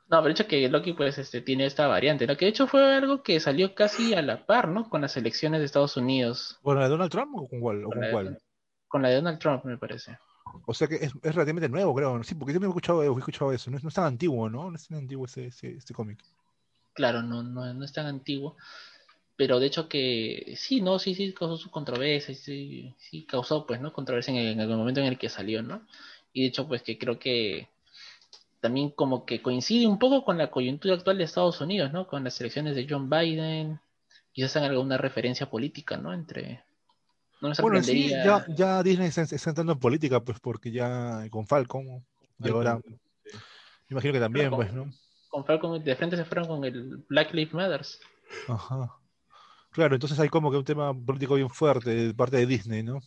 No, 0.09 0.17
pero 0.17 0.23
de 0.23 0.31
hecho 0.31 0.47
que 0.47 0.67
Loki 0.69 0.93
pues 0.93 1.17
este, 1.17 1.41
tiene 1.41 1.65
esta 1.65 1.87
variante, 1.87 2.25
lo 2.25 2.35
que 2.35 2.45
de 2.45 2.51
hecho 2.51 2.67
fue 2.67 2.95
algo 2.95 3.21
que 3.21 3.39
salió 3.39 3.75
casi 3.75 4.13
a 4.13 4.21
la 4.21 4.45
par, 4.45 4.69
¿no? 4.69 4.89
Con 4.89 5.01
las 5.01 5.15
elecciones 5.17 5.59
de 5.59 5.65
Estados 5.65 5.97
Unidos. 5.97 6.57
¿Con 6.61 6.77
la 6.77 6.83
de 6.83 6.89
Donald 6.89 7.11
Trump 7.11 7.35
o 7.35 7.47
con 7.47 7.59
cuál? 7.59 7.83
con, 7.83 8.11
cuál? 8.11 8.39
con 8.87 9.01
la 9.01 9.09
de 9.09 9.15
Donald 9.15 9.39
Trump, 9.39 9.65
me 9.65 9.77
parece. 9.77 10.17
O 10.65 10.73
sea 10.73 10.87
que 10.87 10.95
es, 10.95 11.11
es 11.21 11.35
relativamente 11.35 11.69
nuevo, 11.69 11.93
creo. 11.95 12.23
Sí, 12.23 12.35
porque 12.35 12.53
yo 12.53 12.59
me 12.59 12.65
he 12.65 12.69
escuchado, 12.69 13.03
he 13.03 13.19
escuchado 13.19 13.51
eso. 13.51 13.71
No 13.71 13.77
es, 13.77 13.83
no 13.83 13.89
es, 13.89 13.95
tan 13.95 14.05
antiguo, 14.05 14.49
¿no? 14.49 14.69
No 14.69 14.75
es 14.75 14.87
tan 14.87 14.97
antiguo 14.97 15.25
ese, 15.25 15.47
ese, 15.47 15.73
este 15.73 15.93
cómic. 15.93 16.19
Claro, 16.93 17.21
no, 17.21 17.43
no, 17.43 17.73
no 17.73 17.85
es 17.85 17.93
tan 17.93 18.05
antiguo 18.05 18.55
pero 19.39 19.57
de 19.61 19.67
hecho 19.67 19.87
que 19.87 20.55
sí, 20.57 20.81
no, 20.81 20.99
sí, 20.99 21.15
sí 21.15 21.31
causó 21.31 21.55
su 21.55 21.71
controversia, 21.71 22.35
sí, 22.35 22.93
sí 22.97 23.23
causó 23.23 23.65
pues, 23.65 23.79
¿no? 23.79 23.93
Controversia 23.93 24.33
en 24.33 24.59
el, 24.59 24.67
momento 24.67 24.99
en 24.99 25.05
el 25.05 25.17
que 25.17 25.29
salió, 25.29 25.63
¿no? 25.63 25.87
Y 26.33 26.41
de 26.41 26.47
hecho 26.49 26.67
pues 26.67 26.83
que 26.83 26.97
creo 26.97 27.19
que 27.19 27.69
también 28.59 28.89
como 28.89 29.25
que 29.25 29.41
coincide 29.41 29.87
un 29.87 29.97
poco 29.97 30.25
con 30.25 30.37
la 30.37 30.51
coyuntura 30.51 30.95
actual 30.95 31.17
de 31.17 31.23
Estados 31.23 31.61
Unidos, 31.61 31.93
¿no? 31.93 32.05
Con 32.05 32.25
las 32.25 32.41
elecciones 32.41 32.75
de 32.75 32.85
John 32.89 33.09
Biden, 33.09 33.79
quizás 34.33 34.57
hagan 34.57 34.71
alguna 34.71 34.97
referencia 34.97 35.49
política, 35.49 35.95
¿no? 35.95 36.13
Entre... 36.13 36.65
No 37.41 37.51
bueno, 37.61 37.81
sí, 37.81 38.09
ya, 38.09 38.45
ya 38.49 38.83
Disney 38.83 39.07
está, 39.07 39.49
entrando 39.49 39.73
en 39.73 39.79
política, 39.79 40.19
pues 40.19 40.39
porque 40.39 40.71
ya 40.71 41.25
con 41.29 41.47
Falcon, 41.47 42.05
y 42.39 42.49
ahora... 42.49 42.79
Me 43.89 43.95
imagino 43.95 44.13
que 44.13 44.19
también, 44.19 44.51
pues, 44.51 44.71
¿no? 44.73 44.91
Con 45.29 45.45
Falcon 45.45 45.83
de 45.83 45.95
frente 45.95 46.15
se 46.15 46.25
fueron 46.25 46.47
con 46.47 46.63
el 46.65 47.03
Black 47.07 47.33
Lives 47.33 47.53
Matter. 47.53 47.81
Ajá. 48.47 48.95
Claro, 49.71 49.95
entonces 49.95 50.19
hay 50.19 50.29
como 50.29 50.51
que 50.51 50.57
un 50.57 50.63
tema 50.63 50.93
político 50.93 51.35
bien 51.35 51.49
fuerte 51.49 51.89
de 51.89 52.13
parte 52.13 52.37
de 52.37 52.45
Disney, 52.45 52.83
¿no? 52.83 52.99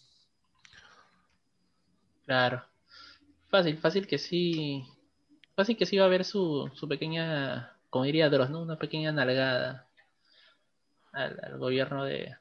Claro. 2.24 2.64
Fácil, 3.48 3.76
fácil 3.78 4.06
que 4.06 4.18
sí. 4.18 4.84
Fácil 5.54 5.76
que 5.76 5.86
sí 5.86 5.98
va 5.98 6.04
a 6.04 6.06
haber 6.06 6.24
su, 6.24 6.70
su 6.74 6.88
pequeña, 6.88 7.76
como 7.90 8.04
diría 8.04 8.30
Dross, 8.30 8.50
¿no? 8.50 8.62
Una 8.62 8.78
pequeña 8.78 9.12
nalgada 9.12 9.86
al, 11.12 11.58
gobierno 11.58 12.04
de, 12.04 12.34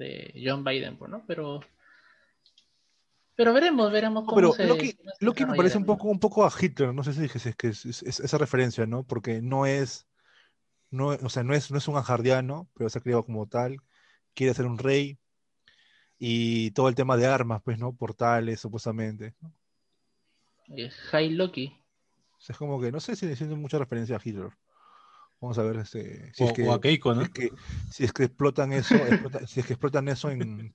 de 0.00 0.32
John 0.44 0.64
Biden, 0.64 0.96
pues, 0.96 1.10
¿no? 1.10 1.22
Pero 1.26 1.60
pero 3.36 3.54
veremos, 3.54 3.90
veremos 3.90 4.24
cómo 4.24 4.34
pero 4.34 4.52
se, 4.52 4.66
Lo 5.20 5.32
que 5.32 5.46
me 5.46 5.54
parece 5.54 5.78
un 5.78 5.86
poco, 5.86 6.08
un 6.08 6.18
poco 6.18 6.44
a 6.44 6.52
Hitler, 6.60 6.92
no 6.92 7.02
sé 7.04 7.14
si 7.14 7.22
dije 7.22 7.38
es 7.38 7.56
que 7.56 7.68
es, 7.68 7.84
esa 8.02 8.36
referencia, 8.36 8.84
¿no? 8.84 9.04
Porque 9.04 9.40
no 9.40 9.64
es 9.64 10.06
no, 10.90 11.08
o 11.08 11.28
sea, 11.28 11.42
no 11.44 11.54
es, 11.54 11.70
no 11.70 11.78
es 11.78 11.88
un 11.88 11.96
anjardiano, 11.96 12.68
pero 12.74 12.90
se 12.90 12.98
ha 12.98 13.02
criado 13.02 13.24
como 13.24 13.46
tal, 13.46 13.76
quiere 14.34 14.52
ser 14.54 14.66
un 14.66 14.76
rey, 14.76 15.18
y 16.18 16.72
todo 16.72 16.88
el 16.88 16.94
tema 16.94 17.16
de 17.16 17.26
armas, 17.26 17.62
pues, 17.64 17.78
¿no? 17.78 17.94
Portales, 17.94 18.60
supuestamente. 18.60 19.34
¿no? 19.40 19.52
High 21.10 21.30
Loki. 21.30 21.74
O 22.36 22.40
sea, 22.40 22.52
es 22.52 22.58
como 22.58 22.78
que, 22.78 22.92
no 22.92 23.00
sé 23.00 23.16
si 23.16 23.26
le 23.26 23.56
mucha 23.56 23.78
referencia 23.78 24.16
a 24.16 24.20
Hitler. 24.22 24.50
Vamos 25.40 25.58
a 25.58 25.62
ver 25.62 25.76
este, 25.76 26.34
si 26.34 26.44
o, 26.44 26.46
es 26.48 26.52
que, 26.52 26.70
a 26.70 26.78
Keiko, 26.78 27.14
¿no? 27.14 27.22
Si 27.22 27.26
es 27.26 27.32
que, 27.32 27.50
si 27.90 28.04
es 28.04 28.12
que 28.12 28.24
explotan 28.24 28.74
eso, 28.74 28.94
si 29.46 29.60
es 29.60 29.66
que 29.66 29.72
explotan 29.72 30.06
eso 30.08 30.30
en, 30.30 30.74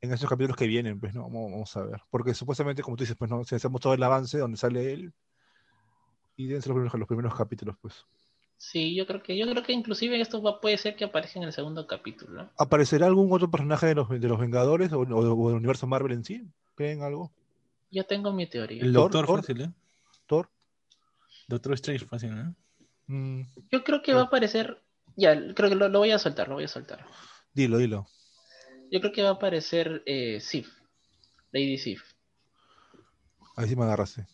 en 0.00 0.12
esos 0.12 0.28
capítulos 0.28 0.56
que 0.56 0.66
vienen, 0.66 1.00
pues 1.00 1.14
no, 1.14 1.22
vamos, 1.22 1.74
a 1.76 1.82
ver. 1.84 2.02
Porque 2.10 2.34
supuestamente, 2.34 2.82
como 2.82 2.96
tú 2.96 3.04
dices, 3.04 3.16
pues 3.16 3.30
no, 3.30 3.42
si 3.44 3.54
hacemos 3.54 3.80
todo 3.80 3.94
el 3.94 4.02
avance 4.02 4.36
donde 4.36 4.58
sale 4.58 4.92
él, 4.92 5.14
y 6.36 6.46
deben 6.46 6.60
ser 6.60 6.70
los 6.70 6.76
primeros, 6.76 6.98
los 6.98 7.08
primeros 7.08 7.34
capítulos, 7.34 7.76
pues. 7.80 8.04
Sí, 8.58 8.94
yo 8.94 9.06
creo 9.06 9.22
que, 9.22 9.38
yo 9.38 9.48
creo 9.48 9.62
que 9.62 9.72
inclusive 9.72 10.20
esto 10.20 10.42
va, 10.42 10.60
puede 10.60 10.76
ser 10.76 10.94
que 10.94 11.04
aparezca 11.04 11.38
en 11.38 11.46
el 11.46 11.52
segundo 11.52 11.86
capítulo. 11.86 12.42
¿no? 12.42 12.50
¿Aparecerá 12.58 13.06
algún 13.06 13.32
otro 13.32 13.50
personaje 13.50 13.86
de 13.86 13.94
los, 13.94 14.08
de 14.08 14.28
los 14.28 14.38
Vengadores 14.38 14.92
o, 14.92 15.04
del 15.04 15.56
universo 15.56 15.86
Marvel 15.86 16.12
en 16.12 16.24
sí? 16.24 16.46
¿Creen 16.74 17.02
algo? 17.02 17.32
Yo 17.90 18.04
tengo 18.04 18.32
mi 18.32 18.46
teoría. 18.46 18.82
El 18.82 18.92
Doctor 18.92 19.26
fácil, 19.26 19.62
¿eh? 19.62 19.70
Thor. 20.26 20.50
Doctor 21.46 21.72
Strange 21.74 22.04
fácil, 22.04 22.34
¿no? 22.34 22.54
Mm. 23.08 23.42
Yo 23.72 23.82
creo 23.82 24.02
que 24.02 24.14
va 24.14 24.20
a 24.20 24.24
aparecer. 24.24 24.80
Ya, 25.16 25.34
creo 25.54 25.68
que 25.68 25.74
lo, 25.74 25.90
voy 25.90 26.12
a 26.12 26.18
soltar, 26.18 26.48
lo 26.48 26.54
voy 26.54 26.64
a 26.64 26.68
soltar. 26.68 27.04
Dilo, 27.52 27.78
dilo. 27.78 28.06
Yo 28.90 29.00
creo 29.00 29.12
que 29.12 29.22
va 29.22 29.30
a 29.30 29.32
aparecer 29.32 30.02
eh, 30.06 30.38
Sif. 30.40 30.68
Lady 31.50 31.78
Sif. 31.78 32.02
Ahí 33.56 33.68
sí 33.68 33.74
me 33.74 33.84
agarraste. 33.84 34.26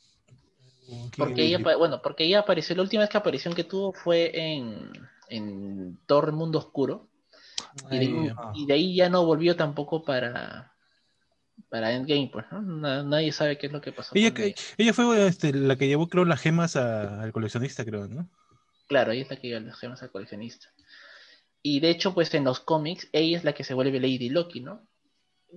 Porque 1.17 1.47
ella, 1.47 1.59
bueno, 1.79 2.03
porque 2.03 2.25
ella 2.25 2.41
apareció, 2.41 2.77
la 2.77 2.83
última 2.83 3.03
vez 3.03 3.11
que 3.11 3.17
aparición 3.17 3.55
que 3.55 3.65
tuvo 3.65 3.95
fue 3.95 4.31
en, 4.35 4.93
en 5.31 5.99
Thor 6.07 6.33
Mundo 6.33 6.59
Oscuro. 6.59 7.09
Y 7.91 8.67
de, 8.67 8.75
ahí 8.75 8.95
ya 8.95 9.09
no 9.09 9.25
volvió 9.25 9.57
tampoco 9.57 10.05
para, 10.05 10.73
para 11.71 11.93
Endgame, 11.93 12.31
pues, 12.31 12.45
¿no? 12.53 13.03
Nadie 13.03 13.33
sabe 13.33 13.57
qué 13.57 13.69
es 13.69 13.73
lo 13.73 13.81
que 13.81 13.93
pasó. 13.93 14.13
Ella, 14.15 14.33
ella. 14.77 14.93
fue 14.93 15.27
este, 15.27 15.53
la 15.53 15.77
que 15.77 15.89
llevó, 15.89 16.09
creo, 16.09 16.25
las 16.25 16.41
gemas 16.41 16.77
al 16.77 17.33
coleccionista, 17.33 17.85
creo, 17.85 18.07
¿no? 18.07 18.29
Claro, 18.87 19.13
ella 19.13 19.23
es 19.23 19.31
la 19.31 19.37
que 19.37 19.73
gemas 19.81 20.03
al 20.03 20.11
coleccionista. 20.11 20.69
Y 21.63 21.81
de 21.81 21.91
hecho, 21.91 22.13
pues 22.13 22.33
en 22.35 22.45
los 22.45 22.61
cómics, 22.61 23.09
ella 23.13 23.39
es 23.39 23.45
la 23.45 23.55
que 23.55 23.65
se 23.65 23.75
vuelve 23.75 23.99
Lady 23.99 24.29
Loki, 24.29 24.61
¿no? 24.61 24.87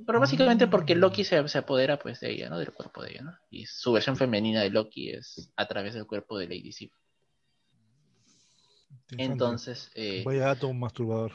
Pero 0.06 0.20
básicamente 0.20 0.68
porque 0.68 0.96
mm. 0.96 1.00
Loki 1.00 1.24
se, 1.24 1.48
se, 1.48 1.58
apodera 1.58 1.98
pues 1.98 2.20
de 2.20 2.32
ella, 2.32 2.50
¿no? 2.50 2.60
Del 2.60 2.72
cuerpo 2.72 3.04
de 3.04 3.12
ella, 3.12 3.22
¿no? 3.24 3.38
Y 3.50 3.66
su 3.66 3.92
versión 3.92 4.16
femenina 4.16 4.62
de 4.62 4.70
Loki 4.70 5.10
es 5.10 5.52
a 5.56 5.68
través 5.68 5.96
del 5.96 6.06
cuerpo 6.06 6.38
de 6.38 6.46
Lady 6.46 6.72
Sif. 6.72 6.94
Entonces... 9.18 9.92
Eh, 9.96 10.24
Vaya 10.26 10.46
dato 10.46 10.68
un 10.68 10.80
masturbador. 10.80 11.34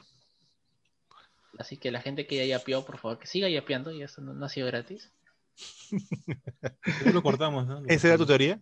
Así 1.59 1.77
que 1.77 1.91
la 1.91 2.01
gente 2.01 2.27
que 2.27 2.37
ya 2.37 2.45
yapeó, 2.45 2.85
por 2.85 2.99
favor, 2.99 3.19
que 3.19 3.27
siga 3.27 3.49
yapeando, 3.49 3.91
y 3.91 4.03
esto 4.03 4.23
no, 4.23 4.45
ha 4.45 4.49
sido 4.49 4.67
gratis. 4.69 5.13
lo 7.13 7.23
cortamos, 7.23 7.67
¿no? 7.67 7.83
¿Esa 7.87 8.09
era 8.09 8.19
tu 8.19 8.27
teoría? 8.27 8.61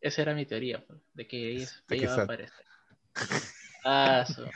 Esa 0.00 0.22
era 0.22 0.34
mi 0.34 0.46
teoría, 0.46 0.84
pues, 0.86 1.00
de 1.14 1.26
que 1.26 1.50
ella, 1.50 1.68
ella 1.90 2.08
va 2.08 2.20
a 2.20 2.24
aparecer. 2.24 2.64
Ah, 3.84 4.24
su 4.26 4.42
madre. 4.42 4.52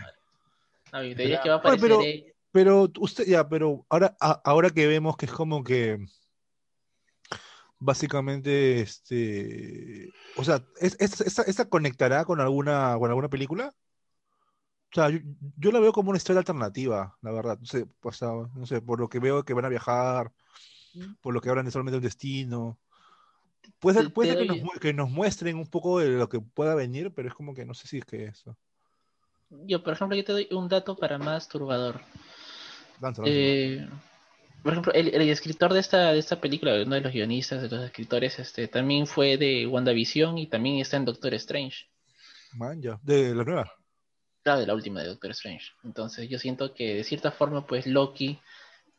No, 0.93 1.01
mi 1.01 1.15
teoría 1.15 1.37
es 1.37 1.41
que 1.41 1.49
va 1.49 1.55
a 1.55 1.59
aparecer 1.59 1.93
ella 2.03 2.33
pero 2.53 2.93
usted, 3.01 3.27
ya, 3.27 3.49
pero 3.49 3.87
ahora, 3.89 4.15
ahora 4.21 4.71
que 4.71 4.87
vemos 4.87 5.17
que 5.17 5.25
es 5.25 5.33
como 5.33 5.65
que 5.65 5.99
básicamente, 7.79 8.81
este, 8.81 10.13
o 10.37 10.45
sea, 10.45 10.63
¿esta, 10.79 11.69
conectará 11.69 12.25
con 12.27 12.41
alguna, 12.41 12.95
con 12.99 13.09
alguna 13.09 13.31
película? 13.31 13.75
O 14.91 14.95
sea, 14.95 15.09
yo, 15.09 15.73
la 15.73 15.81
veo 15.81 15.93
como 15.93 16.11
una 16.11 16.19
historia 16.19 16.41
alternativa, 16.41 17.17
la 17.23 17.33
verdad. 17.33 17.59
No 17.59 17.67
sé, 17.67 17.87
no 18.55 18.67
sé, 18.67 18.83
por 18.83 19.01
lo 19.01 19.09
que 19.09 19.19
veo 19.19 19.43
que 19.45 19.55
van 19.55 19.65
a 19.65 19.71
viajar, 19.71 20.31
mm. 20.93 21.15
por 21.23 21.33
lo 21.33 21.41
que 21.41 21.49
hablan 21.49 21.65
de 21.65 21.71
solamente 21.73 21.97
un 21.97 22.05
destino. 22.05 22.79
Puede 23.79 24.01
ser, 24.01 24.13
puede 24.13 24.37
que, 24.37 24.45
nos, 24.47 24.79
que, 24.81 24.93
nos, 24.93 25.11
muestren 25.11 25.57
un 25.57 25.67
poco 25.67 25.99
de 25.99 26.11
lo 26.11 26.29
que 26.29 26.41
pueda 26.41 26.75
venir, 26.75 27.13
pero 27.15 27.29
es 27.29 27.35
como 27.35 27.55
que 27.55 27.65
no 27.65 27.75
sé 27.75 27.89
si 27.89 27.99
es 27.99 28.05
que 28.05 28.25
eso. 28.27 28.57
Yo, 29.51 29.83
por 29.83 29.93
ejemplo, 29.93 30.17
yo 30.17 30.25
te 30.25 30.33
doy 30.33 30.49
un 30.51 30.69
dato 30.69 30.97
para 30.97 31.19
más 31.19 31.49
turbador. 31.49 32.01
Eh, 33.25 33.87
por 34.63 34.73
ejemplo, 34.73 34.93
el, 34.93 35.29
escritor 35.29 35.73
de 35.73 35.81
esta, 35.81 36.13
de 36.13 36.19
esta 36.19 36.41
película, 36.41 36.81
uno 36.83 36.95
de 36.95 37.01
los 37.01 37.13
guionistas, 37.13 37.63
de 37.63 37.69
los 37.69 37.85
escritores, 37.85 38.39
este, 38.39 38.69
también 38.69 39.07
fue 39.07 39.37
de 39.37 39.67
WandaVision 39.67 40.39
y 40.39 40.47
también 40.47 40.79
está 40.79 40.97
en 40.97 41.05
Doctor 41.05 41.35
Strange. 41.35 41.87
Man, 42.53 42.81
ya. 42.81 42.99
¿De 43.03 43.35
la 43.35 43.45
nueva? 43.45 43.73
Claro, 44.43 44.61
de 44.61 44.67
la 44.67 44.75
última 44.75 45.01
de 45.01 45.09
Doctor 45.09 45.33
Strange. 45.33 45.67
Entonces 45.85 46.29
yo 46.29 46.39
siento 46.39 46.75
que 46.75 46.95
de 46.95 47.05
cierta 47.05 47.33
forma, 47.33 47.67
pues 47.67 47.87
Loki, 47.87 48.39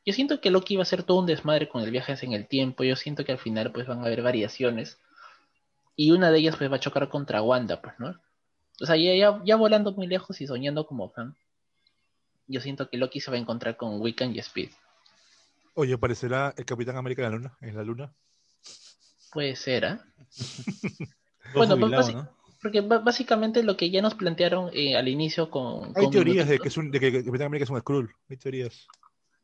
yo 0.06 0.14
siento 0.14 0.42
que 0.42 0.52
Loki 0.52 0.76
va 0.76 0.84
a 0.84 0.86
ser 0.86 1.04
todo 1.04 1.20
un 1.20 1.26
desmadre 1.26 1.70
con 1.70 1.82
el 1.84 1.92
viaje 1.92 2.16
en 2.22 2.34
el 2.34 2.48
tiempo, 2.48 2.84
yo 2.84 2.96
siento 2.96 3.24
que 3.24 3.32
al 3.32 3.38
final 3.40 3.72
pues 3.72 3.88
van 3.88 4.00
a 4.00 4.06
haber 4.06 4.22
variaciones 4.22 5.00
y 5.96 6.12
una 6.12 6.32
de 6.32 6.40
ellas 6.40 6.56
pues 6.58 6.72
va 6.72 6.78
a 6.78 6.80
chocar 6.80 7.10
contra 7.10 7.42
Wanda, 7.42 7.82
pues, 7.82 7.96
¿no? 8.00 8.20
O 8.82 8.86
sea, 8.86 8.98
ya, 8.98 9.40
ya 9.44 9.56
volando 9.56 9.94
muy 9.94 10.08
lejos 10.08 10.42
y 10.42 10.48
soñando 10.48 10.86
como 10.88 11.10
fan, 11.10 11.36
yo 12.48 12.60
siento 12.60 12.90
que 12.90 12.98
Loki 12.98 13.20
se 13.20 13.32
va 13.32 13.38
a 13.38 13.40
encontrar 13.40 13.78
con 13.78 14.02
Wiccan 14.02 14.36
y 14.36 14.40
Speed. 14.40 14.72
Oye, 15.76 15.94
¿aparecerá 15.94 16.54
el 16.58 16.66
Capitán 16.66 16.98
América 16.98 17.24
en 17.24 17.32
la 17.32 17.38
luna? 17.38 17.58
¿En 17.62 17.76
la 17.76 17.84
luna? 17.84 18.14
Puede 19.32 19.56
ser, 19.56 19.86
¿ah? 19.86 20.06
bueno, 21.56 21.78
porque 22.62 22.82
básicamente 22.82 23.62
lo 23.62 23.76
que 23.76 23.90
ya 23.92 24.02
nos 24.02 24.16
plantearon 24.16 24.70
eh, 24.74 24.96
al 24.96 25.08
inicio 25.08 25.50
con... 25.50 25.92
Hay 25.96 26.10
teorías 26.10 26.48
de 26.48 26.60
que, 26.60 26.70
es 26.70 26.78
un, 26.78 26.92
de 26.92 27.00
que 27.00 27.24
Capitán 27.24 27.48
América 27.48 27.66
es 27.66 27.70
un 27.70 27.80
Skrull, 27.80 28.16
hay 28.30 28.38
teorías. 28.38 28.88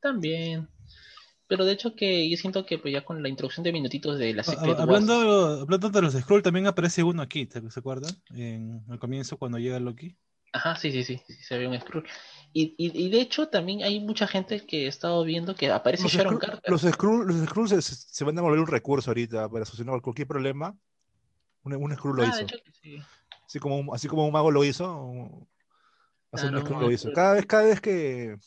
También. 0.02 0.68
Pero 1.48 1.66
de 1.66 1.72
hecho 1.72 1.96
que 1.96 2.30
yo 2.30 2.38
siento 2.38 2.64
que 2.66 2.78
pues 2.78 2.94
ya 2.94 3.04
con 3.04 3.24
la 3.24 3.28
introducción 3.30 3.64
de 3.64 3.74
minutitos 3.74 4.20
de 4.20 4.34
la 4.36 4.44
Secret 4.44 4.78
hablando, 4.78 5.62
hablando 5.62 5.90
de 5.90 6.02
los 6.04 6.14
Skrull, 6.14 6.44
también 6.44 6.68
aparece 6.68 7.02
uno 7.02 7.24
aquí, 7.24 7.50
¿se 7.52 7.80
acuerdan? 7.80 8.12
En 8.30 8.84
el 8.88 9.00
comienzo 9.00 9.36
cuando 9.38 9.58
llega 9.58 9.80
Loki. 9.80 10.16
Ajá, 10.54 10.76
sí, 10.76 10.92
sí, 10.92 11.04
sí, 11.04 11.22
se 11.42 11.58
ve 11.58 11.68
un 11.68 11.80
Skrull. 11.80 12.06
Y, 12.54 12.76
y, 12.78 13.10
de 13.10 13.22
hecho 13.22 13.48
también 13.48 13.84
hay 13.84 14.00
mucha 14.00 14.28
gente 14.28 14.66
que 14.66 14.86
ha 14.86 14.90
estado 14.90 15.24
viendo 15.24 15.56
que 15.56 15.72
aparece 15.72 16.08
Sharon 16.08 16.38
Carter. 16.38 16.70
Los 16.70 16.82
Skrull, 16.82 17.28
los 17.28 17.48
Skrull 17.48 17.70
se, 17.70 17.82
se, 17.82 18.24
van 18.24 18.38
a 18.38 18.42
volver 18.42 18.60
un 18.60 18.68
recurso 18.68 19.12
ahorita 19.12 19.50
para 19.50 19.66
solucionar 19.66 20.02
cualquier 20.02 20.28
problema. 20.28 20.76
Un, 21.64 21.76
un 21.76 21.96
Skrull 21.96 22.18
lo 22.18 22.24
ah, 22.24 22.28
hizo. 22.28 22.46
Así, 23.46 23.60
como, 23.60 23.94
así 23.94 24.08
como 24.08 24.26
un 24.26 24.32
mago 24.32 24.52
lo 24.52 24.64
hizo, 24.64 25.48
lo 26.32 26.92
hizo. 26.92 27.12
Cada 27.14 27.34
vez, 27.34 27.46
cada 27.46 27.64
vez 27.64 27.82
que, 27.82 28.38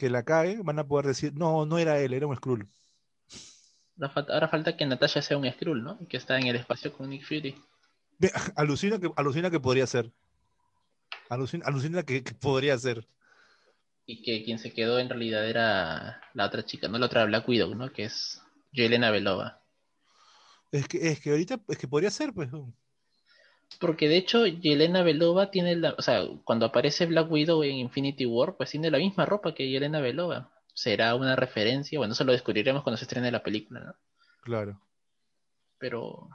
que 0.00 0.10
la 0.10 0.24
cae, 0.24 0.60
van 0.62 0.78
a 0.78 0.88
poder 0.88 1.06
decir, 1.06 1.34
no, 1.34 1.66
no 1.66 1.78
era 1.78 2.00
él, 2.00 2.14
era 2.14 2.26
un 2.26 2.34
Skrull. 2.34 2.66
Ahora 4.00 4.48
falta 4.48 4.76
que 4.76 4.86
Natasha 4.86 5.20
sea 5.20 5.36
un 5.36 5.48
Skrull, 5.52 5.84
¿no? 5.84 5.98
Que 6.08 6.16
está 6.16 6.38
en 6.38 6.46
el 6.46 6.56
espacio 6.56 6.90
con 6.92 7.10
Nick 7.10 7.22
Fury. 7.24 7.54
Alucina 8.56 8.98
que, 8.98 9.10
alucina 9.14 9.50
que 9.50 9.60
podría 9.60 9.86
ser. 9.86 10.10
Alucina, 11.28 12.02
que, 12.02 12.22
podría 12.40 12.78
ser. 12.78 13.06
Y 14.06 14.22
que 14.22 14.42
quien 14.42 14.58
se 14.58 14.72
quedó 14.72 14.98
en 14.98 15.10
realidad 15.10 15.46
era 15.46 16.22
la 16.32 16.46
otra 16.46 16.64
chica, 16.64 16.88
no 16.88 16.98
la 16.98 17.06
otra 17.06 17.26
Black 17.26 17.46
Widow, 17.46 17.74
¿no? 17.74 17.92
Que 17.92 18.04
es 18.04 18.40
Yelena 18.72 19.10
Belova. 19.10 19.62
Es 20.72 20.88
que, 20.88 21.10
es 21.10 21.20
que 21.20 21.30
ahorita, 21.30 21.60
es 21.68 21.78
que 21.78 21.86
podría 21.86 22.10
ser, 22.10 22.32
pues. 22.32 22.48
Porque 23.78 24.08
de 24.08 24.16
hecho, 24.16 24.46
Yelena 24.46 25.02
Belova 25.02 25.50
tiene 25.50 25.76
la. 25.76 25.94
O 25.96 26.02
sea, 26.02 26.22
cuando 26.44 26.66
aparece 26.66 27.06
Black 27.06 27.30
Widow 27.30 27.62
en 27.62 27.76
Infinity 27.76 28.26
War, 28.26 28.56
pues 28.56 28.70
tiene 28.70 28.90
la 28.90 28.98
misma 28.98 29.26
ropa 29.26 29.54
que 29.54 29.70
Yelena 29.70 30.00
Belova. 30.00 30.50
Será 30.74 31.14
una 31.14 31.36
referencia. 31.36 31.98
Bueno, 31.98 32.12
eso 32.12 32.24
lo 32.24 32.32
descubriremos 32.32 32.82
cuando 32.82 32.96
se 32.96 33.04
estrene 33.04 33.30
la 33.30 33.42
película, 33.42 33.80
¿no? 33.80 33.94
Claro. 34.42 34.80
Pero 35.78 36.28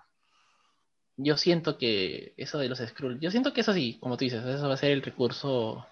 yo 1.17 1.37
siento 1.37 1.77
que 1.77 2.33
eso 2.37 2.57
de 2.57 2.69
los 2.69 2.79
Skrull, 2.79 3.19
yo 3.19 3.31
siento 3.31 3.53
que 3.53 3.61
eso 3.61 3.73
sí, 3.73 3.97
como 3.99 4.17
tú 4.17 4.25
dices, 4.25 4.43
eso 4.43 4.67
va 4.67 4.73
a 4.73 4.77
ser 4.77 4.91
el 4.91 5.01
recurso 5.01 5.85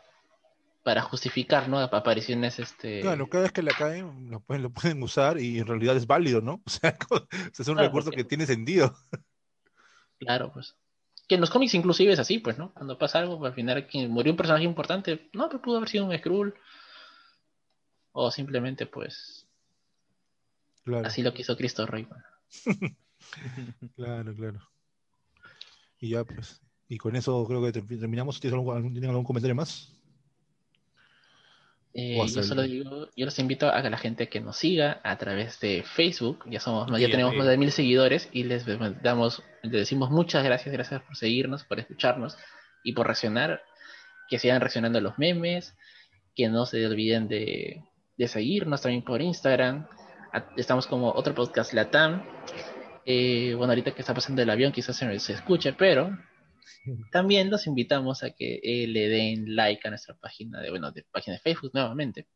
para 0.83 1.01
justificar, 1.01 1.69
¿no? 1.69 1.79
Apariciones, 1.79 2.59
este... 2.59 2.99
Claro, 2.99 3.29
cada 3.29 3.43
vez 3.43 3.53
que 3.53 3.63
la 3.63 3.71
caen, 3.71 4.29
lo 4.29 4.41
pueden, 4.41 4.63
lo 4.63 4.69
pueden 4.69 5.01
usar 5.01 5.39
y 5.39 5.59
en 5.59 5.67
realidad 5.67 5.95
es 5.95 6.07
válido, 6.07 6.41
¿no? 6.41 6.61
O 6.65 6.69
sea, 6.69 6.97
es 7.57 7.67
un 7.67 7.77
recurso 7.77 8.11
que 8.11 8.25
tiene 8.25 8.45
sentido. 8.45 8.93
Claro, 10.19 10.51
pues. 10.53 10.75
Que 11.27 11.35
en 11.35 11.41
los 11.41 11.49
cómics 11.49 11.73
inclusive 11.73 12.13
es 12.13 12.19
así, 12.19 12.39
pues, 12.39 12.57
¿no? 12.57 12.73
Cuando 12.73 12.97
pasa 12.97 13.19
algo, 13.19 13.39
pues, 13.39 13.51
al 13.51 13.55
final 13.55 13.87
quien 13.87 14.11
murió 14.11 14.33
un 14.33 14.37
personaje 14.37 14.65
importante, 14.65 15.29
no, 15.33 15.47
pero 15.47 15.61
pudo 15.61 15.77
haber 15.77 15.89
sido 15.89 16.05
un 16.05 16.17
Skrull. 16.17 16.53
O 18.11 18.29
simplemente, 18.29 18.85
pues... 18.85 19.47
Así 21.03 21.21
lo 21.21 21.33
quiso 21.33 21.55
Cristo 21.55 21.85
Rey. 21.85 22.07
claro, 23.95 24.35
claro. 24.35 24.59
Y 25.99 26.09
ya, 26.09 26.25
pues. 26.25 26.61
Y 26.89 26.97
con 26.97 27.15
eso 27.15 27.45
creo 27.47 27.63
que 27.63 27.71
terminamos. 27.71 28.41
¿Tienes 28.41 28.55
algún, 28.55 29.05
algún 29.05 29.23
comentario 29.23 29.55
más? 29.55 29.93
Eh, 31.95 32.17
yo 32.27 32.41
solo 32.41 32.63
digo, 32.63 33.07
yo 33.15 33.25
los 33.25 33.37
invito 33.37 33.69
a 33.69 33.81
la 33.87 33.97
gente 33.97 34.27
que 34.27 34.41
nos 34.41 34.57
siga 34.57 34.99
a 35.03 35.17
través 35.17 35.59
de 35.59 35.83
Facebook. 35.83 36.43
Ya 36.49 36.59
somos, 36.59 36.89
ya 36.99 37.09
tenemos 37.09 37.35
más 37.35 37.47
de 37.47 37.57
mil 37.57 37.71
seguidores 37.71 38.29
y 38.31 38.43
les 38.43 38.65
damos, 39.03 39.43
les 39.61 39.71
decimos 39.71 40.09
muchas 40.09 40.43
gracias, 40.43 40.73
gracias 40.73 41.01
por 41.03 41.15
seguirnos, 41.15 41.63
por 41.63 41.79
escucharnos 41.79 42.37
y 42.83 42.93
por 42.93 43.05
reaccionar. 43.05 43.61
Que 44.29 44.39
sigan 44.39 44.61
reaccionando 44.61 44.97
a 44.97 45.01
los 45.01 45.19
memes, 45.19 45.75
que 46.35 46.47
no 46.49 46.65
se 46.65 46.83
olviden 46.87 47.27
de, 47.27 47.83
de 48.17 48.27
seguirnos 48.27 48.81
también 48.81 49.03
por 49.03 49.21
Instagram. 49.21 49.87
Estamos 50.57 50.87
como 50.87 51.11
otro 51.11 51.35
podcast 51.35 51.73
Latam. 51.73 52.23
Eh, 53.05 53.53
bueno, 53.55 53.71
ahorita 53.71 53.91
que 53.91 54.01
está 54.01 54.13
pasando 54.15 54.41
el 54.41 54.49
avión 54.49 54.71
quizás 54.71 54.95
se, 54.95 55.19
se 55.19 55.33
escuche, 55.33 55.73
pero 55.73 56.17
también 57.11 57.49
los 57.49 57.67
invitamos 57.67 58.23
a 58.23 58.31
que 58.31 58.59
eh, 58.63 58.87
le 58.87 59.07
den 59.09 59.55
like 59.55 59.87
a 59.87 59.91
nuestra 59.91 60.15
página 60.15 60.61
de, 60.61 60.69
bueno, 60.69 60.91
de 60.91 61.03
página 61.03 61.35
de 61.35 61.41
Facebook 61.41 61.71
nuevamente, 61.73 62.27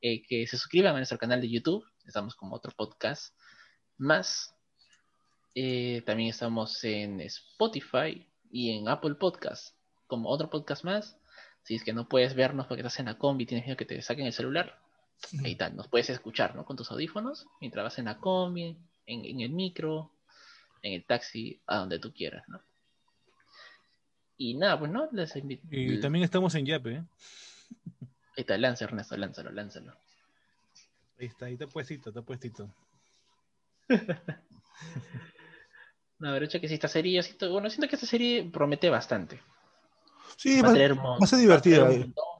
eh, 0.00 0.22
que 0.22 0.46
se 0.46 0.56
suscriban 0.56 0.94
a 0.94 0.98
nuestro 0.98 1.18
canal 1.18 1.40
de 1.40 1.48
YouTube, 1.48 1.84
estamos 2.04 2.34
como 2.34 2.56
otro 2.56 2.72
podcast 2.76 3.34
más. 3.98 4.54
Eh, 5.54 6.02
también 6.06 6.30
estamos 6.30 6.82
en 6.82 7.20
Spotify 7.20 8.26
y 8.50 8.76
en 8.76 8.88
Apple 8.88 9.14
Podcast 9.14 9.76
como 10.06 10.28
otro 10.28 10.50
podcast 10.50 10.84
más. 10.84 11.18
Si 11.62 11.74
es 11.74 11.84
que 11.84 11.92
no 11.92 12.08
puedes 12.08 12.34
vernos 12.34 12.66
porque 12.66 12.80
estás 12.80 12.98
en 13.00 13.06
la 13.06 13.18
combi, 13.18 13.46
tienes 13.46 13.64
miedo 13.64 13.76
que 13.76 13.84
te 13.84 14.02
saquen 14.02 14.26
el 14.26 14.32
celular, 14.32 14.78
ahí 15.44 15.54
tal, 15.54 15.76
nos 15.76 15.88
puedes 15.88 16.10
escuchar, 16.10 16.56
¿no? 16.56 16.64
Con 16.64 16.76
tus 16.76 16.90
audífonos, 16.90 17.46
mientras 17.60 17.84
vas 17.84 17.98
en 17.98 18.06
la 18.06 18.18
combi, 18.18 18.76
en, 19.06 19.40
el 19.40 19.50
micro, 19.50 20.12
en 20.82 20.94
el 20.94 21.06
taxi, 21.06 21.62
a 21.66 21.78
donde 21.78 21.98
tú 21.98 22.12
quieras, 22.12 22.42
¿no? 22.48 22.60
Y 24.36 24.54
nada, 24.54 24.78
pues 24.78 24.90
no, 24.90 25.08
les 25.12 25.36
invito. 25.36 25.66
Y 25.70 26.00
también 26.00 26.24
estamos 26.24 26.54
en 26.54 26.66
Yape, 26.66 26.92
¿eh? 26.94 27.04
Ahí 28.36 28.42
está, 28.42 28.56
lanza 28.58 28.84
Ernesto, 28.84 29.16
lánzalo, 29.16 29.50
lánzalo. 29.52 29.92
Ahí 31.18 31.26
está, 31.26 31.46
ahí 31.46 31.52
está 31.52 31.66
puestito, 31.66 32.10
está 32.10 32.22
puestito. 32.22 32.68
no, 36.18 36.32
pero 36.32 36.48
que 36.48 36.68
si 36.68 36.74
esta 36.74 36.88
serie, 36.88 37.22
bueno, 37.50 37.68
siento 37.68 37.88
que 37.88 37.96
esta 37.96 38.06
serie 38.06 38.48
promete 38.50 38.88
bastante. 38.88 39.40
Sí, 40.36 40.60
va, 40.60 40.70
a 40.70 41.26
ser 41.26 41.38
divertida. 41.38 41.88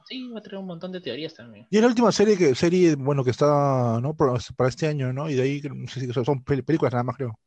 sí, 0.08 0.28
va 0.30 0.38
a 0.40 0.42
tener 0.42 0.58
un 0.58 0.66
montón 0.66 0.90
de 0.92 1.00
teorías 1.00 1.34
también. 1.34 1.66
Y 1.70 1.76
es 1.76 1.82
la 1.82 1.88
última 1.88 2.10
serie 2.10 2.36
que 2.36 2.54
serie, 2.54 2.96
bueno, 2.96 3.22
que 3.22 3.30
está, 3.30 4.00
¿no? 4.00 4.16
Para 4.16 4.68
este 4.68 4.88
año, 4.88 5.12
¿no? 5.12 5.28
Y 5.28 5.34
de 5.34 5.42
ahí 5.42 5.60
no 5.62 5.86
sé 5.86 6.00
si 6.00 6.12
son 6.12 6.42
películas 6.42 6.92
nada 6.92 7.04
más, 7.04 7.16
creo. 7.16 7.38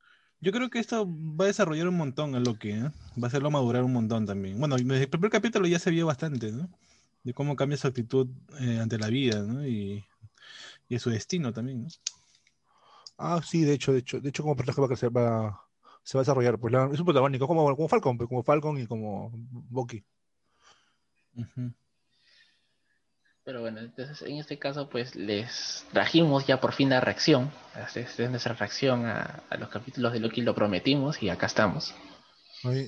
Yo 0.41 0.51
creo 0.51 0.69
que 0.69 0.79
esto 0.79 1.07
va 1.07 1.45
a 1.45 1.47
desarrollar 1.47 1.88
un 1.88 1.97
montón 1.97 2.36
a 2.36 2.39
Loki, 2.39 2.69
¿eh? 2.71 2.91
Va 3.17 3.23
a 3.23 3.27
hacerlo 3.27 3.49
madurar 3.49 3.83
un 3.83 3.93
montón 3.93 4.25
también. 4.25 4.59
Bueno, 4.59 4.75
desde 4.75 5.03
el 5.03 5.09
primer 5.09 5.31
capítulo 5.31 5.67
ya 5.67 5.79
se 5.79 5.91
vio 5.91 6.05
bastante, 6.05 6.51
¿no? 6.51 6.69
De 7.23 7.33
cómo 7.33 7.55
cambia 7.55 7.77
su 7.77 7.88
actitud 7.88 8.27
eh, 8.59 8.79
ante 8.79 8.97
la 8.99 9.07
vida, 9.07 9.41
¿no? 9.41 9.65
Y, 9.65 10.05
y 10.88 10.99
su 10.99 11.09
destino 11.09 11.51
también, 11.51 11.83
¿no? 11.83 11.88
Ah, 13.17 13.41
sí, 13.43 13.63
de 13.63 13.73
hecho, 13.73 13.93
de 13.93 13.99
hecho, 13.99 14.19
de 14.19 14.29
hecho 14.29 14.43
como 14.43 14.55
personaje 14.55 14.81
va 14.81 14.86
a 14.86 14.89
crecer, 14.89 15.15
va, 15.15 15.61
se 16.03 16.17
va 16.17 16.21
a 16.21 16.23
desarrollar. 16.23 16.59
Pues 16.59 16.73
es 16.93 16.99
un 16.99 17.05
protagónico, 17.05 17.47
como, 17.47 17.75
como 17.75 17.88
Falcon, 17.88 18.17
pues, 18.17 18.27
como 18.27 18.43
Falcon 18.43 18.77
y 18.77 18.88
como 18.88 19.31
Bucky. 19.33 20.03
Pero 23.45 23.61
bueno, 23.61 23.79
entonces 23.79 24.23
en 24.23 24.37
este 24.37 24.57
caso 24.57 24.89
pues 24.89 25.15
les 25.15 25.85
trajimos 25.93 26.47
ya 26.47 26.59
por 26.59 26.73
fin 26.73 26.89
la 26.89 26.99
reacción. 26.99 27.51
es 27.93 28.29
nuestra 28.31 28.55
reacción 28.55 29.05
a, 29.05 29.43
los 29.59 29.69
capítulos 29.69 30.13
de 30.13 30.19
Loki, 30.19 30.41
lo 30.41 30.55
prometimos 30.55 31.21
y 31.21 31.29
acá 31.29 31.45
estamos. 31.45 31.93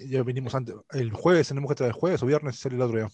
Ya 0.10 0.24
vinimos 0.24 0.56
antes. 0.56 0.74
El 0.90 1.12
jueves 1.12 1.50
tenemos 1.50 1.70
que 1.70 1.76
traer 1.76 1.94
el 1.94 2.00
jueves 2.00 2.24
o 2.24 2.26
viernes 2.26 2.58
sale 2.58 2.76
el 2.76 2.82
otro 2.82 2.98
día. 2.98 3.10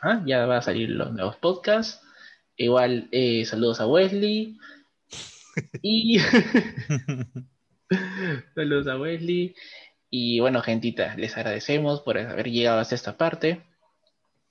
Ah, 0.00 0.22
ya 0.24 0.46
va 0.46 0.58
a 0.58 0.62
salir 0.62 0.90
los 0.90 1.12
nuevos 1.12 1.34
podcasts. 1.36 2.00
Igual 2.56 3.08
eh, 3.10 3.44
saludos 3.44 3.80
a 3.80 3.88
Wesley. 3.88 4.56
y 5.82 6.20
saludos 8.54 8.86
a 8.86 8.96
Wesley. 8.96 9.56
Y 10.10 10.38
bueno, 10.38 10.62
gentita, 10.62 11.16
les 11.16 11.36
agradecemos 11.36 12.02
por 12.02 12.18
haber 12.18 12.50
llegado 12.50 12.78
hasta 12.78 12.94
esta 12.94 13.16
parte. 13.16 13.62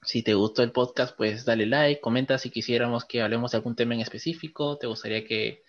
Si 0.03 0.23
te 0.23 0.33
gustó 0.33 0.63
el 0.63 0.71
podcast, 0.71 1.15
pues 1.15 1.45
dale 1.45 1.65
like, 1.67 2.01
comenta 2.01 2.37
si 2.37 2.49
quisiéramos 2.49 3.05
que 3.05 3.21
hablemos 3.21 3.51
de 3.51 3.57
algún 3.57 3.75
tema 3.75 3.93
en 3.93 4.01
específico, 4.01 4.77
te 4.77 4.87
gustaría 4.87 5.23
que, 5.25 5.63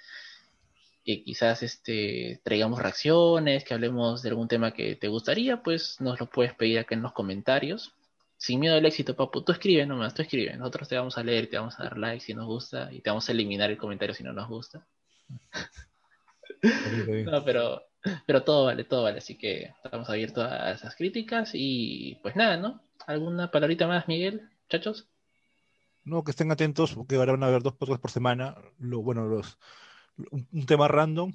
quizás 1.04 1.62
este, 1.62 2.40
traigamos 2.42 2.80
reacciones, 2.80 3.64
que 3.64 3.74
hablemos 3.74 4.22
de 4.22 4.30
algún 4.30 4.48
tema 4.48 4.72
que 4.72 4.96
te 4.96 5.08
gustaría, 5.08 5.62
pues 5.62 6.00
nos 6.00 6.18
lo 6.20 6.26
puedes 6.30 6.54
pedir 6.54 6.78
acá 6.78 6.94
en 6.94 7.02
los 7.02 7.12
comentarios. 7.12 7.92
Sin 8.36 8.60
miedo 8.60 8.76
al 8.76 8.86
éxito, 8.86 9.14
papu, 9.14 9.42
tú 9.42 9.52
escribe 9.52 9.86
nomás, 9.86 10.14
tú 10.14 10.22
escribe. 10.22 10.56
Nosotros 10.56 10.88
te 10.88 10.96
vamos 10.96 11.16
a 11.18 11.22
leer, 11.22 11.48
te 11.48 11.58
vamos 11.58 11.78
a 11.78 11.84
dar 11.84 11.98
like 11.98 12.24
si 12.24 12.34
nos 12.34 12.46
gusta 12.46 12.92
y 12.92 13.00
te 13.00 13.10
vamos 13.10 13.28
a 13.28 13.32
eliminar 13.32 13.70
el 13.70 13.78
comentario 13.78 14.14
si 14.14 14.24
no 14.24 14.32
nos 14.32 14.48
gusta. 14.48 14.86
no, 16.62 17.44
pero, 17.44 17.82
pero 18.26 18.42
todo 18.42 18.66
vale, 18.66 18.84
todo 18.84 19.04
vale, 19.04 19.18
así 19.18 19.36
que 19.36 19.74
estamos 19.84 20.08
abiertos 20.08 20.44
a 20.44 20.72
esas 20.72 20.94
críticas 20.94 21.50
y 21.54 22.18
pues 22.22 22.36
nada, 22.36 22.56
¿no? 22.56 22.82
¿Alguna 23.06 23.50
palabrita 23.50 23.86
más, 23.86 24.06
Miguel, 24.08 24.48
muchachos? 24.64 25.08
No, 26.04 26.24
que 26.24 26.32
estén 26.32 26.50
atentos, 26.50 26.94
porque 26.94 27.16
ahora 27.16 27.32
van 27.32 27.44
a 27.44 27.46
haber 27.46 27.62
dos 27.62 27.74
podcasts 27.74 28.00
por 28.00 28.10
semana. 28.10 28.56
Lo, 28.78 29.02
bueno, 29.02 29.26
los, 29.26 29.58
un, 30.30 30.66
tema 30.66 30.88
random, 30.88 31.32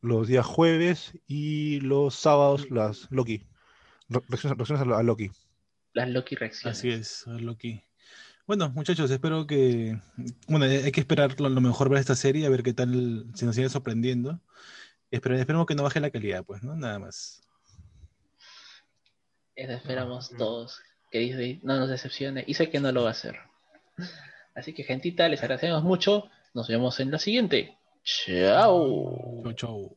los 0.00 0.28
días 0.28 0.46
jueves 0.46 1.18
y 1.26 1.80
los 1.80 2.14
sábados 2.14 2.70
las 2.70 3.10
Loki. 3.10 3.46
Reacciones, 4.08 4.80
a, 4.80 5.02
Loki. 5.02 5.30
Las 5.92 6.08
Loki 6.08 6.36
reacciones. 6.36 6.78
Así 6.78 6.90
es, 6.90 7.26
a 7.26 7.32
Loki. 7.32 7.82
Bueno, 8.46 8.70
muchachos, 8.70 9.10
espero 9.10 9.46
que. 9.46 9.98
Bueno, 10.48 10.64
hay 10.64 10.90
que 10.92 11.00
esperar 11.00 11.40
lo, 11.40 11.48
mejor 11.60 11.88
para 11.88 12.00
esta 12.00 12.16
serie, 12.16 12.46
a 12.46 12.50
ver 12.50 12.62
qué 12.62 12.72
tal, 12.72 13.26
si 13.34 13.46
nos 13.46 13.54
sigue 13.54 13.68
sorprendiendo. 13.68 14.40
esperemos 15.10 15.66
que 15.66 15.74
no 15.74 15.84
baje 15.84 16.00
la 16.00 16.10
calidad, 16.10 16.44
pues, 16.44 16.62
¿no? 16.62 16.74
Nada 16.74 16.98
más. 16.98 17.42
Eso 19.54 19.72
esperamos 19.72 20.30
todos. 20.36 20.80
Que 21.10 21.18
Disney 21.18 21.60
no 21.62 21.76
nos 21.76 21.88
decepcione. 21.88 22.44
Y 22.46 22.54
sé 22.54 22.70
que 22.70 22.80
no 22.80 22.90
lo 22.90 23.02
va 23.02 23.08
a 23.08 23.12
hacer. 23.12 23.36
Así 24.54 24.72
que, 24.74 24.82
gentita, 24.82 25.28
les 25.28 25.42
agradecemos 25.42 25.82
mucho. 25.82 26.28
Nos 26.54 26.68
vemos 26.68 26.98
en 27.00 27.10
la 27.10 27.18
siguiente. 27.18 27.78
Chao. 28.02 29.42
Chao, 29.44 29.52
chao. 29.52 29.96